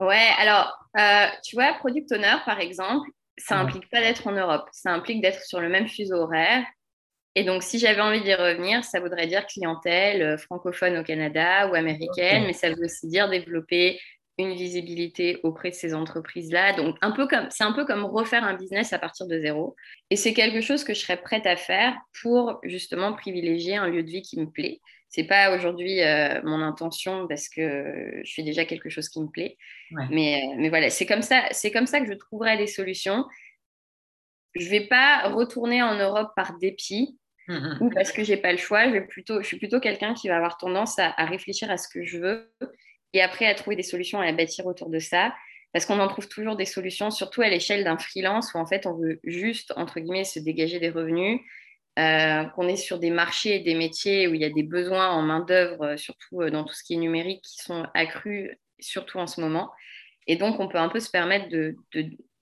Ouais, 0.00 0.28
alors 0.38 0.78
euh, 0.98 1.28
tu 1.42 1.56
vois, 1.56 1.72
product 1.78 2.12
owner 2.12 2.36
par 2.44 2.60
exemple, 2.60 3.08
ça 3.38 3.56
n'implique 3.56 3.88
pas 3.88 4.00
d'être 4.00 4.26
en 4.26 4.32
Europe, 4.32 4.68
ça 4.72 4.92
implique 4.92 5.22
d'être 5.22 5.42
sur 5.46 5.60
le 5.60 5.70
même 5.70 5.88
fuseau 5.88 6.16
horaire. 6.16 6.62
Et 7.36 7.44
donc, 7.44 7.62
si 7.62 7.78
j'avais 7.78 8.00
envie 8.02 8.20
d'y 8.20 8.34
revenir, 8.34 8.84
ça 8.84 9.00
voudrait 9.00 9.28
dire 9.28 9.46
clientèle 9.46 10.22
euh, 10.22 10.36
francophone 10.36 10.98
au 10.98 11.04
Canada 11.04 11.68
ou 11.68 11.74
américaine, 11.74 12.44
mais 12.46 12.52
ça 12.52 12.68
veut 12.68 12.84
aussi 12.84 13.06
dire 13.06 13.30
développer 13.30 13.98
une 14.38 14.54
visibilité 14.54 15.40
auprès 15.42 15.70
de 15.70 15.74
ces 15.74 15.94
entreprises-là. 15.94 16.74
Donc, 16.74 16.96
un 17.02 17.10
peu 17.10 17.26
comme, 17.26 17.48
c'est 17.50 17.64
un 17.64 17.72
peu 17.72 17.84
comme 17.84 18.04
refaire 18.04 18.44
un 18.44 18.54
business 18.54 18.92
à 18.92 18.98
partir 18.98 19.26
de 19.26 19.38
zéro. 19.38 19.74
Et 20.10 20.16
c'est 20.16 20.32
quelque 20.32 20.60
chose 20.60 20.84
que 20.84 20.94
je 20.94 21.00
serais 21.00 21.20
prête 21.20 21.44
à 21.44 21.56
faire 21.56 21.96
pour 22.22 22.60
justement 22.62 23.12
privilégier 23.12 23.76
un 23.76 23.88
lieu 23.88 24.02
de 24.04 24.10
vie 24.10 24.22
qui 24.22 24.38
me 24.40 24.48
plaît. 24.48 24.80
C'est 25.08 25.24
pas 25.24 25.56
aujourd'hui 25.56 26.02
euh, 26.02 26.40
mon 26.44 26.60
intention 26.60 27.26
parce 27.26 27.48
que 27.48 28.20
je 28.24 28.32
fais 28.32 28.42
déjà 28.42 28.64
quelque 28.64 28.90
chose 28.90 29.08
qui 29.08 29.20
me 29.20 29.28
plaît. 29.28 29.56
Mais, 30.10 30.42
euh, 30.42 30.54
mais 30.58 30.68
voilà, 30.68 30.90
c'est 30.90 31.06
comme 31.06 31.22
ça, 31.22 31.42
c'est 31.50 31.72
comme 31.72 31.86
ça 31.86 32.00
que 32.00 32.06
je 32.06 32.12
trouverai 32.12 32.56
des 32.58 32.66
solutions. 32.66 33.24
Je 34.54 34.68
vais 34.68 34.86
pas 34.86 35.28
retourner 35.30 35.82
en 35.82 35.96
Europe 35.96 36.30
par 36.36 36.58
dépit. 36.58 37.18
Mmh, 37.48 37.54
mmh. 37.54 37.78
ou 37.80 37.88
parce 37.88 38.12
que 38.12 38.22
j'ai 38.22 38.36
pas 38.36 38.52
le 38.52 38.58
choix, 38.58 38.88
je, 38.88 38.92
vais 38.92 39.06
plutôt, 39.06 39.40
je 39.40 39.46
suis 39.46 39.56
plutôt 39.56 39.80
quelqu'un 39.80 40.12
qui 40.12 40.28
va 40.28 40.36
avoir 40.36 40.58
tendance 40.58 40.98
à 40.98 41.24
réfléchir 41.24 41.70
à 41.70 41.78
ce 41.78 41.88
que 41.88 42.04
je 42.04 42.18
veux 42.18 42.52
et 43.12 43.22
après 43.22 43.46
à 43.46 43.54
trouver 43.54 43.76
des 43.76 43.82
solutions 43.82 44.20
à 44.20 44.30
bâtir 44.32 44.66
autour 44.66 44.90
de 44.90 44.98
ça. 44.98 45.34
Parce 45.72 45.84
qu'on 45.84 45.98
en 46.00 46.08
trouve 46.08 46.28
toujours 46.28 46.56
des 46.56 46.64
solutions, 46.64 47.10
surtout 47.10 47.42
à 47.42 47.48
l'échelle 47.48 47.84
d'un 47.84 47.98
freelance 47.98 48.54
où 48.54 48.58
en 48.58 48.66
fait 48.66 48.86
on 48.86 48.94
veut 48.94 49.20
juste, 49.24 49.72
entre 49.76 50.00
guillemets, 50.00 50.24
se 50.24 50.38
dégager 50.38 50.80
des 50.80 50.88
revenus, 50.88 51.40
euh, 51.98 52.44
qu'on 52.44 52.68
est 52.68 52.76
sur 52.76 53.00
des 53.00 53.10
marchés 53.10 53.56
et 53.56 53.58
des 53.58 53.74
métiers 53.74 54.28
où 54.28 54.34
il 54.34 54.40
y 54.40 54.44
a 54.44 54.50
des 54.50 54.62
besoins 54.62 55.08
en 55.10 55.20
main-d'œuvre, 55.20 55.82
euh, 55.82 55.96
surtout 55.96 56.42
euh, 56.42 56.50
dans 56.50 56.62
tout 56.62 56.72
ce 56.72 56.84
qui 56.84 56.94
est 56.94 56.98
numérique, 56.98 57.42
qui 57.42 57.58
sont 57.58 57.86
accrus, 57.92 58.52
surtout 58.78 59.18
en 59.18 59.26
ce 59.26 59.40
moment. 59.40 59.72
Et 60.28 60.36
donc 60.36 60.60
on 60.60 60.68
peut 60.68 60.78
un 60.78 60.88
peu 60.88 61.00
se 61.00 61.10
permettre 61.10 61.48
de, 61.48 61.74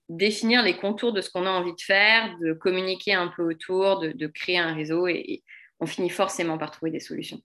définir 0.09 0.61
les 0.61 0.77
contours 0.77 1.11
de 1.11 1.21
ce 1.21 1.31
qu'on 1.31 1.47
a 1.47 1.49
envie 1.49 1.73
de 1.73 1.81
faire, 1.81 2.37
de 2.39 2.53
communiquer 2.53 3.13
un 3.13 3.29
peu 3.29 3.43
autour, 3.43 3.99
de, 3.99 4.27
créer 4.27 4.59
un 4.59 4.75
réseau 4.75 5.07
et 5.07 5.43
on 5.79 5.87
finit 5.87 6.11
forcément 6.11 6.57
par 6.57 6.69
trouver 6.71 6.91
des 6.91 6.99
solutions. 6.99 7.41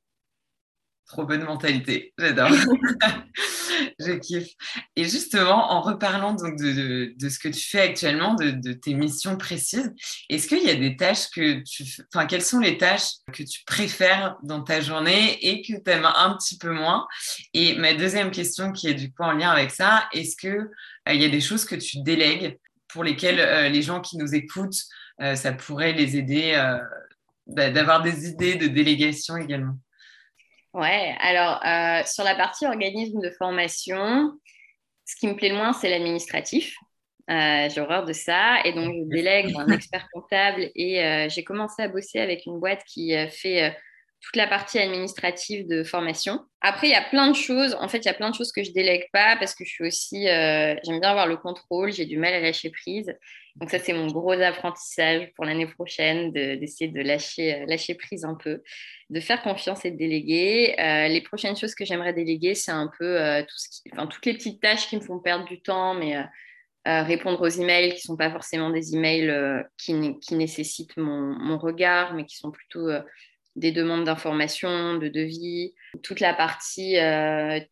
Trop 1.06 1.24
bonne 1.24 1.44
mentalité, 1.44 2.14
j'adore. 2.16 2.50
je 3.98 4.12
kiffe. 4.12 4.48
Et 4.96 5.04
justement, 5.04 5.72
en 5.72 5.80
reparlant 5.80 6.34
donc 6.34 6.56
de, 6.58 7.14
ce 7.18 7.38
que 7.38 7.48
tu 7.48 7.60
fais 7.60 7.80
actuellement, 7.80 8.34
de, 8.34 8.72
tes 8.72 8.94
missions 8.94 9.36
précises, 9.36 9.92
est-ce 10.28 10.46
qu'il 10.46 10.62
y 10.62 10.70
a 10.70 10.74
des 10.74 10.96
tâches 10.96 11.28
que 11.34 11.62
tu... 11.62 11.84
Enfin, 12.12 12.26
quelles 12.26 12.42
sont 12.42 12.60
les 12.60 12.78
tâches 12.78 13.10
que 13.32 13.42
tu 13.42 13.64
préfères 13.64 14.36
dans 14.42 14.62
ta 14.62 14.80
journée 14.80 15.38
et 15.46 15.62
que 15.62 15.82
tu 15.82 15.90
aimes 15.90 16.08
un 16.16 16.36
petit 16.36 16.58
peu 16.58 16.72
moins? 16.72 17.06
Et 17.54 17.76
ma 17.76 17.94
deuxième 17.94 18.30
question 18.30 18.72
qui 18.72 18.88
est 18.88 18.94
du 18.94 19.12
coup 19.12 19.22
en 19.22 19.32
lien 19.32 19.50
avec 19.50 19.70
ça, 19.70 20.08
est-ce 20.12 20.36
qu'il 20.36 20.68
euh, 21.08 21.14
y 21.14 21.24
a 21.24 21.28
des 21.28 21.40
choses 21.40 21.64
que 21.64 21.76
tu 21.76 22.00
délègues 22.02 22.58
pour 22.88 23.04
lesquelles 23.04 23.40
euh, 23.40 23.68
les 23.68 23.82
gens 23.82 24.00
qui 24.00 24.16
nous 24.18 24.34
écoutent, 24.34 24.82
euh, 25.20 25.34
ça 25.34 25.52
pourrait 25.52 25.92
les 25.92 26.16
aider 26.16 26.60
d'avoir 27.46 28.02
des 28.02 28.28
idées 28.28 28.56
de 28.56 28.66
délégation 28.66 29.36
également? 29.36 29.76
Ouais, 30.74 31.14
alors 31.20 31.60
euh, 31.66 32.02
sur 32.06 32.24
la 32.24 32.34
partie 32.34 32.66
organisme 32.66 33.20
de 33.20 33.30
formation, 33.30 34.32
ce 35.04 35.16
qui 35.16 35.26
me 35.26 35.36
plaît 35.36 35.50
le 35.50 35.56
moins, 35.56 35.72
c'est 35.72 35.90
l'administratif. 35.90 36.74
Euh, 37.30 37.68
j'ai 37.68 37.80
horreur 37.80 38.04
de 38.04 38.12
ça. 38.12 38.60
Et 38.64 38.72
donc, 38.72 38.92
je 38.92 39.08
délègue 39.14 39.54
un 39.58 39.68
expert 39.68 40.08
comptable 40.12 40.70
et 40.74 41.04
euh, 41.04 41.28
j'ai 41.28 41.44
commencé 41.44 41.82
à 41.82 41.88
bosser 41.88 42.20
avec 42.20 42.46
une 42.46 42.58
boîte 42.58 42.82
qui 42.84 43.14
fait 43.28 43.76
toute 44.22 44.36
la 44.36 44.46
partie 44.46 44.78
administrative 44.78 45.66
de 45.68 45.82
formation. 45.84 46.40
Après, 46.60 46.88
il 46.88 46.90
y 46.90 46.94
a 46.94 47.02
plein 47.02 47.28
de 47.28 47.36
choses. 47.36 47.76
En 47.80 47.88
fait, 47.88 47.98
il 47.98 48.04
y 48.06 48.08
a 48.08 48.14
plein 48.14 48.30
de 48.30 48.34
choses 48.34 48.52
que 48.52 48.62
je 48.62 48.72
délègue 48.72 49.06
pas 49.12 49.36
parce 49.36 49.54
que 49.54 49.64
je 49.64 49.70
suis 49.70 49.84
aussi, 49.84 50.24
j'aime 50.26 51.00
bien 51.00 51.10
avoir 51.10 51.26
le 51.26 51.36
contrôle, 51.36 51.92
j'ai 51.92 52.06
du 52.06 52.16
mal 52.18 52.32
à 52.32 52.40
lâcher 52.40 52.70
prise. 52.70 53.12
Donc 53.56 53.70
ça, 53.70 53.78
c'est 53.78 53.92
mon 53.92 54.06
gros 54.06 54.32
apprentissage 54.32 55.30
pour 55.34 55.44
l'année 55.44 55.66
prochaine, 55.66 56.32
d'essayer 56.32 56.90
de, 56.90 57.00
lâcher, 57.00 57.54
euh, 57.54 57.66
lâcher 57.66 57.94
prise 57.94 58.24
un 58.24 58.34
peu, 58.34 58.62
de 59.10 59.20
faire 59.20 59.42
confiance 59.42 59.84
et 59.84 59.90
de 59.90 59.96
déléguer. 59.96 60.74
Euh, 60.78 61.08
les 61.08 61.20
prochaines 61.20 61.56
choses 61.56 61.74
que 61.74 61.84
j'aimerais 61.84 62.14
déléguer, 62.14 62.54
c'est 62.54 62.72
un 62.72 62.90
peu 62.98 63.20
euh, 63.20 63.42
tout 63.42 63.56
ce 63.56 63.68
qui, 63.68 63.82
enfin, 63.92 64.06
toutes 64.06 64.24
les 64.24 64.34
petites 64.34 64.60
tâches 64.60 64.88
qui 64.88 64.96
me 64.96 65.02
font 65.02 65.18
perdre 65.18 65.44
du 65.44 65.60
temps, 65.60 65.94
mais 65.94 66.16
répondre 66.84 67.40
aux 67.40 67.48
emails 67.48 67.90
qui 67.90 67.96
ne 67.96 68.00
sont 68.00 68.16
pas 68.16 68.30
forcément 68.32 68.68
des 68.68 68.96
emails 68.96 69.64
qui, 69.78 70.18
qui, 70.18 70.34
nécessitent 70.34 70.96
mon, 70.96 71.38
mon, 71.38 71.56
regard, 71.56 72.14
mais 72.14 72.24
qui 72.24 72.36
sont 72.36 72.50
plutôt 72.50 72.88
des 73.56 73.72
demandes 73.72 74.04
d'informations, 74.04 74.96
de 74.96 75.08
devis, 75.08 75.74
toute 76.02 76.20
la 76.20 76.34
partie 76.34 76.96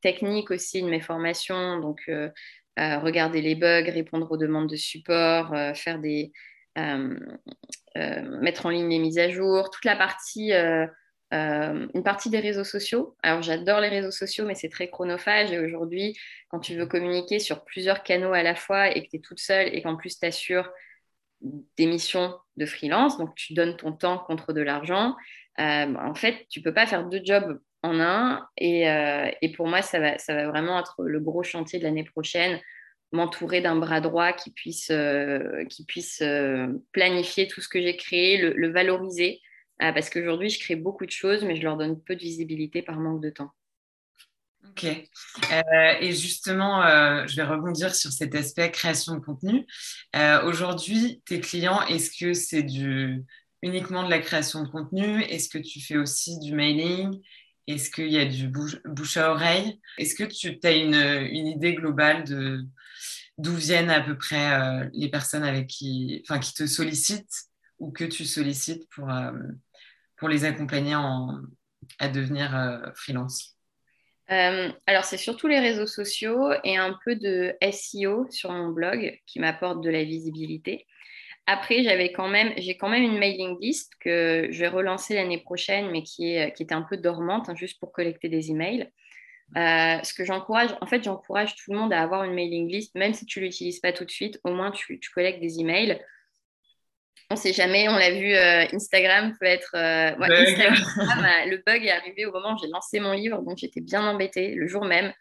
technique 0.02 0.50
aussi 0.50 0.82
de 0.82 0.88
mes 0.88 1.00
formations, 1.00 1.78
donc 1.80 2.08
regarder 2.76 3.40
les 3.42 3.54
bugs, 3.54 3.90
répondre 3.90 4.30
aux 4.30 4.36
demandes 4.36 4.68
de 4.68 4.76
support, 4.76 5.52
euh, 5.54 5.74
faire 5.74 5.98
des, 5.98 6.32
euh, 6.78 7.18
euh, 7.96 8.40
mettre 8.40 8.66
en 8.66 8.70
ligne 8.70 8.88
les 8.88 8.98
mises 8.98 9.18
à 9.18 9.28
jour, 9.28 9.70
toute 9.70 9.84
la 9.84 9.96
partie, 9.96 10.52
une 11.32 12.02
partie 12.04 12.30
des 12.30 12.40
réseaux 12.40 12.64
sociaux. 12.64 13.16
Alors 13.22 13.42
j'adore 13.42 13.80
les 13.80 13.88
réseaux 13.88 14.10
sociaux, 14.10 14.46
mais 14.46 14.54
c'est 14.54 14.68
très 14.68 14.88
chronophage. 14.88 15.52
Et 15.52 15.58
aujourd'hui, 15.58 16.16
quand 16.48 16.60
tu 16.60 16.74
veux 16.76 16.86
communiquer 16.86 17.38
sur 17.38 17.64
plusieurs 17.64 18.02
canaux 18.02 18.32
à 18.32 18.42
la 18.42 18.54
fois 18.54 18.90
et 18.96 19.04
que 19.04 19.10
tu 19.10 19.16
es 19.16 19.20
toute 19.20 19.40
seule 19.40 19.74
et 19.74 19.82
qu'en 19.82 19.96
plus 19.96 20.18
tu 20.18 20.26
assures 20.26 20.70
des 21.40 21.86
missions 21.86 22.34
de 22.56 22.66
freelance, 22.66 23.16
donc 23.16 23.34
tu 23.34 23.54
donnes 23.54 23.76
ton 23.76 23.92
temps 23.92 24.18
contre 24.18 24.52
de 24.52 24.60
l'argent, 24.60 25.16
en 25.58 26.14
fait, 26.14 26.46
tu 26.48 26.62
peux 26.62 26.74
pas 26.74 26.86
faire 26.86 27.06
deux 27.08 27.20
jobs 27.24 27.60
en 27.82 28.00
un. 28.00 28.46
Euh, 28.60 29.30
et, 29.40 29.52
pour 29.52 29.66
moi, 29.66 29.82
ça 29.82 29.98
va, 29.98 30.18
ça 30.18 30.34
va 30.34 30.48
vraiment 30.48 30.78
être 30.78 31.02
le 31.02 31.20
gros 31.20 31.42
chantier 31.42 31.78
de 31.78 31.84
l'année 31.84 32.04
prochaine, 32.04 32.60
m'entourer 33.12 33.60
d'un 33.60 33.76
bras 33.76 34.00
droit 34.00 34.32
qui 34.32 34.50
puisse, 34.50 34.90
euh, 34.90 35.64
qui 35.66 35.84
puisse 35.84 36.20
euh, 36.22 36.68
planifier 36.92 37.48
tout 37.48 37.60
ce 37.60 37.68
que 37.68 37.80
j'ai 37.80 37.96
créé, 37.96 38.38
le, 38.38 38.72
valoriser. 38.72 39.40
parce 39.78 40.10
qu'aujourd'hui, 40.10 40.50
je 40.50 40.60
crée 40.60 40.76
beaucoup 40.76 41.06
de 41.06 41.10
choses, 41.10 41.44
mais 41.44 41.56
je 41.56 41.62
leur 41.62 41.76
donne 41.76 42.00
peu 42.00 42.14
de 42.14 42.20
visibilité 42.20 42.82
par 42.82 42.98
manque 42.98 43.22
de 43.22 43.30
temps. 43.30 43.50
Ok. 44.68 44.84
et 44.84 46.12
justement, 46.12 46.82
je 47.26 47.34
vais 47.34 47.42
rebondir 47.42 47.92
sur 47.92 48.12
cet 48.12 48.36
aspect 48.36 48.70
création 48.70 49.14
de 49.14 49.20
contenu. 49.20 49.66
Aujourd'hui, 50.44 51.22
tes 51.24 51.40
clients, 51.40 51.84
est-ce 51.86 52.16
que 52.16 52.34
c'est 52.34 52.62
du 52.62 53.24
uniquement 53.62 54.04
de 54.04 54.10
la 54.10 54.18
création 54.18 54.62
de 54.62 54.68
contenu? 54.68 55.22
Est-ce 55.24 55.48
que 55.48 55.58
tu 55.58 55.80
fais 55.80 55.96
aussi 55.96 56.38
du 56.38 56.54
mailing? 56.54 57.20
Est-ce 57.66 57.90
qu'il 57.90 58.10
y 58.10 58.18
a 58.18 58.24
du 58.24 58.48
bouche, 58.48 59.16
à 59.16 59.30
oreille? 59.30 59.80
Est-ce 59.98 60.14
que 60.14 60.24
tu 60.24 60.58
as 60.64 60.72
une, 60.72 61.46
idée 61.46 61.74
globale 61.74 62.24
de 62.24 62.64
d'où 63.38 63.54
viennent 63.54 63.90
à 63.90 64.02
peu 64.02 64.18
près 64.18 64.52
euh, 64.52 64.88
les 64.92 65.08
personnes 65.08 65.44
avec 65.44 65.66
qui, 65.66 66.22
te 66.56 66.66
sollicitent 66.66 67.44
ou 67.78 67.90
que 67.90 68.04
tu 68.04 68.26
sollicites 68.26 68.86
pour, 68.90 69.10
euh, 69.10 69.32
les 70.28 70.44
accompagner 70.44 70.94
à 71.98 72.08
devenir 72.08 72.54
euh, 72.54 72.78
freelance? 72.94 73.56
Alors, 74.28 75.04
c'est 75.04 75.16
surtout 75.16 75.48
les 75.48 75.58
réseaux 75.58 75.88
sociaux 75.88 76.52
et 76.62 76.76
un 76.76 76.96
peu 77.04 77.16
de 77.16 77.56
SEO 77.72 78.30
sur 78.30 78.52
mon 78.52 78.68
blog 78.68 79.18
qui 79.26 79.40
m'apporte 79.40 79.82
de 79.82 79.90
la 79.90 80.04
visibilité. 80.04 80.86
Après, 81.46 81.82
j'avais 81.82 82.12
quand 82.12 82.28
même, 82.28 82.52
j'ai 82.58 82.76
quand 82.76 82.88
même 82.88 83.02
une 83.02 83.18
mailing 83.18 83.56
list 83.60 83.92
que 84.00 84.48
je 84.50 84.60
vais 84.60 84.68
relancer 84.68 85.14
l'année 85.14 85.38
prochaine, 85.38 85.90
mais 85.90 86.02
qui, 86.02 86.34
est, 86.34 86.52
qui 86.52 86.62
était 86.62 86.74
un 86.74 86.82
peu 86.82 86.96
dormante, 86.96 87.48
hein, 87.48 87.54
juste 87.56 87.80
pour 87.80 87.92
collecter 87.92 88.28
des 88.28 88.50
emails. 88.50 88.88
Euh, 89.56 89.98
ce 90.04 90.14
que 90.14 90.24
j'encourage, 90.24 90.70
en 90.80 90.86
fait, 90.86 91.02
j'encourage 91.02 91.56
tout 91.56 91.72
le 91.72 91.78
monde 91.78 91.92
à 91.92 92.00
avoir 92.02 92.22
une 92.22 92.34
mailing 92.34 92.70
list, 92.70 92.94
même 92.94 93.14
si 93.14 93.26
tu 93.26 93.40
ne 93.40 93.46
l'utilises 93.46 93.80
pas 93.80 93.92
tout 93.92 94.04
de 94.04 94.10
suite, 94.10 94.38
au 94.44 94.52
moins 94.52 94.70
tu, 94.70 95.00
tu 95.00 95.10
collectes 95.10 95.40
des 95.40 95.58
emails. 95.58 96.00
On 97.30 97.34
ne 97.34 97.40
sait 97.40 97.52
jamais, 97.52 97.88
on 97.88 97.96
l'a 97.96 98.12
vu, 98.12 98.32
euh, 98.34 98.66
Instagram 98.72 99.36
peut 99.38 99.46
être. 99.46 99.70
Euh, 99.74 100.14
le 101.46 101.62
bug 101.64 101.84
est 101.84 101.90
arrivé 101.90 102.26
au 102.26 102.32
moment 102.32 102.54
où 102.54 102.58
j'ai 102.58 102.68
lancé 102.68 103.00
mon 103.00 103.12
livre, 103.12 103.42
donc 103.42 103.58
j'étais 103.58 103.80
bien 103.80 104.02
embêtée 104.06 104.54
le 104.54 104.66
jour 104.66 104.84
même, 104.84 105.12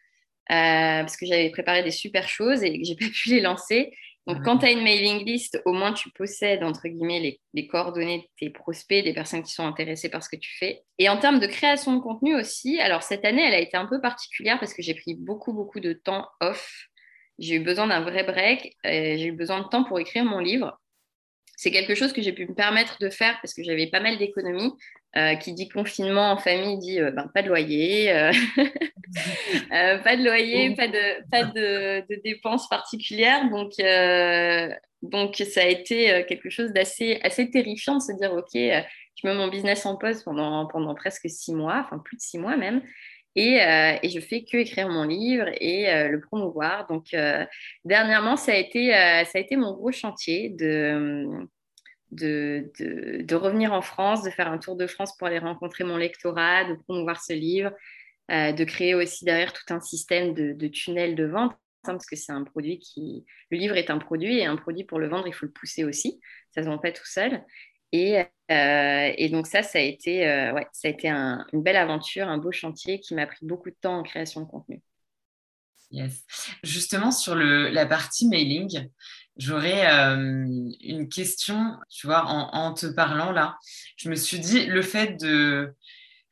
parce 0.47 1.17
que 1.17 1.25
j'avais 1.25 1.49
préparé 1.49 1.83
des 1.83 1.91
super 1.91 2.27
choses 2.27 2.63
et 2.63 2.79
que 2.79 2.85
j'ai 2.85 2.95
pas 2.95 3.05
pu 3.05 3.29
les 3.29 3.41
lancer. 3.41 3.91
Donc, 4.27 4.43
quand 4.43 4.59
tu 4.59 4.65
as 4.67 4.71
une 4.71 4.83
mailing 4.83 5.25
list, 5.25 5.59
au 5.65 5.73
moins 5.73 5.91
tu 5.91 6.11
possèdes, 6.11 6.63
entre 6.63 6.87
guillemets, 6.87 7.39
les, 7.53 7.67
coordonnées 7.67 8.19
de 8.19 8.27
tes 8.37 8.49
prospects, 8.51 9.03
des 9.03 9.13
personnes 9.13 9.41
qui 9.41 9.53
sont 9.53 9.65
intéressées 9.65 10.09
par 10.09 10.23
ce 10.23 10.29
que 10.29 10.35
tu 10.35 10.55
fais. 10.57 10.83
Et 10.99 11.09
en 11.09 11.17
termes 11.17 11.39
de 11.39 11.47
création 11.47 11.95
de 11.95 11.99
contenu 11.99 12.35
aussi, 12.35 12.79
alors 12.79 13.01
cette 13.01 13.25
année, 13.25 13.41
elle 13.41 13.55
a 13.55 13.59
été 13.59 13.75
un 13.75 13.87
peu 13.87 13.99
particulière 13.99 14.59
parce 14.59 14.73
que 14.73 14.83
j'ai 14.83 14.93
pris 14.93 15.15
beaucoup, 15.15 15.53
beaucoup 15.53 15.79
de 15.79 15.93
temps 15.93 16.27
off. 16.41 16.89
J'ai 17.39 17.55
eu 17.55 17.59
besoin 17.59 17.87
d'un 17.87 18.01
vrai 18.01 18.23
break. 18.23 18.75
J'ai 18.83 19.25
eu 19.25 19.31
besoin 19.31 19.61
de 19.61 19.67
temps 19.67 19.83
pour 19.83 19.99
écrire 19.99 20.25
mon 20.25 20.39
livre. 20.39 20.79
C'est 21.55 21.71
quelque 21.71 21.95
chose 21.95 22.13
que 22.13 22.21
j'ai 22.21 22.33
pu 22.33 22.47
me 22.47 22.53
permettre 22.53 22.97
de 22.99 23.09
faire 23.09 23.37
parce 23.41 23.53
que 23.53 23.63
j'avais 23.63 23.87
pas 23.87 23.99
mal 23.99 24.17
d'économies. 24.17 24.71
Euh, 25.17 25.33
qui 25.33 25.53
dit 25.53 25.67
confinement 25.67 26.31
en 26.33 26.37
famille 26.37 26.77
dit 26.77 26.99
euh, 26.99 27.09
ben, 27.09 27.27
pas 27.33 27.41
de 27.41 27.47
loyer, 27.47 28.13
euh, 28.13 28.31
pas 30.03 30.15
de 30.15 30.23
loyer, 30.23 30.75
pas 30.75 30.87
de, 30.87 31.29
pas 31.31 31.45
de, 31.45 32.01
de 32.07 32.21
dépenses 32.23 32.69
particulières. 32.69 33.49
Donc, 33.49 33.71
donc, 35.01 35.35
ça 35.51 35.61
a 35.61 35.65
été 35.65 36.25
quelque 36.27 36.51
chose 36.51 36.73
d'assez 36.73 37.19
assez 37.23 37.49
terrifiant 37.49 37.97
de 37.97 38.03
se 38.03 38.11
dire 38.11 38.33
ok, 38.33 38.51
je 38.53 39.27
mets 39.27 39.33
mon 39.33 39.47
business 39.47 39.87
en 39.87 39.95
pause 39.95 40.21
pendant, 40.23 40.67
pendant 40.67 40.93
presque 40.93 41.27
six 41.27 41.55
mois, 41.55 41.81
enfin 41.83 41.97
plus 41.97 42.17
de 42.17 42.21
six 42.21 42.37
mois 42.37 42.55
même. 42.55 42.83
Et, 43.35 43.55
et, 44.03 44.09
je 44.09 44.19
fais 44.19 44.43
que 44.43 44.57
écrire 44.57 44.89
mon 44.89 45.05
livre 45.05 45.47
et 45.59 45.87
le 46.07 46.19
promouvoir. 46.19 46.85
Donc, 46.85 47.15
dernièrement, 47.83 48.35
ça 48.35 48.51
a, 48.51 48.55
été, 48.57 48.91
ça 48.91 49.37
a 49.37 49.39
été 49.39 49.55
mon 49.55 49.73
gros 49.73 49.91
chantier 49.91 50.49
de, 50.49 51.47
de, 52.11 52.71
de, 52.79 53.35
revenir 53.35 53.73
en 53.73 53.81
France, 53.81 54.23
de 54.23 54.29
faire 54.29 54.51
un 54.51 54.57
tour 54.57 54.75
de 54.75 54.87
France 54.87 55.15
pour 55.17 55.27
aller 55.27 55.39
rencontrer 55.39 55.83
mon 55.83 55.97
lectorat, 55.97 56.65
de 56.65 56.75
promouvoir 56.75 57.21
ce 57.21 57.33
livre, 57.33 57.71
euh, 58.31 58.51
de 58.51 58.63
créer 58.63 58.95
aussi 58.95 59.25
derrière 59.25 59.53
tout 59.53 59.73
un 59.73 59.79
système 59.79 60.33
de, 60.33 60.53
de 60.53 60.67
tunnels 60.67 61.15
de 61.15 61.25
vente, 61.25 61.53
hein, 61.83 61.93
parce 61.93 62.05
que 62.05 62.15
c'est 62.15 62.31
un 62.31 62.43
produit 62.43 62.79
qui... 62.79 63.25
Le 63.51 63.57
livre 63.57 63.75
est 63.77 63.89
un 63.89 63.99
produit, 63.99 64.39
et 64.39 64.45
un 64.45 64.55
produit 64.55 64.83
pour 64.83 64.99
le 64.99 65.07
vendre, 65.07 65.27
il 65.27 65.33
faut 65.33 65.45
le 65.45 65.51
pousser 65.51 65.83
aussi. 65.83 66.19
Ça 66.51 66.61
ne 66.61 66.65
se 66.65 66.69
vend 66.71 66.77
pas 66.77 66.91
tout 66.91 67.05
seul. 67.05 67.43
Et, 67.91 68.19
euh, 68.19 69.13
et 69.17 69.29
donc 69.29 69.47
ça, 69.47 69.63
ça 69.63 69.79
a 69.79 69.81
été, 69.81 70.27
euh, 70.27 70.53
ouais, 70.53 70.67
ça 70.71 70.87
a 70.87 70.91
été 70.91 71.09
une 71.09 71.63
belle 71.63 71.75
aventure, 71.75 72.27
un 72.27 72.37
beau 72.37 72.51
chantier 72.51 72.99
qui 72.99 73.15
m'a 73.15 73.25
pris 73.25 73.45
beaucoup 73.45 73.69
de 73.69 73.77
temps 73.81 73.99
en 73.99 74.03
création 74.03 74.41
de 74.41 74.45
contenu. 74.45 74.81
Yes. 75.91 76.23
Justement, 76.63 77.11
sur 77.11 77.33
le, 77.33 77.69
la 77.69 77.85
partie 77.85 78.27
mailing, 78.27 78.89
J'aurais 79.39 79.89
euh, 79.89 80.69
une 80.81 81.07
question, 81.07 81.77
tu 81.89 82.07
vois, 82.07 82.25
en, 82.25 82.73
te 82.73 82.87
parlant 82.87 83.31
là. 83.31 83.57
Je 83.95 84.09
me 84.09 84.15
suis 84.15 84.37
dit, 84.37 84.65
le 84.65 84.81
fait 84.81 85.15
de, 85.17 85.73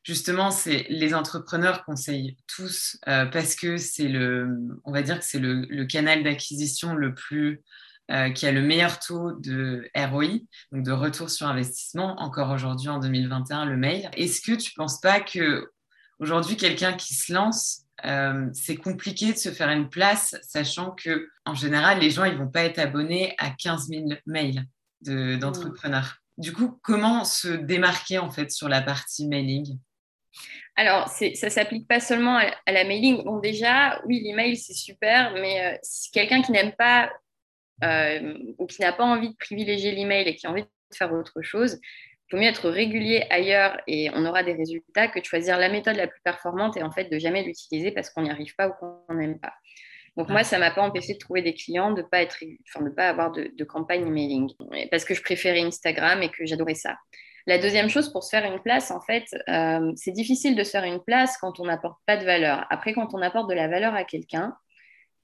justement, 0.02 0.50
c'est 0.50 0.84
les 0.90 1.14
entrepreneurs 1.14 1.86
conseillent 1.86 2.36
tous 2.46 2.98
euh, 3.08 3.24
parce 3.24 3.56
que 3.56 3.78
c'est 3.78 4.08
le, 4.08 4.58
on 4.84 4.92
va 4.92 5.00
dire 5.00 5.18
que 5.18 5.24
c'est 5.24 5.38
le, 5.38 5.86
canal 5.86 6.22
d'acquisition 6.22 6.94
le 6.94 7.14
plus, 7.14 7.62
euh, 8.10 8.28
qui 8.28 8.46
a 8.46 8.52
le 8.52 8.60
meilleur 8.60 8.98
taux 8.98 9.32
de 9.32 9.88
ROI, 9.96 10.40
donc 10.72 10.84
de 10.84 10.92
retour 10.92 11.30
sur 11.30 11.46
investissement, 11.46 12.14
encore 12.20 12.50
aujourd'hui 12.50 12.90
en 12.90 12.98
2021, 12.98 13.64
le 13.64 13.78
mail. 13.78 14.10
Est-ce 14.18 14.42
que 14.42 14.52
tu 14.52 14.72
ne 14.72 14.82
penses 14.82 15.00
pas 15.00 15.20
que 15.20 15.72
aujourd'hui, 16.18 16.58
quelqu'un 16.58 16.92
qui 16.92 17.14
se 17.14 17.32
lance 17.32 17.86
euh, 18.04 18.48
c'est 18.52 18.76
compliqué 18.76 19.32
de 19.32 19.38
se 19.38 19.50
faire 19.50 19.70
une 19.70 19.88
place, 19.88 20.36
sachant 20.42 20.92
que 20.92 21.28
en 21.44 21.54
général, 21.54 22.00
les 22.00 22.10
gens 22.10 22.24
ils 22.24 22.36
vont 22.36 22.48
pas 22.48 22.64
être 22.64 22.78
abonnés 22.78 23.34
à 23.38 23.50
15 23.50 23.88
000 23.88 24.04
mails 24.26 24.64
d'entrepreneurs. 25.02 26.18
Du 26.36 26.52
coup, 26.52 26.78
comment 26.82 27.24
se 27.24 27.48
démarquer 27.48 28.18
en 28.18 28.30
fait 28.30 28.50
sur 28.50 28.68
la 28.68 28.80
partie 28.80 29.26
mailing? 29.26 29.78
Alors, 30.76 31.08
ça 31.08 31.50
s'applique 31.50 31.88
pas 31.88 31.98
seulement 31.98 32.36
à, 32.36 32.72
la 32.72 32.84
mailing. 32.84 33.24
Bon, 33.24 33.40
déjà, 33.40 34.00
oui, 34.06 34.20
l'email, 34.22 34.56
c'est 34.56 34.74
super, 34.74 35.32
mais 35.34 35.60
euh, 35.60 35.78
si 35.82 36.12
quelqu'un 36.12 36.40
qui 36.40 36.52
n'aime 36.52 36.72
pas 36.72 37.10
euh, 37.82 38.34
ou 38.58 38.66
qui 38.66 38.80
n'a 38.82 38.92
pas 38.92 39.04
envie 39.04 39.30
de 39.30 39.36
privilégier 39.36 39.90
l'email 39.90 40.28
et 40.28 40.36
qui 40.36 40.46
a 40.46 40.50
envie 40.50 40.62
de 40.62 40.68
faire 40.96 41.12
autre 41.12 41.42
chose, 41.42 41.80
il 42.30 42.36
vaut 42.36 42.42
mieux 42.42 42.48
être 42.48 42.68
régulier 42.68 43.24
ailleurs 43.30 43.78
et 43.86 44.10
on 44.14 44.26
aura 44.26 44.42
des 44.42 44.52
résultats 44.52 45.08
que 45.08 45.18
de 45.18 45.24
choisir 45.24 45.58
la 45.58 45.68
méthode 45.68 45.96
la 45.96 46.06
plus 46.06 46.20
performante 46.22 46.76
et 46.76 46.82
en 46.82 46.90
fait 46.90 47.04
de 47.04 47.18
jamais 47.18 47.42
l'utiliser 47.42 47.90
parce 47.90 48.10
qu'on 48.10 48.22
n'y 48.22 48.30
arrive 48.30 48.54
pas 48.54 48.68
ou 48.68 48.72
qu'on 48.72 49.14
n'aime 49.14 49.38
pas. 49.38 49.54
Donc 50.16 50.28
moi, 50.30 50.42
ça 50.42 50.56
ne 50.56 50.62
m'a 50.62 50.72
pas 50.72 50.82
empêché 50.82 51.14
de 51.14 51.18
trouver 51.18 51.42
des 51.42 51.54
clients, 51.54 51.92
de 51.92 52.02
ne 52.02 52.06
pas, 52.06 52.20
être, 52.20 52.38
enfin, 52.68 52.84
de 52.84 52.90
pas 52.90 53.08
avoir 53.08 53.30
de, 53.30 53.64
campagne 53.64 54.06
emailing 54.06 54.50
parce 54.90 55.04
que 55.04 55.14
je 55.14 55.22
préférais 55.22 55.60
Instagram 55.60 56.22
et 56.22 56.28
que 56.28 56.44
j'adorais 56.44 56.74
ça. 56.74 56.96
La 57.46 57.56
deuxième 57.56 57.88
chose, 57.88 58.12
pour 58.12 58.24
se 58.24 58.30
faire 58.30 58.44
une 58.44 58.60
place, 58.60 58.90
en 58.90 59.00
fait, 59.00 59.24
euh, 59.48 59.92
c'est 59.94 60.10
difficile 60.10 60.56
de 60.56 60.64
se 60.64 60.70
faire 60.72 60.84
une 60.84 61.02
place 61.02 61.38
quand 61.38 61.60
on 61.60 61.66
n'apporte 61.66 61.98
pas 62.04 62.16
de 62.16 62.24
valeur. 62.24 62.66
Après, 62.68 62.92
quand 62.92 63.14
on 63.14 63.22
apporte 63.22 63.48
de 63.48 63.54
la 63.54 63.68
valeur 63.68 63.94
à 63.94 64.04
quelqu'un, 64.04 64.54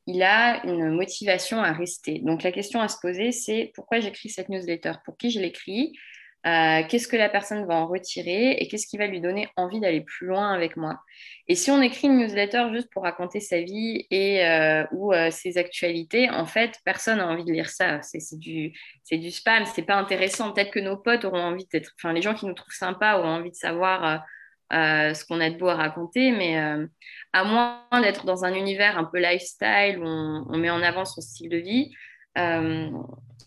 il 0.07 0.23
a 0.23 0.65
une 0.65 0.91
motivation 0.91 1.61
à 1.61 1.73
rester. 1.73 2.21
Donc 2.21 2.43
la 2.43 2.53
question 2.53 2.81
à 2.81 2.89
se 2.89 2.97
poser, 3.01 3.33
c'est 3.33 3.73
pourquoi 3.75 4.01
j'écris 4.01 4.31
cette 4.31 4.49
newsletter? 4.49 4.93
Pour 5.05 5.17
qui 5.17 5.31
je 5.31 5.41
l'écris? 5.41 5.93
Euh, 6.47 6.83
qu'est-ce 6.89 7.09
que 7.09 7.17
la 7.17 7.31
personne 7.31 7.65
va 7.65 7.75
en 7.75 7.87
retirer 7.87 8.53
et 8.53 8.69
qu'est-ce 8.69 8.87
qui 8.87 8.99
va 8.99 9.07
lui 9.07 9.23
donner 9.23 9.49
envie 9.57 9.81
d'aller 9.81 10.03
plus 10.03 10.27
loin 10.27 10.53
avec 10.53 10.77
moi? 10.77 11.01
Et 11.49 11.55
si 11.55 11.71
on 11.71 11.81
écrit 11.81 12.09
une 12.09 12.19
newsletter 12.19 12.67
juste 12.73 12.93
pour 12.93 13.05
raconter 13.05 13.41
sa 13.41 13.63
vie 13.63 14.07
et 14.11 14.45
euh, 14.45 14.85
ou 14.93 15.15
euh, 15.15 15.31
ses 15.31 15.57
actualités, 15.57 16.29
en 16.29 16.45
fait, 16.45 16.81
personne 16.85 17.19
n'a 17.19 17.29
envie 17.29 17.45
de 17.45 17.53
lire 17.53 17.71
ça. 17.71 18.03
C'est 18.03 18.39
du, 18.39 18.75
du 19.11 19.31
spam, 19.31 19.65
c'est 19.65 19.87
pas 19.87 19.97
intéressant. 19.97 20.53
Peut-être 20.53 20.71
que 20.71 20.81
nos 20.81 20.99
potes 20.99 21.25
auront 21.25 21.41
envie 21.41 21.67
d'être, 21.73 21.93
enfin, 21.99 22.13
les 22.13 22.21
gens 22.21 22.35
qui 22.35 22.45
nous 22.45 22.55
trouvent 22.55 22.75
sympas 22.75 23.19
auront 23.19 23.29
envie 23.29 23.51
de 23.51 23.57
savoir 23.57 24.23
ce 24.71 25.25
qu'on 25.25 25.41
a 25.41 25.51
de 25.51 25.57
beau 25.57 25.69
à 25.69 25.77
raconter, 25.77 26.33
mais 26.33 26.57
à 27.33 27.45
moins 27.45 28.01
d'être 28.03 28.27
dans 28.27 28.45
un 28.45 28.55
univers 28.55 28.99
un 28.99 29.05
peu 29.05 29.19
lifestyle 29.19 29.99
où 29.99 30.05
on, 30.05 30.59
met 30.59 30.71
en 30.71 30.83
avant 30.83 31.05
son 31.05 31.21
style 31.21 31.49
de 31.49 31.59
vie, 31.59 31.95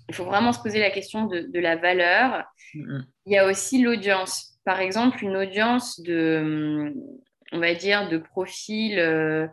il 0.10 0.16
faut 0.16 0.26
vraiment 0.26 0.54
se 0.54 0.62
poser 0.62 0.80
la 0.80 0.92
question 0.92 1.26
de, 1.26 1.60
la 1.60 1.76
valeur. 1.76 2.46
Mm-hmm. 2.74 3.04
Il 3.26 3.34
y 3.34 3.38
a 3.38 3.46
aussi 3.46 3.82
l'audience. 3.82 4.58
Par 4.64 4.80
exemple, 4.80 5.24
une 5.24 5.36
audience 5.36 6.00
de, 6.02 6.94
on 7.52 7.60
va 7.60 7.74
dire, 7.74 8.10
de 8.10 8.18
profil 8.18 9.00
euh, 9.00 9.48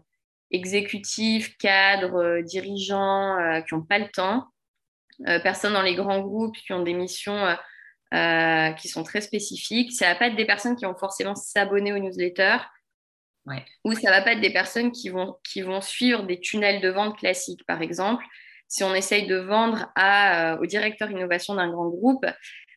exécutif, 0.50 1.57
cadre, 1.59 2.16
euh, 2.16 2.42
dirigeant, 2.42 3.38
euh, 3.38 3.61
qui 3.61 3.74
n'ont 3.74 3.82
pas 3.82 3.98
le 3.98 4.09
temps. 4.09 4.48
personnes 5.42 5.74
dans 5.74 5.82
les 5.82 5.94
grands 5.94 6.20
groupes 6.20 6.57
qui 6.57 6.72
ont 6.72 6.82
des 6.82 6.94
missions 6.94 7.57
qui 8.78 8.88
sont 8.88 9.02
très 9.02 9.20
spécifiques. 9.20 9.92
Ça 9.92 10.07
ne 10.07 10.12
va 10.12 10.18
pas 10.18 10.26
être 10.28 10.36
des 10.36 10.46
personnes 10.46 10.76
qui 10.76 10.84
vont 10.84 10.94
forcément 10.94 11.34
s'abonner 11.34 11.92
aux 11.92 11.98
newsletters. 11.98 12.59
Ou 13.84 13.92
ça 13.92 14.11
ne 14.11 14.16
va 14.16 14.22
pas 14.22 14.32
être 14.32 14.40
des 14.40 14.52
personnes 14.52 14.92
qui 14.92 15.09
vont, 15.09 15.36
qui 15.42 15.62
vont 15.62 15.80
suivre 15.80 16.22
des 16.22 16.38
tunnels 16.38 16.80
de 16.80 16.88
vente 16.88 17.18
classiques, 17.18 17.66
par 17.66 17.82
exemple 17.82 18.24
si 18.69 18.85
on 18.85 18.95
essaye 18.95 19.27
de 19.27 19.37
vendre 19.37 19.91
à, 19.95 20.55
euh, 20.55 20.59
au 20.59 20.67
directeur 20.67 21.11
innovation 21.11 21.55
d'un 21.55 21.71
grand 21.71 21.89
groupe, 21.89 22.27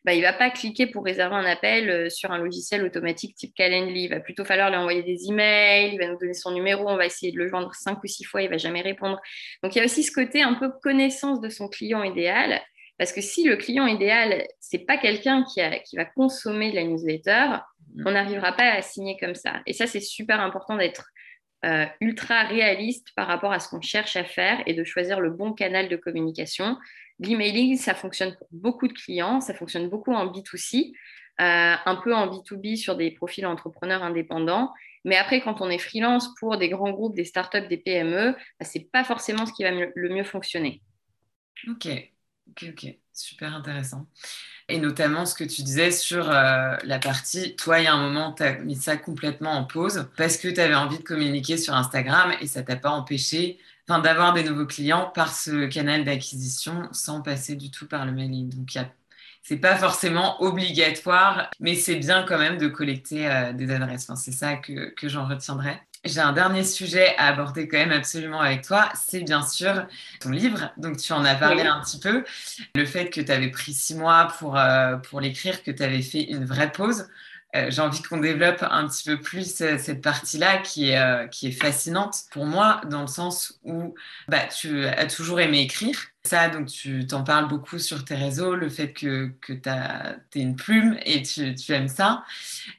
bah, 0.08 0.14
il 0.14 0.22
ne 0.22 0.26
va 0.26 0.32
pas 0.32 0.50
cliquer 0.50 0.88
pour 0.88 1.04
réserver 1.04 1.36
un 1.36 1.44
appel 1.44 1.90
euh, 1.90 2.10
sur 2.10 2.32
un 2.32 2.38
logiciel 2.38 2.84
automatique 2.86 3.36
type 3.36 3.54
Calendly. 3.54 4.06
Il 4.06 4.10
va 4.10 4.22
plutôt 4.22 4.46
falloir 4.46 4.70
lui 4.70 4.78
envoyer 4.78 5.04
des 5.04 5.28
emails, 5.28 5.92
il 5.94 6.00
va 6.00 6.08
nous 6.08 6.18
donner 6.18 6.34
son 6.34 6.52
numéro, 6.52 6.88
on 6.88 6.96
va 6.96 7.06
essayer 7.06 7.34
de 7.34 7.38
le 7.38 7.50
joindre 7.50 7.74
cinq 7.76 8.02
ou 8.04 8.08
six 8.08 8.24
fois, 8.24 8.42
il 8.42 8.46
ne 8.46 8.52
va 8.52 8.58
jamais 8.58 8.82
répondre. 8.82 9.20
Donc 9.64 9.76
il 9.76 9.80
y 9.80 9.82
a 9.82 9.84
aussi 9.86 10.04
ce 10.04 10.12
côté 10.14 10.42
un 10.42 10.54
peu 10.54 10.70
connaissance 10.82 11.42
de 11.42 11.50
son 11.50 11.68
client 11.68 12.04
idéal. 12.04 12.62
Parce 12.98 13.12
que 13.12 13.20
si 13.20 13.44
le 13.44 13.58
client 13.58 13.86
idéal, 13.86 14.48
ce 14.62 14.78
n'est 14.78 14.86
pas 14.86 14.98
quelqu'un 14.98 15.44
qui, 15.44 15.62
qui, 15.86 15.98
va 15.98 16.06
consommer 16.06 16.72
de 16.72 16.76
la 16.76 16.84
newsletter, 16.84 17.58
mm. 17.96 18.08
on 18.08 18.12
n'arrivera 18.12 18.54
pas 18.54 18.72
à 18.72 18.82
signer 18.82 19.18
comme 19.20 19.36
ça. 19.36 19.62
Et 19.66 19.74
ça, 19.74 19.88
c'est 19.88 20.00
super 20.00 20.40
important 20.40 20.78
d'être 20.78 21.06
euh, 21.66 21.86
ultra 22.02 22.44
réaliste 22.44 23.14
par 23.16 23.28
rapport 23.28 23.52
à 23.52 23.60
ce 23.60 23.70
qu'on 23.70 23.82
cherche 23.82 24.16
à 24.16 24.24
faire 24.24 24.62
et 24.68 24.74
de 24.74 24.84
choisir 24.84 25.20
le 25.20 25.32
bon 25.32 25.54
canal 25.54 25.90
de 25.90 25.96
communication. 25.96 26.78
L'emailing, 27.20 27.78
ça 27.78 27.96
fonctionne 27.96 28.36
pour 28.38 28.48
beaucoup 28.52 28.88
de 28.88 28.94
clients, 28.94 29.42
ça 29.42 29.54
fonctionne 29.54 29.90
beaucoup 29.90 30.14
en 30.14 30.28
B2C, 30.28 30.92
euh, 31.42 31.76
un 31.86 31.96
peu 31.96 32.14
en 32.14 32.28
B2B 32.28 32.76
sur 32.76 32.96
des 32.96 33.12
profils 33.12 33.46
entrepreneurs 33.46 34.04
indépendants. 34.04 34.72
Mais 35.04 35.16
après, 35.16 35.42
quand 35.42 35.62
on 35.62 35.70
est 35.70 35.78
freelance 35.78 36.34
pour 36.40 36.58
des 36.58 36.70
grands 36.70 36.92
groupes, 36.92 37.16
des 37.16 37.26
startups, 37.26 37.68
des 37.68 37.78
PME, 37.78 38.36
bah, 38.60 38.66
ce 38.66 38.78
n'est 38.78 38.86
pas 38.86 39.04
forcément 39.04 39.46
ce 39.46 39.54
qui 39.54 39.64
va 39.64 39.72
le 39.72 40.10
mieux 40.10 40.24
fonctionner. 40.24 40.82
Ok, 41.68 41.88
Ok, 42.50 42.66
ok, 42.72 42.96
super 43.14 43.54
intéressant. 43.54 44.08
Et 44.70 44.80
notamment 44.80 45.26
ce 45.26 45.36
que 45.36 45.44
tu 45.44 45.64
disais 45.64 45.92
sur 45.92 46.30
euh, 46.30 46.76
la 46.84 47.00
partie, 47.00 47.56
toi, 47.56 47.80
il 47.80 47.86
y 47.86 47.88
a 47.88 47.94
un 47.94 48.02
moment, 48.02 48.34
tu 48.34 48.44
as 48.44 48.58
mis 48.60 48.76
ça 48.76 48.98
complètement 48.98 49.52
en 49.54 49.64
pause 49.66 50.10
parce 50.18 50.38
que 50.38 50.48
tu 50.50 50.60
avais 50.60 50.76
envie 50.76 50.98
de 50.98 51.04
communiquer 51.04 51.58
sur 51.58 51.74
Instagram 51.74 52.34
et 52.42 52.48
ça 52.48 52.64
t'a 52.64 52.76
pas 52.76 52.90
empêché 52.90 53.60
d'avoir 53.88 54.34
des 54.34 54.44
nouveaux 54.44 54.66
clients 54.66 55.10
par 55.14 55.34
ce 55.34 55.68
canal 55.68 56.04
d'acquisition 56.04 56.90
sans 56.92 57.22
passer 57.22 57.56
du 57.56 57.72
tout 57.72 57.88
par 57.88 58.06
le 58.06 58.12
mailing. 58.12 58.50
Donc, 58.50 58.72
ce 58.72 58.80
c'est 59.44 59.58
pas 59.58 59.78
forcément 59.78 60.42
obligatoire, 60.42 61.50
mais 61.62 61.76
c'est 61.76 61.96
bien 61.96 62.24
quand 62.24 62.38
même 62.38 62.58
de 62.58 62.68
collecter 62.68 63.30
euh, 63.30 63.54
des 63.54 63.72
adresses. 63.72 64.12
c'est 64.16 64.34
ça 64.34 64.58
que, 64.58 64.90
que 64.96 65.08
j'en 65.08 65.26
retiendrai. 65.28 65.80
J'ai 66.06 66.20
un 66.20 66.32
dernier 66.32 66.64
sujet 66.64 67.16
à 67.18 67.28
aborder 67.28 67.68
quand 67.68 67.78
même 67.78 67.92
absolument 67.92 68.40
avec 68.40 68.62
toi, 68.62 68.90
c'est 68.96 69.22
bien 69.22 69.46
sûr 69.46 69.88
ton 70.20 70.30
livre. 70.30 70.72
Donc 70.78 70.98
tu 70.98 71.12
en 71.14 71.26
as 71.26 71.36
parlé 71.36 71.64
un 71.64 71.82
petit 71.82 72.00
peu, 72.00 72.24
le 72.76 72.86
fait 72.86 73.10
que 73.10 73.20
tu 73.20 73.32
avais 73.32 73.50
pris 73.50 73.74
six 73.74 73.96
mois 73.96 74.34
pour, 74.40 74.58
euh, 74.58 74.98
pour 74.98 75.20
l'écrire, 75.20 75.64
que 75.64 75.72
tu 75.72 75.84
avais 75.84 76.02
fait 76.02 76.24
une 76.24 76.46
vraie 76.46 76.72
pause. 76.72 77.08
Euh, 77.56 77.72
j'ai 77.72 77.82
envie 77.82 78.02
qu'on 78.04 78.18
développe 78.18 78.64
un 78.70 78.88
petit 78.88 79.10
peu 79.10 79.20
plus 79.20 79.62
euh, 79.62 79.78
cette 79.78 80.02
partie-là 80.02 80.58
qui 80.58 80.90
est, 80.90 81.30
qui 81.30 81.48
est 81.48 81.52
fascinante 81.52 82.16
pour 82.32 82.46
moi, 82.46 82.82
dans 82.90 83.02
le 83.02 83.08
sens 83.08 83.60
où 83.64 83.96
bah, 84.28 84.46
tu 84.48 84.86
as 84.86 85.08
toujours 85.08 85.40
aimé 85.40 85.62
écrire. 85.62 85.98
Ça, 86.26 86.50
donc 86.50 86.68
tu 86.68 87.08
t'en 87.08 87.24
parles 87.24 87.48
beaucoup 87.48 87.80
sur 87.80 88.04
tes 88.04 88.16
réseaux, 88.16 88.54
le 88.54 88.70
fait 88.70 88.92
que, 88.92 89.32
que 89.40 89.54
tu 89.54 89.70
es 90.40 90.42
une 90.42 90.58
plume 90.58 90.98
et 91.06 91.22
tu, 91.24 91.56
tu 91.56 91.72
aimes 91.72 91.88
ça. 91.88 92.26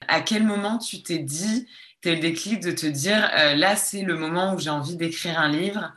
À 0.07 0.21
quel 0.21 0.45
moment 0.45 0.77
tu 0.79 1.03
t'es 1.03 1.19
dit 1.19 1.67
tu 2.03 2.09
as 2.11 2.15
le 2.15 2.21
déclic 2.21 2.61
de 2.61 2.71
te 2.71 2.87
dire, 2.87 3.31
euh, 3.37 3.55
là, 3.55 3.77
c'est 3.77 4.03
le 4.03 4.17
moment 4.17 4.55
où 4.55 4.59
j'ai 4.59 4.71
envie 4.71 4.97
d'écrire 4.97 5.39
un 5.39 5.49
livre 5.49 5.93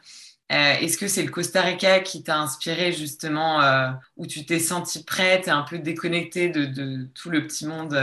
euh, 0.52 0.74
Est-ce 0.82 0.98
que 0.98 1.08
c'est 1.08 1.24
le 1.24 1.30
Costa 1.32 1.62
Rica 1.62 2.00
qui 2.00 2.24
t'a 2.24 2.40
inspiré 2.40 2.92
justement, 2.92 3.62
euh, 3.62 3.90
où 4.18 4.26
tu 4.28 4.46
t'es 4.46 4.60
senti 4.60 5.04
prête 5.04 5.48
et 5.48 5.52
un 5.52 5.62
peu 5.62 5.80
déconnectée 5.80 6.50
de, 6.50 7.08
tout 7.14 7.30
le 7.30 7.46
petit 7.46 7.66
monde 7.66 7.98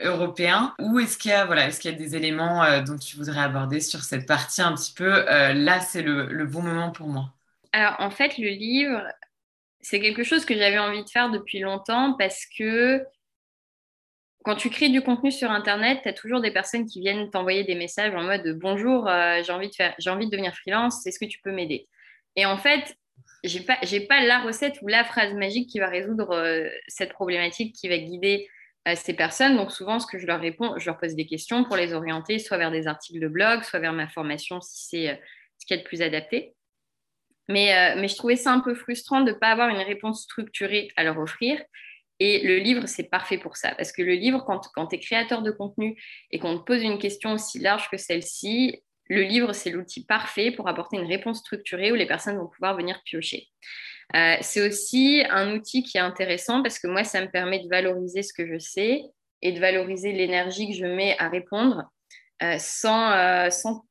européen? 0.00 0.74
Ou 0.78 1.00
est-ce 1.00 1.18
qu'il 1.18 1.32
y, 1.32 1.34
a, 1.34 1.44
voilà, 1.44 1.66
est 1.68 1.84
y 1.84 1.88
a 1.88 1.92
des 1.92 2.16
éléments 2.16 2.80
dont 2.82 2.96
tu 2.96 3.16
voudrais 3.16 3.40
aborder 3.40 3.80
sur 3.80 4.04
cette 4.04 4.26
partie 4.26 4.62
un 4.62 4.74
petit 4.74 4.94
peu 4.94 5.24
Là, 5.26 5.80
c'est 5.80 6.02
le, 6.02 6.26
le 6.26 6.46
bon 6.46 6.62
moment 6.62 6.92
pour 6.92 7.08
moi? 7.08 7.32
Alors, 7.72 7.96
en 7.98 8.10
fait, 8.10 8.38
le 8.38 8.48
livre, 8.48 9.02
c'est 9.80 10.00
quelque 10.00 10.22
chose 10.22 10.44
que 10.44 10.56
j'avais 10.56 10.78
envie 10.78 11.04
de 11.04 11.10
faire 11.10 11.30
depuis 11.30 11.58
longtemps 11.58 12.14
parce 12.18 12.46
que 12.56 13.04
quand 14.44 14.56
tu 14.56 14.70
crées 14.70 14.88
du 14.88 15.02
contenu 15.02 15.30
sur 15.30 15.50
Internet, 15.50 16.00
tu 16.02 16.08
as 16.08 16.12
toujours 16.12 16.40
des 16.40 16.50
personnes 16.50 16.86
qui 16.86 17.00
viennent 17.00 17.30
t'envoyer 17.30 17.64
des 17.64 17.74
messages 17.74 18.14
en 18.14 18.22
mode 18.22 18.58
Bonjour, 18.58 19.08
euh, 19.08 19.42
j'ai 19.42 19.52
envie, 19.52 19.68
de 19.68 20.30
devenir 20.30 20.54
freelance, 20.54 21.06
est-ce 21.06 21.18
que 21.18 21.24
tu 21.24 21.40
peux 21.40 21.52
m'aider? 21.52 21.88
Et 22.36 22.46
en 22.46 22.56
fait, 22.56 22.96
je 23.44 23.58
n'ai 23.58 23.64
pas, 23.64 23.78
pas 24.08 24.24
la 24.24 24.40
recette 24.40 24.78
ou 24.82 24.88
la 24.88 25.04
phrase 25.04 25.34
magique 25.34 25.68
qui 25.68 25.78
va 25.78 25.88
résoudre 25.88 26.30
euh, 26.32 26.68
cette 26.88 27.12
problématique, 27.12 27.74
qui 27.74 27.88
va 27.88 27.98
guider 27.98 28.48
euh, 28.88 28.94
ces 28.96 29.14
personnes. 29.14 29.56
Donc, 29.56 29.70
souvent, 29.70 29.98
ce 29.98 30.06
que 30.06 30.18
je 30.18 30.26
leur 30.26 30.40
réponds, 30.40 30.78
je 30.78 30.86
leur 30.86 30.98
pose 30.98 31.14
des 31.14 31.26
questions 31.26 31.64
pour 31.64 31.76
les 31.76 31.92
orienter 31.92 32.38
soit 32.38 32.58
vers 32.58 32.70
des 32.70 32.86
articles 32.86 33.20
de 33.20 33.28
blog, 33.28 33.62
soit 33.62 33.80
vers 33.80 33.92
ma 33.92 34.08
formation 34.08 34.60
si 34.60 34.88
c'est 34.88 35.20
ce 35.58 35.66
qui 35.66 35.74
est 35.74 35.78
le 35.78 35.84
plus 35.84 36.02
adapté. 36.02 36.54
Mais, 37.48 37.94
mais 37.96 38.08
je 38.08 38.16
trouvais 38.16 38.36
ça 38.36 38.52
un 38.52 38.60
peu 38.60 38.74
frustrant 38.74 39.20
de 39.20 39.32
ne 39.32 39.36
pas 39.36 39.48
avoir 39.48 39.68
une 39.68 39.76
réponse 39.76 40.22
structurée 40.22 40.90
à 40.96 41.04
leur 41.04 41.18
offrir. 41.18 41.60
Et 42.24 42.38
le 42.38 42.58
livre, 42.58 42.86
c'est 42.86 43.10
parfait 43.10 43.36
pour 43.36 43.56
ça. 43.56 43.74
Parce 43.74 43.90
que 43.90 44.00
le 44.00 44.12
livre, 44.12 44.44
quand, 44.46 44.86
tu 44.86 44.94
es 44.94 45.00
créateur 45.00 45.42
de 45.42 45.50
contenu 45.50 46.00
et 46.30 46.38
qu'on 46.38 46.56
te 46.56 46.62
pose 46.62 46.80
une 46.80 47.00
question 47.00 47.32
aussi 47.32 47.58
large 47.58 47.90
que 47.90 47.96
celle-ci, 47.96 48.80
le 49.08 49.22
livre, 49.22 49.52
c'est 49.52 49.70
l'outil 49.70 50.06
parfait 50.06 50.52
pour 50.52 50.68
apporter 50.68 50.98
une 50.98 51.08
réponse 51.08 51.40
structurée 51.40 51.90
où 51.90 51.96
les 51.96 52.06
personnes 52.06 52.36
vont 52.36 52.46
pouvoir 52.46 52.76
venir 52.76 53.02
piocher. 53.04 53.48
Euh, 54.14 54.36
c'est 54.40 54.64
aussi 54.64 55.24
un 55.30 55.52
outil 55.52 55.82
qui 55.82 55.98
est 55.98 56.00
intéressant 56.00 56.62
parce 56.62 56.78
que 56.78 56.86
moi, 56.86 57.02
ça 57.02 57.20
me 57.22 57.28
permet 57.28 57.58
de 57.58 57.68
valoriser 57.68 58.22
ce 58.22 58.32
que 58.32 58.46
je 58.46 58.56
sais 58.56 59.02
et 59.40 59.50
de 59.50 59.58
valoriser 59.58 60.12
l'énergie 60.12 60.68
que 60.68 60.76
je 60.76 60.86
mets 60.86 61.18
à 61.18 61.28
répondre 61.28 61.90
euh, 62.44 62.54
sans, 62.60 63.10
euh, 63.10 63.50
sans 63.50 63.84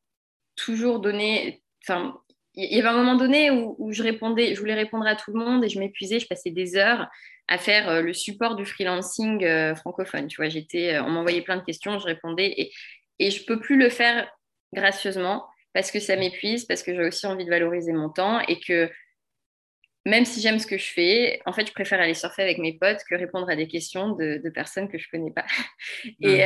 toujours 0.56 1.02
donner. 1.02 1.62
Enfin, 1.84 2.18
il 2.54 2.74
y 2.74 2.80
avait 2.80 2.88
un 2.88 2.98
moment 2.98 3.16
donné 3.16 3.52
où, 3.52 3.76
où, 3.78 3.92
je 3.92 4.04
répondais, 4.04 4.56
je 4.56 4.60
voulais 4.62 4.74
répondre 4.74 5.06
à 5.06 5.18
tout 5.18 5.34
le 5.34 5.44
monde 5.44 5.66
et 5.66 5.70
je 5.70 5.80
m'épuisais, 5.80 6.20
je 6.20 6.28
passais 6.28 6.52
des 6.52 6.78
heures 6.78 7.10
à 7.52 7.58
faire 7.58 7.90
euh, 7.90 8.02
le 8.02 8.14
support 8.14 8.56
du 8.56 8.66
freelancing 8.66 9.44
euh, 9.44 9.76
francophone. 9.76 10.28
Tu 10.28 10.38
vois, 10.38 10.48
j'étais, 10.48 10.96
euh, 10.96 11.04
on 11.04 11.10
m'envoyait 11.10 11.42
plein 11.42 11.58
de 11.58 11.64
questions, 11.64 12.00
je 12.00 12.06
répondais 12.06 12.54
et, 12.56 12.72
et 13.20 13.30
je 13.30 13.46
peux 13.46 13.60
plus 13.60 13.78
le 13.78 13.90
faire 13.90 14.32
gracieusement 14.74 15.46
parce 15.74 15.92
que 15.92 16.00
ça 16.00 16.16
m'épuise, 16.16 16.64
parce 16.64 16.82
que 16.82 16.96
j'ai 16.96 17.06
aussi 17.06 17.28
envie 17.28 17.44
de 17.44 17.50
valoriser 17.50 17.92
mon 17.92 18.10
temps 18.10 18.40
et 18.48 18.58
que 18.58 18.90
même 20.06 20.24
si 20.24 20.40
j'aime 20.40 20.60
ce 20.60 20.66
que 20.66 20.78
je 20.78 20.92
fais, 20.94 21.42
en 21.46 21.52
fait, 21.52 21.68
je 21.68 21.74
préfère 21.74 22.00
aller 22.00 22.14
surfer 22.14 22.42
avec 22.42 22.58
mes 22.58 22.78
potes 22.78 23.02
que 23.08 23.16
répondre 23.16 23.50
à 23.50 23.56
des 23.58 23.68
questions 23.68 24.16
de, 24.16 24.50
personnes 24.50 24.88
que 24.88 24.98
je 24.98 25.08
connais 25.12 25.32
pas. 25.32 25.46
Et, 26.24 26.44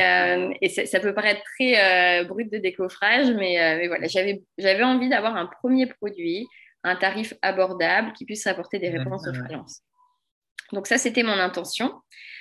et 0.60 0.68
ça, 0.68 1.00
peut 1.00 1.14
paraître 1.14 1.40
très 1.54 2.22
brut 2.24 2.52
de 2.52 2.58
décoffrage, 2.58 3.30
mais, 3.30 3.56
mais 3.78 3.88
voilà, 3.88 4.08
j'avais, 4.08 4.42
j'avais 4.58 4.82
envie 4.82 5.08
d'avoir 5.08 5.36
un 5.36 5.46
premier 5.46 5.86
produit, 5.86 6.46
un 6.84 6.96
tarif 6.96 7.32
abordable 7.40 8.12
qui 8.12 8.26
puisse 8.26 8.46
apporter 8.46 8.78
des 8.78 8.90
réponses 8.90 9.26
aux 9.26 9.32
freelances. 9.32 9.80
Donc 10.72 10.86
ça, 10.86 10.98
c'était 10.98 11.22
mon 11.22 11.38
intention. 11.38 11.92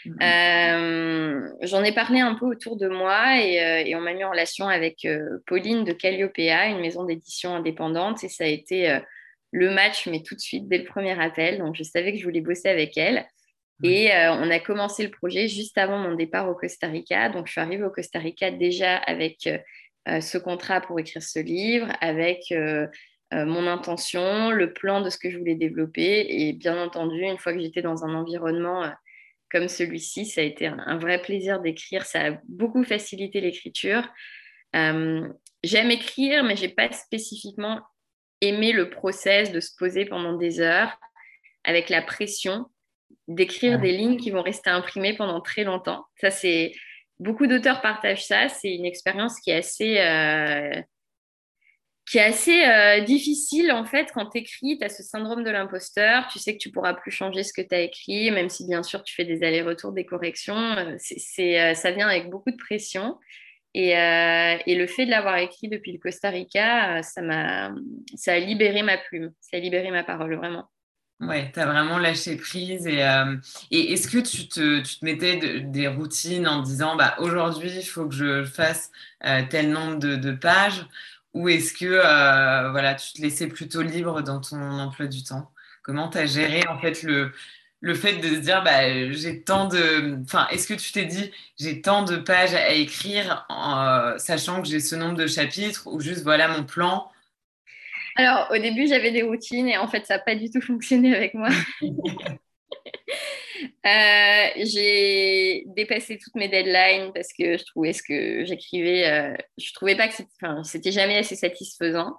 Mhm. 0.06 0.18
Euh, 0.22 1.50
j'en 1.62 1.84
ai 1.84 1.92
parlé 1.92 2.20
un 2.20 2.36
peu 2.36 2.46
autour 2.46 2.78
de 2.78 2.88
moi 2.88 3.42
et, 3.42 3.94
euh, 3.94 3.98
on 3.98 4.02
m'a 4.02 4.14
mis 4.14 4.24
en 4.24 4.30
relation 4.30 4.68
avec 4.68 5.04
euh, 5.06 5.40
Pauline 5.48 5.84
de 5.84 5.94
Calliopeia, 5.94 6.68
une 6.68 6.80
maison 6.80 7.04
d'édition 7.04 7.56
indépendante, 7.56 8.24
et 8.24 8.30
ça 8.30 8.44
a 8.44 8.48
été 8.48 9.00
le 9.52 9.72
match, 9.72 10.08
mais 10.08 10.22
tout 10.22 10.36
de 10.36 10.40
suite, 10.40 10.68
dès 10.68 10.78
le 10.78 10.86
premier 10.86 11.20
appel. 11.20 11.60
Donc 11.60 11.76
je 11.76 11.84
savais 11.84 12.12
que 12.12 12.20
je 12.20 12.24
voulais 12.24 12.42
bosser 12.42 12.70
avec 12.70 12.98
elle. 12.98 13.26
Et 13.84 14.10
on 14.14 14.50
a 14.50 14.60
commencé 14.60 15.04
le 15.04 15.12
projet 15.12 15.48
juste 15.48 15.78
avant 15.78 15.98
mon 15.98 16.16
départ 16.16 16.50
au 16.50 16.56
Costa 16.56 16.88
Rica. 16.88 17.30
Donc 17.30 17.48
je 17.48 17.52
suis 17.52 17.62
arrivée 17.62 17.84
au 17.84 17.90
Costa 17.90 18.20
Rica 18.20 18.52
déjà 18.52 18.96
avec 18.96 19.50
ce 20.08 20.38
contrat 20.38 20.82
pour 20.82 21.00
écrire 21.00 21.24
ce 21.24 21.40
livre, 21.40 21.88
avec 22.02 22.54
euh, 23.34 23.46
mon 23.46 23.66
intention, 23.68 24.52
le 24.52 24.72
plan 24.72 25.02
de 25.02 25.10
ce 25.10 25.18
que 25.18 25.32
je 25.32 25.38
voulais 25.38 25.56
développer. 25.56 26.26
Et 26.30 26.54
bien 26.54 26.82
entendu, 26.82 27.24
une 27.24 27.38
fois 27.38 27.54
que 27.54 27.60
j'étais 27.60 27.82
dans 27.82 28.06
un 28.06 28.14
environnement 28.14 28.84
euh, 28.84 28.90
comme 29.50 29.68
celui-ci, 29.68 30.26
ça 30.26 30.42
a 30.42 30.44
été 30.44 30.68
un, 30.68 30.98
vrai 30.98 31.22
plaisir 31.22 31.60
d'écrire. 31.60 32.06
Ça 32.06 32.26
a 32.26 32.32
beaucoup 32.48 32.84
facilité 32.84 33.42
l'écriture. 33.42 34.08
Euh, 34.76 35.28
j'aime 35.64 35.90
écrire, 35.90 36.44
mais 36.44 36.56
j'ai 36.56 36.70
pas 36.70 36.92
spécifiquement 36.92 37.82
aimé 38.42 38.72
le 38.72 38.90
process 38.90 39.52
de 39.52 39.60
se 39.60 39.72
poser 39.76 40.06
pendant 40.06 40.34
des 40.34 40.60
heures 40.60 40.96
avec 41.64 41.90
la 41.90 42.02
pression 42.04 42.66
d'écrire 43.28 43.80
des 43.80 43.92
lignes 43.92 44.18
qui 44.18 44.30
vont 44.30 44.44
rester 44.44 44.70
imprimées 44.70 45.16
pendant 45.16 45.42
très 45.42 45.64
longtemps. 45.64 46.06
Ça, 46.22 46.30
c'est 46.30 46.74
beaucoup 47.18 47.48
d'auteurs 47.48 47.82
partagent 47.82 48.26
ça. 48.26 48.50
C'est 48.50 48.76
une 48.76 48.86
expérience 48.86 49.40
qui 49.40 49.50
est 49.50 49.56
assez 49.56 50.84
qui 52.16 52.20
assez 52.22 52.66
euh, 52.66 53.01
difficile 53.01 53.74
en 53.74 53.84
fait 53.84 54.07
quand 54.13 54.28
tu 54.28 54.38
écris, 54.38 54.78
tu 54.80 54.86
as 54.86 54.89
ce 54.89 55.03
syndrome 55.03 55.43
de 55.43 55.49
l'imposteur, 55.49 56.28
tu 56.32 56.39
sais 56.39 56.53
que 56.53 56.59
tu 56.59 56.72
pourras 56.72 56.93
plus 56.93 57.11
changer 57.11 57.43
ce 57.43 57.51
que 57.51 57.61
tu 57.61 57.76
as 57.76 57.82
écrit, 57.82 58.32
même 58.32 58.47
si 58.47 58.66
bien 58.66 58.84
sûr 58.84 59.03
tu 59.03 59.13
fais 59.13 59.26
des 59.26 59.43
allers-retours, 59.43 59.91
des 59.91 60.05
corrections, 60.05 60.55
euh, 60.55 60.95
c'est, 60.97 61.59
euh, 61.59 61.74
ça 61.74 61.91
vient 61.91 62.07
avec 62.07 62.30
beaucoup 62.30 62.51
de 62.51 62.55
pression. 62.55 63.20
Et, 63.74 63.89
et 63.89 64.76
le 64.76 64.88
fait 64.88 65.05
de 65.05 65.11
l'avoir 65.11 65.36
écrit 65.36 65.68
depuis 65.68 65.91
le 65.91 65.99
Costa 65.99 66.30
Rica, 66.30 67.03
ça, 67.03 67.22
m'a, 67.22 67.74
ça 68.16 68.32
a 68.32 68.39
libéré 68.39 68.84
ma 68.84 68.97
plume, 68.97 69.34
ça 69.41 69.57
a 69.57 69.59
libéré 69.59 69.91
ma 69.91 70.05
parole, 70.05 70.34
vraiment. 70.36 70.70
Ouais, 71.20 71.51
tu 71.53 71.59
as 71.59 71.66
vraiment 71.66 71.97
lâché 71.97 72.38
prise. 72.38 72.88
Et, 72.88 73.01
est-ce 73.72 74.07
que 74.07 74.20
tu 74.20 74.47
te, 74.47 74.80
tu 74.80 74.99
te 74.99 75.03
mettais 75.03 75.59
des 75.59 75.89
routines 75.89 76.47
en 76.47 76.61
disant 76.61 76.95
bah, 76.95 77.16
aujourd'hui, 77.20 77.70
il 77.70 77.84
faut 77.84 78.07
que 78.07 78.16
je 78.16 78.45
fasse 78.45 78.93
tel 79.49 79.72
nombre 79.72 79.97
de 79.97 80.32
pages 80.32 80.86
ou 81.36 81.50
est-ce 81.50 81.74
que 81.74 81.86
euh, 81.86 82.72
voilà, 82.72 82.96
tu 82.96 83.12
te 83.14 83.22
laissais 83.22 83.48
plutôt 83.48 83.82
libre 83.82 84.22
dans 84.22 84.40
ton 84.40 84.58
emploi 84.58 85.06
du 85.08 85.22
temps? 85.22 85.52
Comment 85.84 86.08
tu 86.08 86.18
as 86.18 86.26
géré 86.26 86.64
en 86.70 86.80
fait 86.80 87.04
le, 87.04 87.34
le 87.82 87.94
fait 87.94 88.14
de 88.14 88.28
se 88.30 88.40
dire 88.40 88.64
bah, 88.64 89.12
j'ai 89.12 89.44
tant 89.44 89.68
de. 89.68 90.18
Enfin, 90.24 90.48
est-ce 90.48 90.66
que 90.66 90.74
tu 90.74 90.94
t'es 90.94 91.04
dit 91.04 91.32
j'ai 91.60 91.82
tant 91.82 92.04
de 92.04 92.16
pages 92.16 92.56
à 92.56 92.72
écrire 92.72 93.46
en, 93.50 94.18
sachant 94.18 94.62
que 94.62 94.68
j'ai 94.68 94.80
ce 94.80 94.96
nombre 94.96 95.16
de 95.16 95.28
chapitres 95.28 95.84
ou 95.88 96.00
juste 96.00 96.24
voilà 96.24 96.48
mon 96.48 96.64
plan? 96.64 97.12
Alors 98.16 98.48
au 98.52 98.58
début 98.58 98.88
j'avais 98.88 99.12
des 99.12 99.24
routines 99.24 99.68
et 99.68 99.78
en 99.78 99.90
fait 99.90 100.06
ça 100.06 100.16
n'a 100.16 100.24
pas 100.24 100.36
du 100.36 100.50
tout 100.50 100.62
fonctionné 100.66 101.14
avec 101.14 101.34
moi. 101.34 101.50
Euh, 103.86 104.47
j'ai 104.57 105.63
dépassé 105.68 106.18
toutes 106.18 106.36
mes 106.36 106.47
deadlines 106.47 107.11
parce 107.13 107.32
que 107.34 107.57
je 107.57 107.63
trouvais 107.66 107.93
ce 107.93 108.03
que 108.03 108.45
j'écrivais, 108.45 109.07
euh, 109.07 109.34
je 109.57 109.74
trouvais 109.74 109.95
pas 109.95 110.07
que 110.07 110.16
c'était 110.63 110.91
jamais 110.91 111.18
assez 111.18 111.36
satisfaisant. 111.36 112.16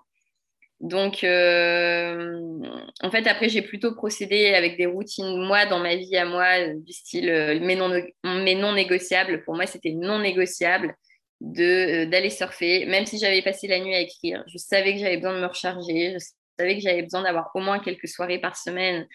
Donc, 0.80 1.24
euh, 1.24 2.61
en 3.03 3.11
fait, 3.11 3.26
après, 3.26 3.49
j'ai 3.49 3.62
plutôt 3.62 3.94
procédé 3.94 4.53
avec 4.55 4.76
des 4.76 4.86
routines, 4.86 5.38
moi, 5.47 5.64
dans 5.64 5.78
ma 5.78 5.97
vie 5.97 6.16
à 6.16 6.26
moi, 6.26 6.68
du 6.68 6.92
style 6.92 7.26
mais, 7.62 7.76
non, 7.76 7.90
mais 8.24 8.55
non 8.55 8.72
négociable. 8.72 9.42
Pour 9.44 9.55
moi, 9.55 9.66
c'était 9.66 9.92
non 9.92 10.18
négociable 10.18 10.94
d'aller 11.40 12.30
surfer, 12.30 12.86
même 12.86 13.07
si 13.07 13.18
j'avais 13.18 13.42
passé 13.42 13.68
la 13.68 13.80
nuit 13.80 13.94
à 13.94 14.01
écrire. 14.01 14.44
Je 14.49 14.59
savais 14.59 14.94
que 14.94 15.01
j'avais 15.01 15.16
besoin 15.16 15.34
de 15.34 15.40
me 15.40 15.47
recharger, 15.47 16.12
je 16.14 16.24
savais 16.59 16.76
que 16.76 16.82
j'avais 16.82 17.03
besoin 17.03 17.22
d'avoir 17.22 17.51
au 17.55 17.61
moins 17.61 17.78
quelques 17.78 18.09
soirées 18.09 18.38
par 18.38 18.57
semaine 18.57 19.07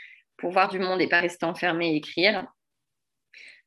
pour 0.41 0.51
voir 0.51 0.67
du 0.67 0.79
monde 0.79 1.01
et 1.01 1.07
pas 1.07 1.21
rester 1.21 1.45
enfermée 1.45 1.93
et 1.93 1.95
écrire. 1.97 2.45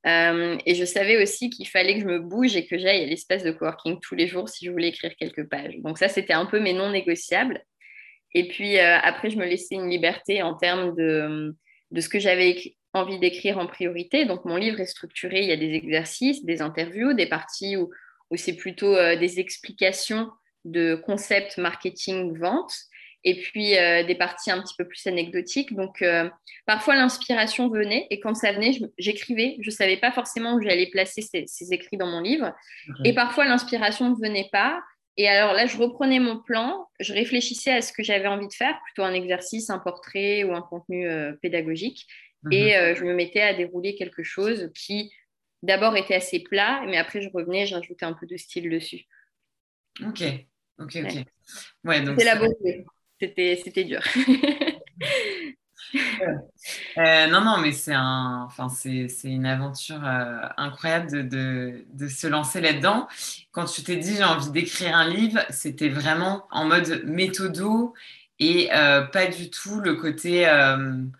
Euh, 0.06 0.58
et 0.66 0.74
je 0.74 0.84
savais 0.84 1.22
aussi 1.22 1.48
qu'il 1.48 1.66
fallait 1.66 1.94
que 1.94 2.00
je 2.00 2.06
me 2.06 2.18
bouge 2.18 2.56
et 2.56 2.66
que 2.66 2.76
j'aille 2.76 3.04
à 3.04 3.06
l'espace 3.06 3.42
de 3.42 3.52
coworking 3.52 4.00
tous 4.00 4.14
les 4.14 4.26
jours 4.26 4.50
si 4.50 4.66
je 4.66 4.70
voulais 4.70 4.88
écrire 4.88 5.16
quelques 5.16 5.48
pages. 5.48 5.76
Donc 5.78 5.96
ça, 5.96 6.08
c'était 6.08 6.34
un 6.34 6.44
peu 6.44 6.60
mes 6.60 6.74
non 6.74 6.90
négociables. 6.90 7.64
Et 8.34 8.48
puis 8.48 8.78
euh, 8.78 8.98
après, 8.98 9.30
je 9.30 9.38
me 9.38 9.46
laissais 9.46 9.76
une 9.76 9.88
liberté 9.88 10.42
en 10.42 10.54
termes 10.54 10.94
de, 10.94 11.54
de 11.90 12.00
ce 12.00 12.10
que 12.10 12.18
j'avais 12.18 12.56
envie 12.92 13.18
d'écrire 13.18 13.56
en 13.58 13.66
priorité. 13.66 14.26
Donc 14.26 14.44
mon 14.44 14.56
livre 14.56 14.80
est 14.80 14.86
structuré, 14.86 15.40
il 15.40 15.48
y 15.48 15.52
a 15.52 15.56
des 15.56 15.72
exercices, 15.72 16.44
des 16.44 16.60
interviews, 16.60 17.14
des 17.14 17.26
parties 17.26 17.76
où, 17.76 17.90
où 18.30 18.36
c'est 18.36 18.56
plutôt 18.56 18.94
euh, 18.94 19.16
des 19.16 19.40
explications 19.40 20.28
de 20.64 20.96
concepts 20.96 21.56
marketing, 21.56 22.36
vente 22.36 22.74
et 23.24 23.40
puis 23.40 23.76
euh, 23.76 24.04
des 24.04 24.14
parties 24.14 24.50
un 24.50 24.60
petit 24.60 24.74
peu 24.76 24.86
plus 24.86 25.06
anecdotiques. 25.06 25.74
Donc, 25.74 26.02
euh, 26.02 26.28
parfois, 26.66 26.94
l'inspiration 26.94 27.68
venait, 27.68 28.06
et 28.10 28.20
quand 28.20 28.34
ça 28.34 28.52
venait, 28.52 28.72
j'écrivais. 28.98 29.56
Je 29.60 29.68
ne 29.68 29.74
savais 29.74 29.96
pas 29.96 30.12
forcément 30.12 30.54
où 30.54 30.60
j'allais 30.60 30.86
placer 30.90 31.22
ces, 31.22 31.72
écrits 31.72 31.96
dans 31.96 32.06
mon 32.06 32.20
livre. 32.20 32.52
Et 33.04 33.14
parfois, 33.14 33.46
l'inspiration 33.46 34.10
ne 34.10 34.16
venait 34.16 34.48
pas. 34.52 34.82
Et 35.16 35.28
alors 35.28 35.54
là, 35.54 35.66
je 35.66 35.76
reprenais 35.78 36.18
mon 36.18 36.38
plan, 36.38 36.88
je 37.00 37.14
réfléchissais 37.14 37.70
à 37.70 37.80
ce 37.80 37.92
que 37.92 38.02
j'avais 38.02 38.26
envie 38.26 38.48
de 38.48 38.52
faire, 38.52 38.78
plutôt 38.84 39.04
un 39.04 39.14
exercice, 39.14 39.70
un 39.70 39.78
portrait 39.78 40.42
ou 40.42 40.54
un 40.54 40.62
contenu 40.62 41.08
euh, 41.08 41.32
pédagogique. 41.40 42.06
Mhm. 42.42 42.52
Et 42.52 42.94
je 42.94 43.04
me 43.04 43.14
mettais 43.14 43.40
à 43.40 43.54
dérouler 43.54 43.94
quelque 43.94 44.22
chose 44.22 44.70
qui, 44.74 45.10
d'abord, 45.62 45.96
était 45.96 46.14
assez 46.14 46.40
plat, 46.40 46.82
mais 46.86 46.98
après, 46.98 47.22
je 47.22 47.30
revenais, 47.32 47.64
j'ajoutais 47.64 48.04
un 48.04 48.12
peu 48.12 48.26
de 48.26 48.36
style 48.36 48.68
dessus. 48.68 49.06
Ok, 50.02 50.24
ok, 50.78 50.96
ok. 50.96 51.24
Ouais, 51.84 52.02
donc 52.02 52.16
c'est 52.18 52.26
la 52.26 52.36
beauté 52.36 52.84
c'était 53.20 53.84
dur. 53.84 54.00
Euh, 56.98 57.26
non, 57.28 57.40
non, 57.42 57.58
mais 57.58 57.72
c'est 57.72 57.92
un, 57.92 58.44
enfin, 58.46 58.68
c'est 58.68 59.08
une 59.24 59.46
aventure 59.46 60.04
euh, 60.04 60.40
incroyable 60.56 61.10
de, 61.10 61.22
de, 61.22 61.84
de, 61.92 62.08
se 62.08 62.26
lancer 62.26 62.60
là-dedans. 62.60 63.06
Quand 63.52 63.64
tu 63.66 63.82
t'es 63.82 63.96
dit 63.96 64.16
j'ai 64.16 64.24
envie 64.24 64.50
d'écrire 64.50 64.96
un 64.96 65.08
livre, 65.08 65.40
c'était 65.50 65.88
vraiment 65.88 66.46
en 66.50 66.64
mode 66.64 67.02
méthodo 67.04 67.94
et 68.40 68.70
euh, 68.74 69.02
pas 69.02 69.26
du 69.26 69.50
tout 69.50 69.80
le 69.80 69.94
côté 69.94 70.46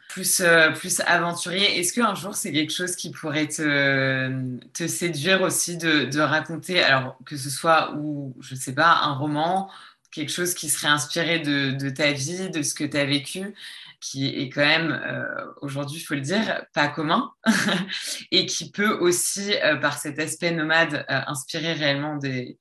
plus, 0.08 0.42
plus 0.74 1.00
aventurier. 1.06 1.78
Est-ce 1.78 1.92
qu'un 1.92 2.14
jour 2.14 2.34
c'est 2.34 2.52
quelque 2.52 2.72
chose 2.72 2.96
qui 2.96 3.10
pourrait 3.10 3.48
te, 3.48 4.58
te 4.72 4.86
séduire 4.88 5.42
aussi 5.42 5.76
de, 5.76 6.04
de 6.04 6.20
raconter, 6.20 6.82
alors 6.82 7.16
que 7.26 7.36
ce 7.36 7.50
soit 7.50 7.94
ou 7.96 8.34
je 8.40 8.54
sais 8.54 8.74
pas, 8.74 9.00
un 9.02 9.14
roman 9.14 9.70
quelque 10.14 10.30
chose 10.30 10.54
qui 10.54 10.68
serait 10.68 10.88
inspiré 10.88 11.40
de, 11.40 11.90
ta 11.90 12.12
vie, 12.12 12.48
de 12.50 12.62
ce 12.62 12.74
que 12.74 12.84
tu 12.84 12.96
as 12.96 13.04
vécu, 13.04 13.54
qui 14.00 14.28
est 14.28 14.48
quand 14.48 14.64
même, 14.64 14.92
euh, 14.92 15.44
aujourd'hui, 15.60 15.98
il 15.98 16.04
faut 16.04 16.14
le 16.14 16.20
dire, 16.20 16.64
pas 16.72 16.88
commun, 16.88 17.32
et 18.30 18.46
qui 18.46 18.70
peut 18.70 18.92
aussi, 19.00 19.54
euh, 19.62 19.76
par 19.76 19.98
cet 19.98 20.18
aspect 20.20 20.52
nomade, 20.52 21.04
euh, 21.10 21.20
inspirer 21.26 21.72
réellement 21.72 22.16
des, 22.16 22.58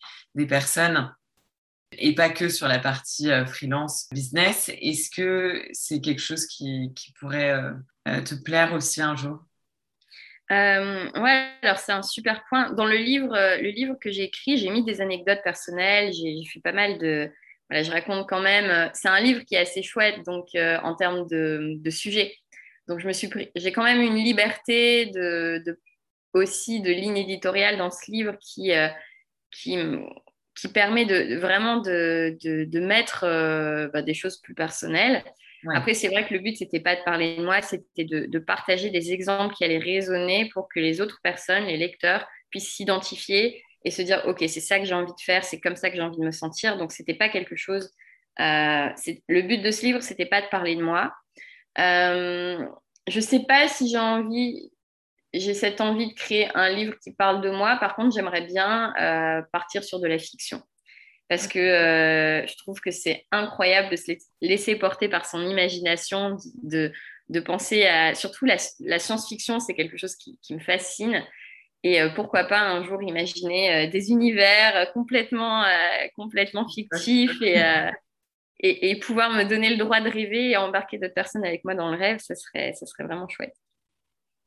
personnes, 0.50 1.14
et 2.00 2.16
pas 2.16 2.30
que 2.30 2.50
sur 2.50 2.68
la 2.68 2.80
partie 2.80 3.30
freelance 3.46 4.08
business. 4.12 4.72
Est-ce 4.82 5.12
que 5.12 5.64
c'est 5.74 6.02
quelque 6.02 6.22
chose 6.22 6.48
qui, 6.48 6.92
pourrait 7.20 7.56
te 8.06 8.34
plaire 8.34 8.74
aussi 8.74 9.00
un 9.00 9.16
jour? 9.16 9.44
Ouais, 10.50 11.50
alors 11.62 11.78
c'est 11.78 11.92
un 11.92 12.02
super 12.02 12.44
point. 12.50 12.72
Dans 12.72 12.86
le 12.86 12.98
livre, 12.98 13.36
le 13.62 13.70
livre 13.70 13.96
que 14.02 14.10
j'ai 14.10 14.24
écrit, 14.24 14.58
j'ai 14.58 14.72
mis 14.72 14.84
des 14.84 15.02
anecdotes 15.02 15.44
personnelles, 15.44 16.12
j'ai 16.14 16.44
fait 16.52 16.60
pas 16.62 16.72
mal 16.72 16.98
de, 16.98 17.32
je 17.72 17.92
raconte 17.92 18.28
quand 18.28 18.42
même. 18.42 18.70
Euh, 18.70 18.90
c'est 18.94 19.08
un 19.08 19.22
livre 19.22 19.42
qui 19.44 19.56
est 19.56 19.60
assez 19.60 19.84
chouette, 19.84 20.24
donc 20.26 20.50
euh, 20.56 20.78
en 20.84 20.96
termes 20.96 21.28
de, 21.28 21.76
de 21.78 21.90
sujet. 21.90 22.36
Donc 22.88 23.00
je 23.00 23.08
me 23.08 23.14
suis 23.14 23.30
j'ai 23.56 23.72
quand 23.72 23.84
même 23.84 24.02
une 24.02 24.16
liberté 24.16 25.08
de, 25.08 25.80
aussi 26.34 26.82
de 26.82 26.92
ligne 26.92 27.18
éditoriale 27.18 27.78
dans 27.78 27.92
ce 27.92 28.12
livre 28.12 28.36
qui, 28.42 28.74
euh, 28.74 28.90
qui, 29.52 29.78
qui, 30.56 30.68
permet 30.68 31.06
de, 31.06 31.38
vraiment 31.38 31.78
de, 31.78 32.38
de 32.44 32.80
mettre 32.82 33.26
bah, 33.94 34.02
des 34.02 34.14
choses 34.14 34.42
plus 34.42 34.54
personnelles. 34.54 35.24
Après, 35.74 35.94
c'est 35.94 36.10
vrai 36.10 36.28
que 36.28 36.34
le 36.34 36.42
but, 36.42 36.58
c'était 36.58 36.80
pas 36.80 36.96
de 36.96 37.04
parler 37.04 37.38
de 37.38 37.44
moi, 37.44 37.62
c'était 37.62 38.04
de, 38.04 38.40
partager 38.40 38.90
des 38.90 39.14
exemples 39.14 39.56
qui 39.56 39.64
allaient 39.64 39.78
résonner 39.78 40.50
pour 40.54 40.68
que 40.68 40.80
les 40.80 41.00
autres 41.00 41.20
personnes, 41.24 41.66
les 41.66 41.78
lecteurs, 41.78 42.28
puissent 42.50 42.74
s'identifier 42.74 43.64
et 43.86 43.92
se 43.92 44.02
dire 44.02 44.24
ok 44.26 44.40
c'est 44.48 44.62
ça 44.62 44.80
que 44.80 44.86
j'ai 44.86 44.94
envie 44.94 45.12
de 45.12 45.22
faire 45.22 45.44
c'est 45.44 45.60
comme 45.60 45.76
ça 45.76 45.90
que 45.90 45.96
j'ai 45.96 46.02
envie 46.02 46.18
de 46.18 46.26
me 46.26 46.32
sentir. 46.32 46.78
Donc 46.78 46.92
c'était 46.92 47.14
pas 47.14 47.30
quelque 47.30 47.56
chose 47.56 47.92
euh, 48.40 48.90
le 49.28 49.42
but 49.42 49.62
de 49.62 49.72
ce 49.72 49.86
livre 49.86 50.02
c'était 50.02 50.26
pas 50.26 50.42
de 50.42 50.48
parler 50.48 50.76
de 50.76 50.84
moi. 50.84 51.14
Euh, 51.80 52.66
je 53.08 53.20
sais 53.20 53.44
pas 53.48 53.68
si 53.68 53.90
j'ai 53.90 53.98
envie 53.98 54.72
j'ai 55.34 55.56
cette 55.56 55.82
envie 55.82 56.10
de 56.10 56.14
créer 56.14 56.48
un 56.56 56.70
livre 56.70 56.96
qui 57.04 57.12
parle 57.12 57.42
de 57.42 57.50
moi. 57.50 57.78
Par 57.78 57.96
contre 57.96 58.16
j'aimerais 58.16 58.46
bien 58.46 58.94
euh, 59.00 59.42
partir 59.52 59.84
sur 59.84 60.00
de 60.00 60.08
la 60.08 60.20
fiction. 60.20 60.62
Parce 61.30 61.48
que 61.48 61.58
euh, 61.58 62.46
je 62.46 62.56
trouve 62.58 62.80
que 62.80 62.92
c'est 62.92 63.26
incroyable 63.32 63.90
de 63.90 63.96
se 63.96 64.12
laisser 64.42 64.76
porter 64.76 65.10
par 65.10 65.26
son 65.26 65.42
imagination 65.42 66.38
de, 66.62 66.92
de 67.30 67.40
penser 67.40 67.86
à 67.86 68.14
surtout 68.14 68.46
la, 68.46 68.58
science-fiction 69.00 69.60
c'est 69.60 69.74
quelque 69.74 69.98
chose 69.98 70.16
qui 70.16 70.38
me 70.52 70.60
fascine 70.60 71.26
et 71.84 72.02
euh, 72.02 72.10
pourquoi 72.10 72.46
pas 72.46 72.62
un 72.62 72.84
jour 72.84 73.04
imaginer 73.04 73.88
euh, 73.88 73.90
des 73.90 74.12
univers 74.12 74.76
euh, 74.76 74.86
complètement, 74.94 75.66
complètement 76.16 76.68
fictifs 76.68 77.42
et, 77.42 78.90
et, 78.90 79.00
pouvoir 79.00 79.32
me 79.32 79.44
donner 79.44 79.70
le 79.70 79.78
droit 79.78 80.00
de 80.00 80.10
rêver 80.10 80.52
et 80.52 80.58
embarquer 80.58 80.98
d'autres 80.98 81.14
personnes 81.14 81.46
avec 81.46 81.66
moi 81.66 81.76
dans 81.76 81.92
le 81.92 81.98
rêve, 81.98 82.20
ça 82.20 82.36
serait, 82.36 82.74
ça 82.74 82.86
serait 82.86 83.04
vraiment 83.04 83.28
chouette. 83.28 83.56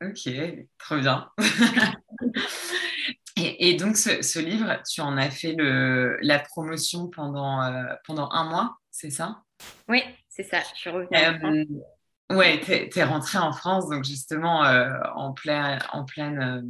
Ok, 0.02 0.30
trop 0.78 0.96
bien. 0.96 1.30
et, 3.36 3.74
donc, 3.74 3.98
ce, 3.98 4.38
livre, 4.38 4.80
tu 4.90 5.02
en 5.02 5.18
as 5.18 5.30
fait 5.30 5.52
le, 5.52 6.18
la 6.22 6.38
promotion 6.38 7.08
pendant, 7.08 7.60
pendant 8.06 8.30
un 8.30 8.44
mois, 8.48 8.78
c'est 8.90 9.10
ça? 9.10 9.42
Oui, 9.88 10.02
c'est 10.30 10.44
ça. 10.44 10.60
Je 10.74 10.80
suis 10.80 10.90
revenue 10.90 11.08
en 11.12 11.38
France. 11.38 11.66
Ouais, 12.30 12.60
tu 12.60 12.98
es, 12.98 13.04
rentrée 13.04 13.38
en 13.38 13.52
France, 13.52 13.88
donc 13.90 14.04
justement 14.04 14.60
en, 15.14 15.32
plein, 15.34 15.78
en 15.92 16.04
pleine 16.04 16.64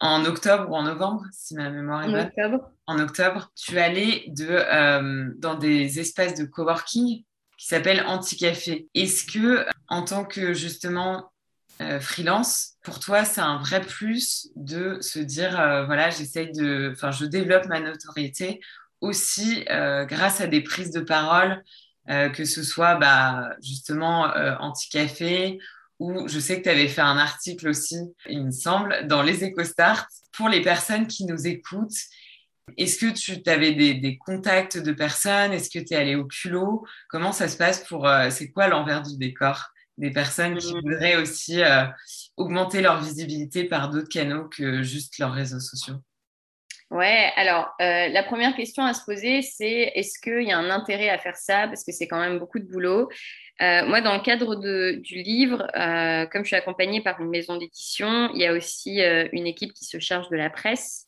en 0.00 0.24
octobre 0.24 0.70
ou 0.70 0.74
en 0.74 0.82
novembre, 0.82 1.24
si 1.32 1.54
ma 1.54 1.70
mémoire 1.70 2.04
est 2.04 2.10
bonne. 2.10 2.20
En 2.20 2.26
octobre. 2.26 2.70
En 2.86 2.98
octobre, 2.98 3.50
tu 3.56 3.78
allais 3.78 4.24
de, 4.28 4.46
euh, 4.48 5.30
dans 5.38 5.54
des 5.54 6.00
espaces 6.00 6.34
de 6.34 6.44
coworking 6.44 7.24
qui 7.56 7.66
s'appellent 7.66 8.04
Anticafé. 8.06 8.88
Est-ce 8.94 9.24
que, 9.24 9.66
en 9.88 10.02
tant 10.02 10.24
que 10.24 10.52
justement 10.52 11.32
euh, 11.80 12.00
freelance, 12.00 12.74
pour 12.82 13.00
toi, 13.00 13.24
c'est 13.24 13.40
un 13.40 13.58
vrai 13.58 13.80
plus 13.80 14.50
de 14.56 14.98
se 15.00 15.18
dire, 15.18 15.58
euh, 15.58 15.86
voilà, 15.86 16.10
j'essaye 16.10 16.52
de, 16.52 16.90
enfin, 16.92 17.10
je 17.10 17.24
développe 17.24 17.66
ma 17.66 17.80
notoriété 17.80 18.60
aussi 19.00 19.64
grâce 19.66 20.40
à 20.40 20.46
des 20.46 20.62
prises 20.62 20.90
de 20.90 21.00
parole, 21.00 21.62
que 22.08 22.44
ce 22.46 22.62
soit 22.62 22.94
bah, 22.94 23.50
justement 23.60 24.22
Anticafé 24.58 25.58
où 25.98 26.28
je 26.28 26.38
sais 26.38 26.58
que 26.58 26.64
tu 26.64 26.68
avais 26.68 26.88
fait 26.88 27.02
un 27.02 27.16
article 27.16 27.68
aussi, 27.68 27.98
il 28.28 28.44
me 28.44 28.50
semble, 28.50 29.06
dans 29.06 29.22
les 29.22 29.44
EcoStart 29.44 30.06
pour 30.32 30.48
les 30.48 30.60
personnes 30.60 31.06
qui 31.06 31.24
nous 31.24 31.46
écoutent. 31.46 31.96
Est-ce 32.76 32.98
que 32.98 33.12
tu 33.12 33.48
avais 33.48 33.72
des, 33.72 34.18
contacts 34.18 34.76
de 34.76 34.92
personnes? 34.92 35.52
Est-ce 35.52 35.70
que 35.70 35.78
tu 35.78 35.94
es 35.94 35.96
allé 35.96 36.16
au 36.16 36.24
culot? 36.24 36.84
Comment 37.08 37.32
ça 37.32 37.48
se 37.48 37.56
passe 37.56 37.84
pour. 37.84 38.06
Euh, 38.08 38.28
c'est 38.30 38.50
quoi 38.50 38.66
l'envers 38.66 39.02
du 39.02 39.16
décor 39.16 39.68
Des 39.98 40.10
personnes 40.10 40.56
qui 40.58 40.74
mmh. 40.74 40.80
voudraient 40.80 41.16
aussi 41.16 41.62
euh, 41.62 41.84
augmenter 42.36 42.82
leur 42.82 43.00
visibilité 43.00 43.64
par 43.64 43.90
d'autres 43.90 44.08
canaux 44.08 44.48
que 44.48 44.82
juste 44.82 45.18
leurs 45.18 45.32
réseaux 45.32 45.60
sociaux? 45.60 45.96
Ouais, 46.90 47.32
alors 47.34 47.74
euh, 47.80 48.08
la 48.08 48.22
première 48.22 48.54
question 48.54 48.84
à 48.84 48.94
se 48.94 49.04
poser, 49.04 49.42
c'est 49.42 49.92
est-ce 49.96 50.20
qu'il 50.20 50.46
y 50.46 50.52
a 50.52 50.58
un 50.58 50.70
intérêt 50.70 51.08
à 51.08 51.18
faire 51.18 51.36
ça? 51.36 51.66
Parce 51.66 51.82
que 51.82 51.90
c'est 51.90 52.06
quand 52.06 52.20
même 52.20 52.38
beaucoup 52.38 52.60
de 52.60 52.64
boulot. 52.64 53.08
Euh, 53.60 53.84
moi, 53.86 54.00
dans 54.00 54.14
le 54.14 54.22
cadre 54.22 54.54
du 54.54 55.22
livre, 55.22 55.66
euh, 55.76 56.26
comme 56.26 56.44
je 56.44 56.48
suis 56.48 56.56
accompagnée 56.56 57.00
par 57.00 57.20
une 57.20 57.28
maison 57.28 57.56
d'édition, 57.56 58.30
il 58.34 58.40
y 58.40 58.46
a 58.46 58.52
aussi 58.52 59.00
une 59.32 59.46
équipe 59.48 59.72
qui 59.72 59.84
se 59.84 59.98
charge 59.98 60.28
de 60.28 60.36
la 60.36 60.48
presse, 60.48 61.06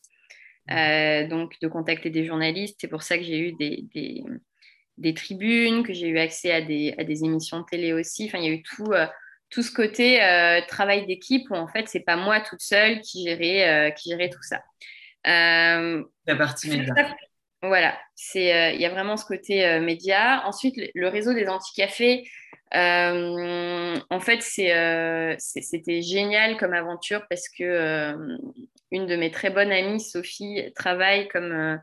donc 0.68 1.55
de 1.62 1.68
contacter 1.68 2.11
des 2.11 2.24
journalistes. 2.24 2.79
C'est 2.81 2.89
pour 2.89 3.03
ça 3.03 3.16
que 3.16 3.22
j'ai 3.22 3.39
eu 3.39 3.53
des, 3.53 5.14
tribunes, 5.14 5.85
que 5.85 5.93
j'ai 5.93 6.09
eu 6.09 6.18
accès 6.18 6.51
à 6.51 6.61
des, 6.61 7.24
émissions 7.24 7.61
de 7.61 7.66
télé 7.66 7.93
aussi. 7.93 8.26
Enfin, 8.26 8.39
il 8.39 8.45
y 8.45 8.49
a 8.49 8.53
eu 8.53 8.62
tout, 8.64 8.93
tout 9.51 9.62
ce 9.62 9.70
côté 9.70 10.18
travail 10.66 11.07
d'équipe 11.07 11.49
où 11.51 11.55
en 11.55 11.68
fait, 11.68 11.87
c'est 11.89 12.01
pas 12.01 12.16
moi 12.16 12.41
toute 12.41 12.62
seule 12.62 13.01
qui 13.01 13.22
gérait, 13.22 13.95
qui 13.97 14.11
gérait 14.11 14.31
tout 14.31 14.43
ça. 14.43 14.61
Euh, 15.29 16.03
la 16.26 16.37
partie 16.37 16.70
média. 16.70 16.95
Voilà, 17.61 17.99
c'est 18.14 18.55
euh, 18.55 18.70
il 18.70 18.81
y 18.81 18.87
a 18.87 18.91
vraiment 18.91 19.16
ce 19.16 19.24
côté 19.24 19.66
euh, 19.66 19.81
média. 19.81 20.47
Ensuite, 20.47 20.76
le, 20.95 21.09
réseau 21.09 21.35
des 21.35 21.49
anti-cafés, 21.49 22.31
en 22.72 24.20
fait, 24.20 24.43
c'était 24.43 26.03
génial 26.03 26.57
comme 26.57 26.72
aventure 26.72 27.26
parce 27.29 27.49
que 27.49 28.14
une 28.91 29.07
de 29.07 29.16
mes 29.16 29.31
très 29.31 29.51
bonnes 29.51 29.72
amies, 29.72 30.01
Sophie, 30.01 30.72
travaille 30.74 31.29
comme 31.29 31.81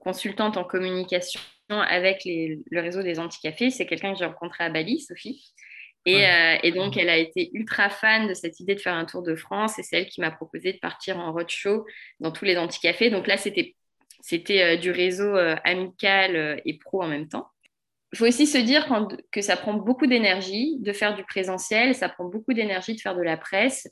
consultante 0.00 0.56
en 0.56 0.64
communication 0.64 1.40
avec 1.70 2.22
le 2.24 2.80
réseau 2.80 3.02
des 3.02 3.18
anti-cafés. 3.18 3.70
C'est 3.70 3.86
quelqu'un 3.86 4.12
que 4.12 4.18
j'ai 4.18 4.26
rencontré 4.26 4.64
à 4.64 4.70
Bali, 4.70 5.00
Sophie. 5.00 5.52
Et, 6.06 6.72
donc, 6.72 6.96
elle 6.96 7.10
a 7.10 7.18
été 7.18 7.50
ultra 7.52 7.90
fan 7.90 8.28
de 8.28 8.34
cette 8.34 8.60
idée 8.60 8.74
de 8.74 8.80
faire 8.80 8.94
un 8.94 9.04
tour 9.04 9.22
de 9.22 9.34
France 9.34 9.78
et 9.78 9.82
c'est 9.82 9.98
elle 9.98 10.06
qui 10.06 10.20
m'a 10.20 10.30
proposé 10.30 10.72
de 10.72 10.78
partir 10.78 11.18
en 11.18 11.32
roadshow 11.32 11.84
dans 12.20 12.30
tous 12.32 12.46
les 12.46 12.56
anti-cafés. 12.56 13.10
Donc 13.10 13.26
là, 13.26 13.36
c'était 13.36 13.74
c'était 14.20 14.78
du 14.78 14.90
réseau 14.90 15.36
amical 15.64 16.60
et 16.64 16.78
pro 16.78 17.02
en 17.02 17.08
même 17.08 17.28
temps. 17.28 17.48
Il 18.12 18.18
faut 18.18 18.26
aussi 18.26 18.46
se 18.46 18.56
dire 18.56 18.88
que 19.30 19.42
ça 19.42 19.56
prend 19.56 19.74
beaucoup 19.74 20.06
d'énergie 20.06 20.78
de 20.80 20.92
faire 20.94 21.14
du 21.14 21.24
présentiel, 21.24 21.94
ça 21.94 22.08
prend 22.08 22.24
beaucoup 22.24 22.54
d'énergie 22.54 22.94
de 22.94 23.00
faire 23.00 23.14
de 23.14 23.22
la 23.22 23.36
presse. 23.36 23.86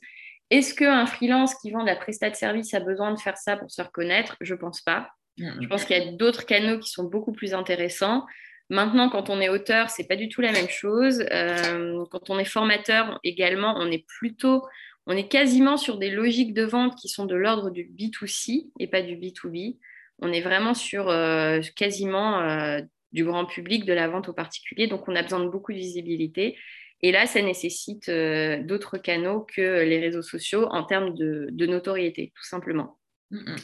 Est-ce 0.49 0.73
qu'un 0.73 1.05
freelance 1.05 1.53
qui 1.55 1.71
vend 1.71 1.81
de 1.81 1.87
la 1.87 1.95
prestat 1.95 2.31
de 2.31 2.35
service 2.35 2.73
a 2.73 2.79
besoin 2.79 3.13
de 3.13 3.19
faire 3.19 3.37
ça 3.37 3.57
pour 3.57 3.69
se 3.69 3.81
reconnaître? 3.81 4.35
Je 4.41 4.55
ne 4.55 4.59
pense 4.59 4.81
pas. 4.81 5.09
Je 5.37 5.67
pense 5.67 5.85
qu'il 5.85 5.95
y 5.95 6.01
a 6.01 6.11
d'autres 6.13 6.47
canaux 6.47 6.79
qui 6.79 6.89
sont 6.89 7.03
beaucoup 7.03 7.31
plus 7.31 7.53
intéressants. 7.53 8.25
Maintenant, 8.69 9.09
quand 9.09 9.29
on 9.29 9.39
est 9.39 9.49
auteur, 9.49 9.89
c'est 9.89 10.07
pas 10.07 10.17
du 10.17 10.27
tout 10.27 10.41
la 10.41 10.51
même 10.51 10.67
chose. 10.67 11.23
Euh, 11.31 12.03
quand 12.11 12.29
on 12.29 12.37
est 12.37 12.45
formateur 12.45 13.19
également, 13.23 13.75
on 13.77 13.89
est 13.89 14.05
plutôt, 14.05 14.65
on 15.05 15.15
est 15.15 15.29
quasiment 15.29 15.77
sur 15.77 15.97
des 15.97 16.09
logiques 16.09 16.53
de 16.53 16.63
vente 16.63 16.95
qui 16.95 17.07
sont 17.07 17.25
de 17.25 17.35
l'ordre 17.35 17.69
du 17.69 17.85
B2C 17.85 18.69
et 18.79 18.87
pas 18.87 19.01
du 19.01 19.15
B2B. 19.15 19.77
On 20.19 20.33
est 20.33 20.41
vraiment 20.41 20.73
sur 20.73 21.09
euh, 21.09 21.61
quasiment 21.75 22.41
euh, 22.41 22.81
du 23.13 23.23
grand 23.23 23.45
public, 23.45 23.85
de 23.85 23.93
la 23.93 24.09
vente 24.09 24.27
aux 24.27 24.33
particuliers. 24.33 24.87
Donc, 24.87 25.07
on 25.07 25.15
a 25.15 25.23
besoin 25.23 25.39
de 25.39 25.49
beaucoup 25.49 25.71
de 25.71 25.77
visibilité. 25.77 26.57
Et 27.01 27.11
là, 27.11 27.25
ça 27.25 27.41
nécessite 27.41 28.09
d'autres 28.09 28.97
canaux 28.97 29.41
que 29.41 29.83
les 29.83 29.99
réseaux 29.99 30.23
sociaux 30.23 30.65
en 30.71 30.83
termes 30.83 31.13
de, 31.13 31.47
de 31.51 31.65
notoriété, 31.67 32.33
tout 32.35 32.43
simplement. 32.43 32.97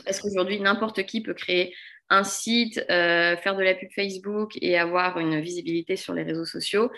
Parce 0.05 0.19
qu'aujourd'hui, 0.19 0.59
n'importe 0.59 1.03
qui 1.05 1.21
peut 1.21 1.33
créer 1.33 1.73
un 2.09 2.23
site, 2.23 2.83
euh, 2.89 3.35
faire 3.37 3.55
de 3.55 3.63
la 3.63 3.73
pub 3.73 3.89
Facebook 3.91 4.57
et 4.61 4.77
avoir 4.77 5.19
une 5.19 5.39
visibilité 5.39 5.95
sur 5.95 6.13
les 6.13 6.23
réseaux 6.23 6.45
sociaux. 6.45 6.91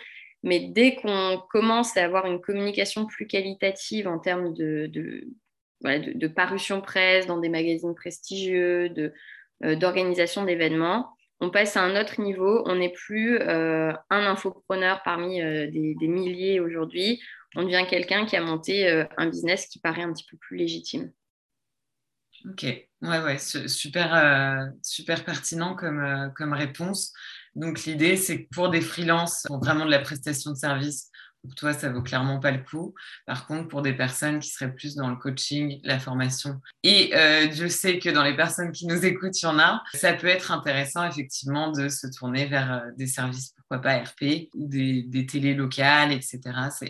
Mais 0.44 0.60
dès 0.60 0.96
qu'on 0.96 1.42
commence 1.50 1.98
à 1.98 2.04
avoir 2.04 2.26
une 2.28 2.42
communication 2.42 3.06
plus 3.06 3.26
qualitative 3.26 4.08
en 4.08 4.20
termes 4.20 4.54
de, 4.54 5.28
parution 6.36 6.82
presse 6.82 7.26
dans 7.28 7.40
des 7.40 7.50
magazines 7.50 7.96
prestigieux, 7.96 8.94
euh, 9.64 9.76
d'organisation 9.76 10.44
d'événements, 10.44 11.10
on 11.40 11.50
passe 11.50 11.78
à 11.78 11.82
un 11.82 12.00
autre 12.00 12.22
niveau. 12.22 12.64
On 12.66 12.76
n'est 12.76 12.92
plus 12.92 13.40
euh, 13.40 13.92
un 14.10 14.26
infopreneur 14.26 15.02
parmi 15.04 15.40
des, 15.40 15.96
des, 15.96 16.08
milliers 16.08 16.60
aujourd'hui. 16.60 17.22
On 17.56 17.64
devient 17.64 17.86
quelqu'un 17.90 18.26
qui 18.26 18.36
a 18.36 18.42
monté 18.42 18.88
un 19.18 19.28
business 19.28 19.68
qui 19.68 19.80
paraît 19.80 20.04
un 20.04 20.14
petit 20.14 20.26
peu 20.30 20.38
plus 20.38 20.58
légitime. 20.58 21.12
Ok, 22.50 22.64
ouais, 22.64 22.88
ouais, 23.02 23.38
super, 23.40 24.14
euh, 24.14 24.70
super 24.84 25.24
pertinent 25.26 25.76
comme, 25.76 26.00
euh, 26.00 26.30
comme 26.30 26.54
réponse. 26.54 27.12
Donc, 27.56 27.86
l'idée, 27.86 28.18
c'est 28.18 28.44
que 28.44 28.50
pour 28.54 28.70
des 28.70 28.82
freelances, 28.82 29.44
pour 29.48 29.60
vraiment 29.60 29.86
de 29.86 29.92
la 29.92 30.00
prestation 30.00 30.52
de 30.52 30.56
service, 30.56 31.10
pour 31.42 31.56
toi, 31.56 31.74
ça 31.74 31.90
vaut 31.90 32.02
clairement 32.02 32.40
pas 32.40 32.52
le 32.52 32.64
coup. 32.64 32.94
Par 33.26 33.48
contre, 33.48 33.68
pour 33.68 33.82
des 33.82 33.94
personnes 33.94 34.40
qui 34.40 34.50
seraient 34.50 34.74
plus 34.74 34.96
dans 34.96 35.10
le 35.10 35.16
coaching, 35.16 35.80
la 35.84 36.00
formation, 36.00 36.60
et 36.84 37.16
euh, 37.16 37.52
je 37.52 37.68
sais 37.68 38.00
que 38.00 38.10
dans 38.10 38.24
les 38.24 38.36
personnes 38.36 38.72
qui 38.72 38.86
nous 38.86 39.06
écoutent, 39.06 39.40
il 39.42 39.46
y 39.46 39.48
en 39.48 39.60
a, 39.60 39.82
ça 39.94 40.14
peut 40.14 40.28
être 40.28 40.52
intéressant 40.52 41.08
effectivement 41.08 41.72
de 41.72 41.88
se 41.88 42.08
tourner 42.08 42.48
vers 42.48 42.86
des 42.98 43.08
services, 43.08 43.54
pourquoi 43.58 43.80
pas 43.80 44.04
RP, 44.04 44.50
des, 44.56 45.04
des 45.04 45.54
locales, 45.54 46.12
etc. 46.12 46.40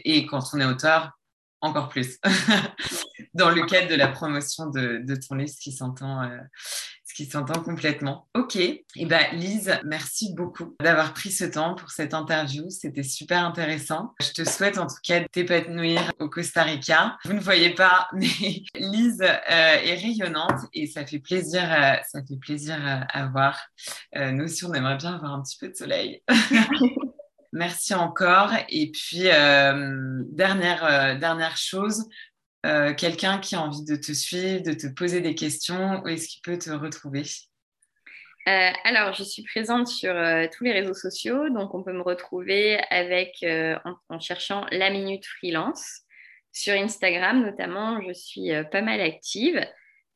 Et 0.04 0.26
quand 0.26 0.54
on 0.54 0.60
est 0.60 0.66
auteur, 0.66 1.12
encore 1.62 1.90
plus 1.90 2.20
dans 3.34 3.50
le 3.50 3.66
cadre 3.66 3.90
de 3.90 3.96
la 3.96 4.08
promotion 4.08 4.70
de, 4.70 5.16
ton 5.16 5.36
livre, 5.36 5.50
ce 5.50 5.60
qui 5.60 5.72
s'entend. 5.72 6.24
Euh, 6.24 6.38
complètement. 7.64 8.28
Ok, 8.36 8.56
et 8.58 8.86
eh 8.96 9.06
ben 9.06 9.24
Lise, 9.34 9.80
merci 9.86 10.34
beaucoup 10.34 10.76
d'avoir 10.82 11.14
pris 11.14 11.32
ce 11.32 11.46
temps 11.46 11.76
pour 11.76 11.92
cette 11.92 12.14
interview. 12.14 12.70
C'était 12.70 13.04
super 13.04 13.46
intéressant. 13.46 14.14
Je 14.22 14.32
te 14.32 14.50
souhaite 14.50 14.78
en 14.78 14.88
tout 14.88 14.98
cas 15.04 15.22
t'épanouir 15.32 16.12
au 16.20 16.30
Costa 16.30 16.64
Rica. 16.64 17.18
Vous 17.24 17.34
ne 17.34 17.40
voyez 17.40 17.74
pas, 17.74 18.08
mais 18.14 18.28
Lise 18.76 19.22
euh, 19.22 19.28
est 19.50 19.96
rayonnante 19.96 20.62
et 20.74 20.88
ça 20.88 21.06
fait 21.06 21.20
plaisir, 21.20 21.64
euh, 21.64 21.96
ça 22.10 22.22
fait 22.28 22.38
plaisir 22.38 22.78
à 22.82 23.28
voir. 23.28 23.60
nous 24.14 24.46
aussi, 24.46 24.66
on 24.66 24.74
aimerait 24.74 24.98
bien 24.98 25.16
avoir 25.16 25.34
un 25.34 25.42
petit 25.42 25.58
peu 25.58 25.70
de 25.70 25.76
soleil. 25.76 26.22
Merci 27.56 27.94
encore. 27.94 28.52
Et 28.68 28.92
puis, 28.92 29.30
euh, 29.30 30.24
dernière, 30.28 30.84
euh, 30.84 31.16
dernière 31.16 31.56
chose, 31.56 32.04
euh, 32.66 32.94
quelqu'un 32.94 33.40
qui 33.40 33.56
a 33.56 33.62
envie 33.62 33.86
de 33.86 33.96
te 33.96 34.12
suivre, 34.12 34.62
de 34.62 34.74
te 34.74 34.88
poser 34.88 35.22
des 35.22 35.36
questions, 35.36 36.02
où 36.04 36.10
est-ce 36.10 36.28
qu'il 36.28 36.42
peut 36.42 36.58
te 36.58 36.70
retrouver? 36.70 37.24
Alors, 38.46 39.14
je 39.14 39.24
suis 39.24 39.42
présente 39.44 39.88
sur 39.88 40.14
tous 40.56 40.66
les 40.66 40.74
réseaux 40.74 40.94
sociaux, 40.94 41.50
donc 41.50 41.74
on 41.74 41.82
peut 41.82 41.94
me 41.94 42.04
retrouver 42.04 42.78
avec 42.92 43.44
en, 44.10 44.20
cherchant 44.20 44.68
la 44.72 44.92
minute 44.92 45.26
freelance. 45.26 46.02
Sur 46.52 46.76
Instagram 46.76 47.44
notamment, 47.44 48.02
je 48.06 48.14
suis 48.14 48.52
pas 48.72 48.82
mal 48.82 49.02
active. 49.02 49.66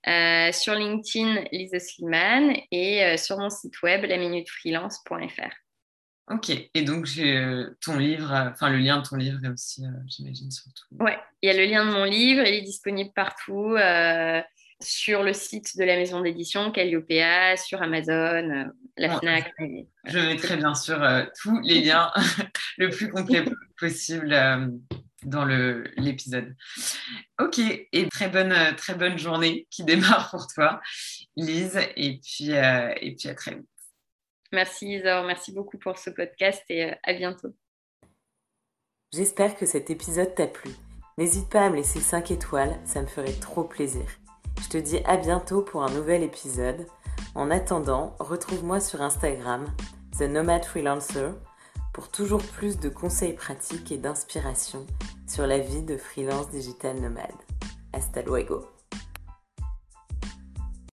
sur 0.06 0.76
LinkedIn, 0.76 1.46
Lisa 1.52 1.80
Sliman 1.80 2.54
et 2.70 3.18
sur 3.18 3.40
mon 3.40 3.50
site 3.50 3.82
web, 3.82 4.04
laminutefreelance.fr. 4.04 5.69
Ok, 6.30 6.52
et 6.52 6.82
donc 6.84 7.06
j'ai 7.06 7.38
euh, 7.38 7.76
ton 7.84 7.98
livre, 7.98 8.32
euh, 8.32 8.50
enfin 8.52 8.70
le 8.70 8.78
lien 8.78 9.00
de 9.00 9.08
ton 9.08 9.16
livre 9.16 9.40
est 9.44 9.50
aussi, 9.50 9.84
euh, 9.84 9.90
j'imagine, 10.08 10.52
surtout. 10.52 10.86
Ouais, 11.00 11.18
il 11.42 11.48
y 11.48 11.50
a 11.50 11.58
le 11.58 11.66
lien 11.66 11.84
de 11.84 11.92
mon 11.92 12.04
livre, 12.04 12.44
il 12.46 12.54
est 12.54 12.62
disponible 12.62 13.12
partout, 13.16 13.76
sur 14.82 15.24
le 15.24 15.34
site 15.34 15.76
de 15.76 15.84
la 15.84 15.96
maison 15.98 16.22
d'édition, 16.22 16.72
Calliope, 16.72 17.12
sur 17.58 17.82
Amazon, 17.82 18.72
la 18.96 19.20
FNAC. 19.20 19.52
Je 20.06 20.20
mettrai 20.20 20.56
bien 20.56 20.76
sûr 20.76 21.02
tous 21.42 21.60
les 21.62 21.82
liens 21.86 22.12
le 22.78 22.90
plus 22.90 23.10
complet 23.10 23.44
possible 23.78 24.30
dans 25.26 25.46
l'épisode. 25.46 26.56
Ok, 27.42 27.60
et 27.60 28.08
très 28.08 28.30
bonne, 28.30 28.56
très 28.78 28.94
bonne 28.94 29.18
journée 29.18 29.68
qui 29.72 29.84
démarre 29.84 30.30
pour 30.30 30.48
toi, 30.48 30.80
Lise, 31.36 31.80
et 31.98 32.20
puis, 32.24 32.52
et 32.52 33.16
puis 33.18 33.30
à 33.30 33.34
très 33.34 33.56
vite. 33.56 33.79
Merci 34.52 34.94
Isor, 34.94 35.24
merci 35.24 35.52
beaucoup 35.52 35.78
pour 35.78 35.98
ce 35.98 36.10
podcast 36.10 36.64
et 36.70 36.86
euh, 36.86 36.96
à 37.04 37.14
bientôt. 37.14 37.50
J'espère 39.14 39.56
que 39.56 39.66
cet 39.66 39.90
épisode 39.90 40.34
t'a 40.36 40.48
plu. 40.48 40.72
N'hésite 41.18 41.50
pas 41.50 41.66
à 41.66 41.70
me 41.70 41.76
laisser 41.76 42.00
5 42.00 42.32
étoiles, 42.32 42.80
ça 42.86 43.02
me 43.02 43.08
ferait 43.08 43.34
trop 43.40 43.64
plaisir. 43.64 44.06
Je 44.62 44.70
te 44.70 44.78
dis 44.78 45.00
à 45.06 45.18
bientôt 45.18 45.62
pour 45.62 45.84
un 45.84 45.92
nouvel 45.92 46.24
épisode. 46.24 46.88
En 47.36 47.52
attendant, 47.52 48.16
retrouve-moi 48.20 48.80
sur 48.80 49.02
Instagram, 49.02 49.66
The 50.18 50.24
Nomad 50.24 50.66
Freelancer, 50.66 51.32
pour 51.94 52.10
toujours 52.10 52.42
plus 52.42 52.80
de 52.80 52.90
conseils 52.90 53.34
pratiques 53.34 53.92
et 53.92 53.98
d'inspiration 53.98 54.86
sur 55.28 55.46
la 55.46 55.60
vie 55.60 55.84
de 55.84 55.98
freelance 55.98 56.50
digital 56.50 57.00
nomade. 57.00 57.32
Hasta 57.94 58.22
luego! 58.22 58.79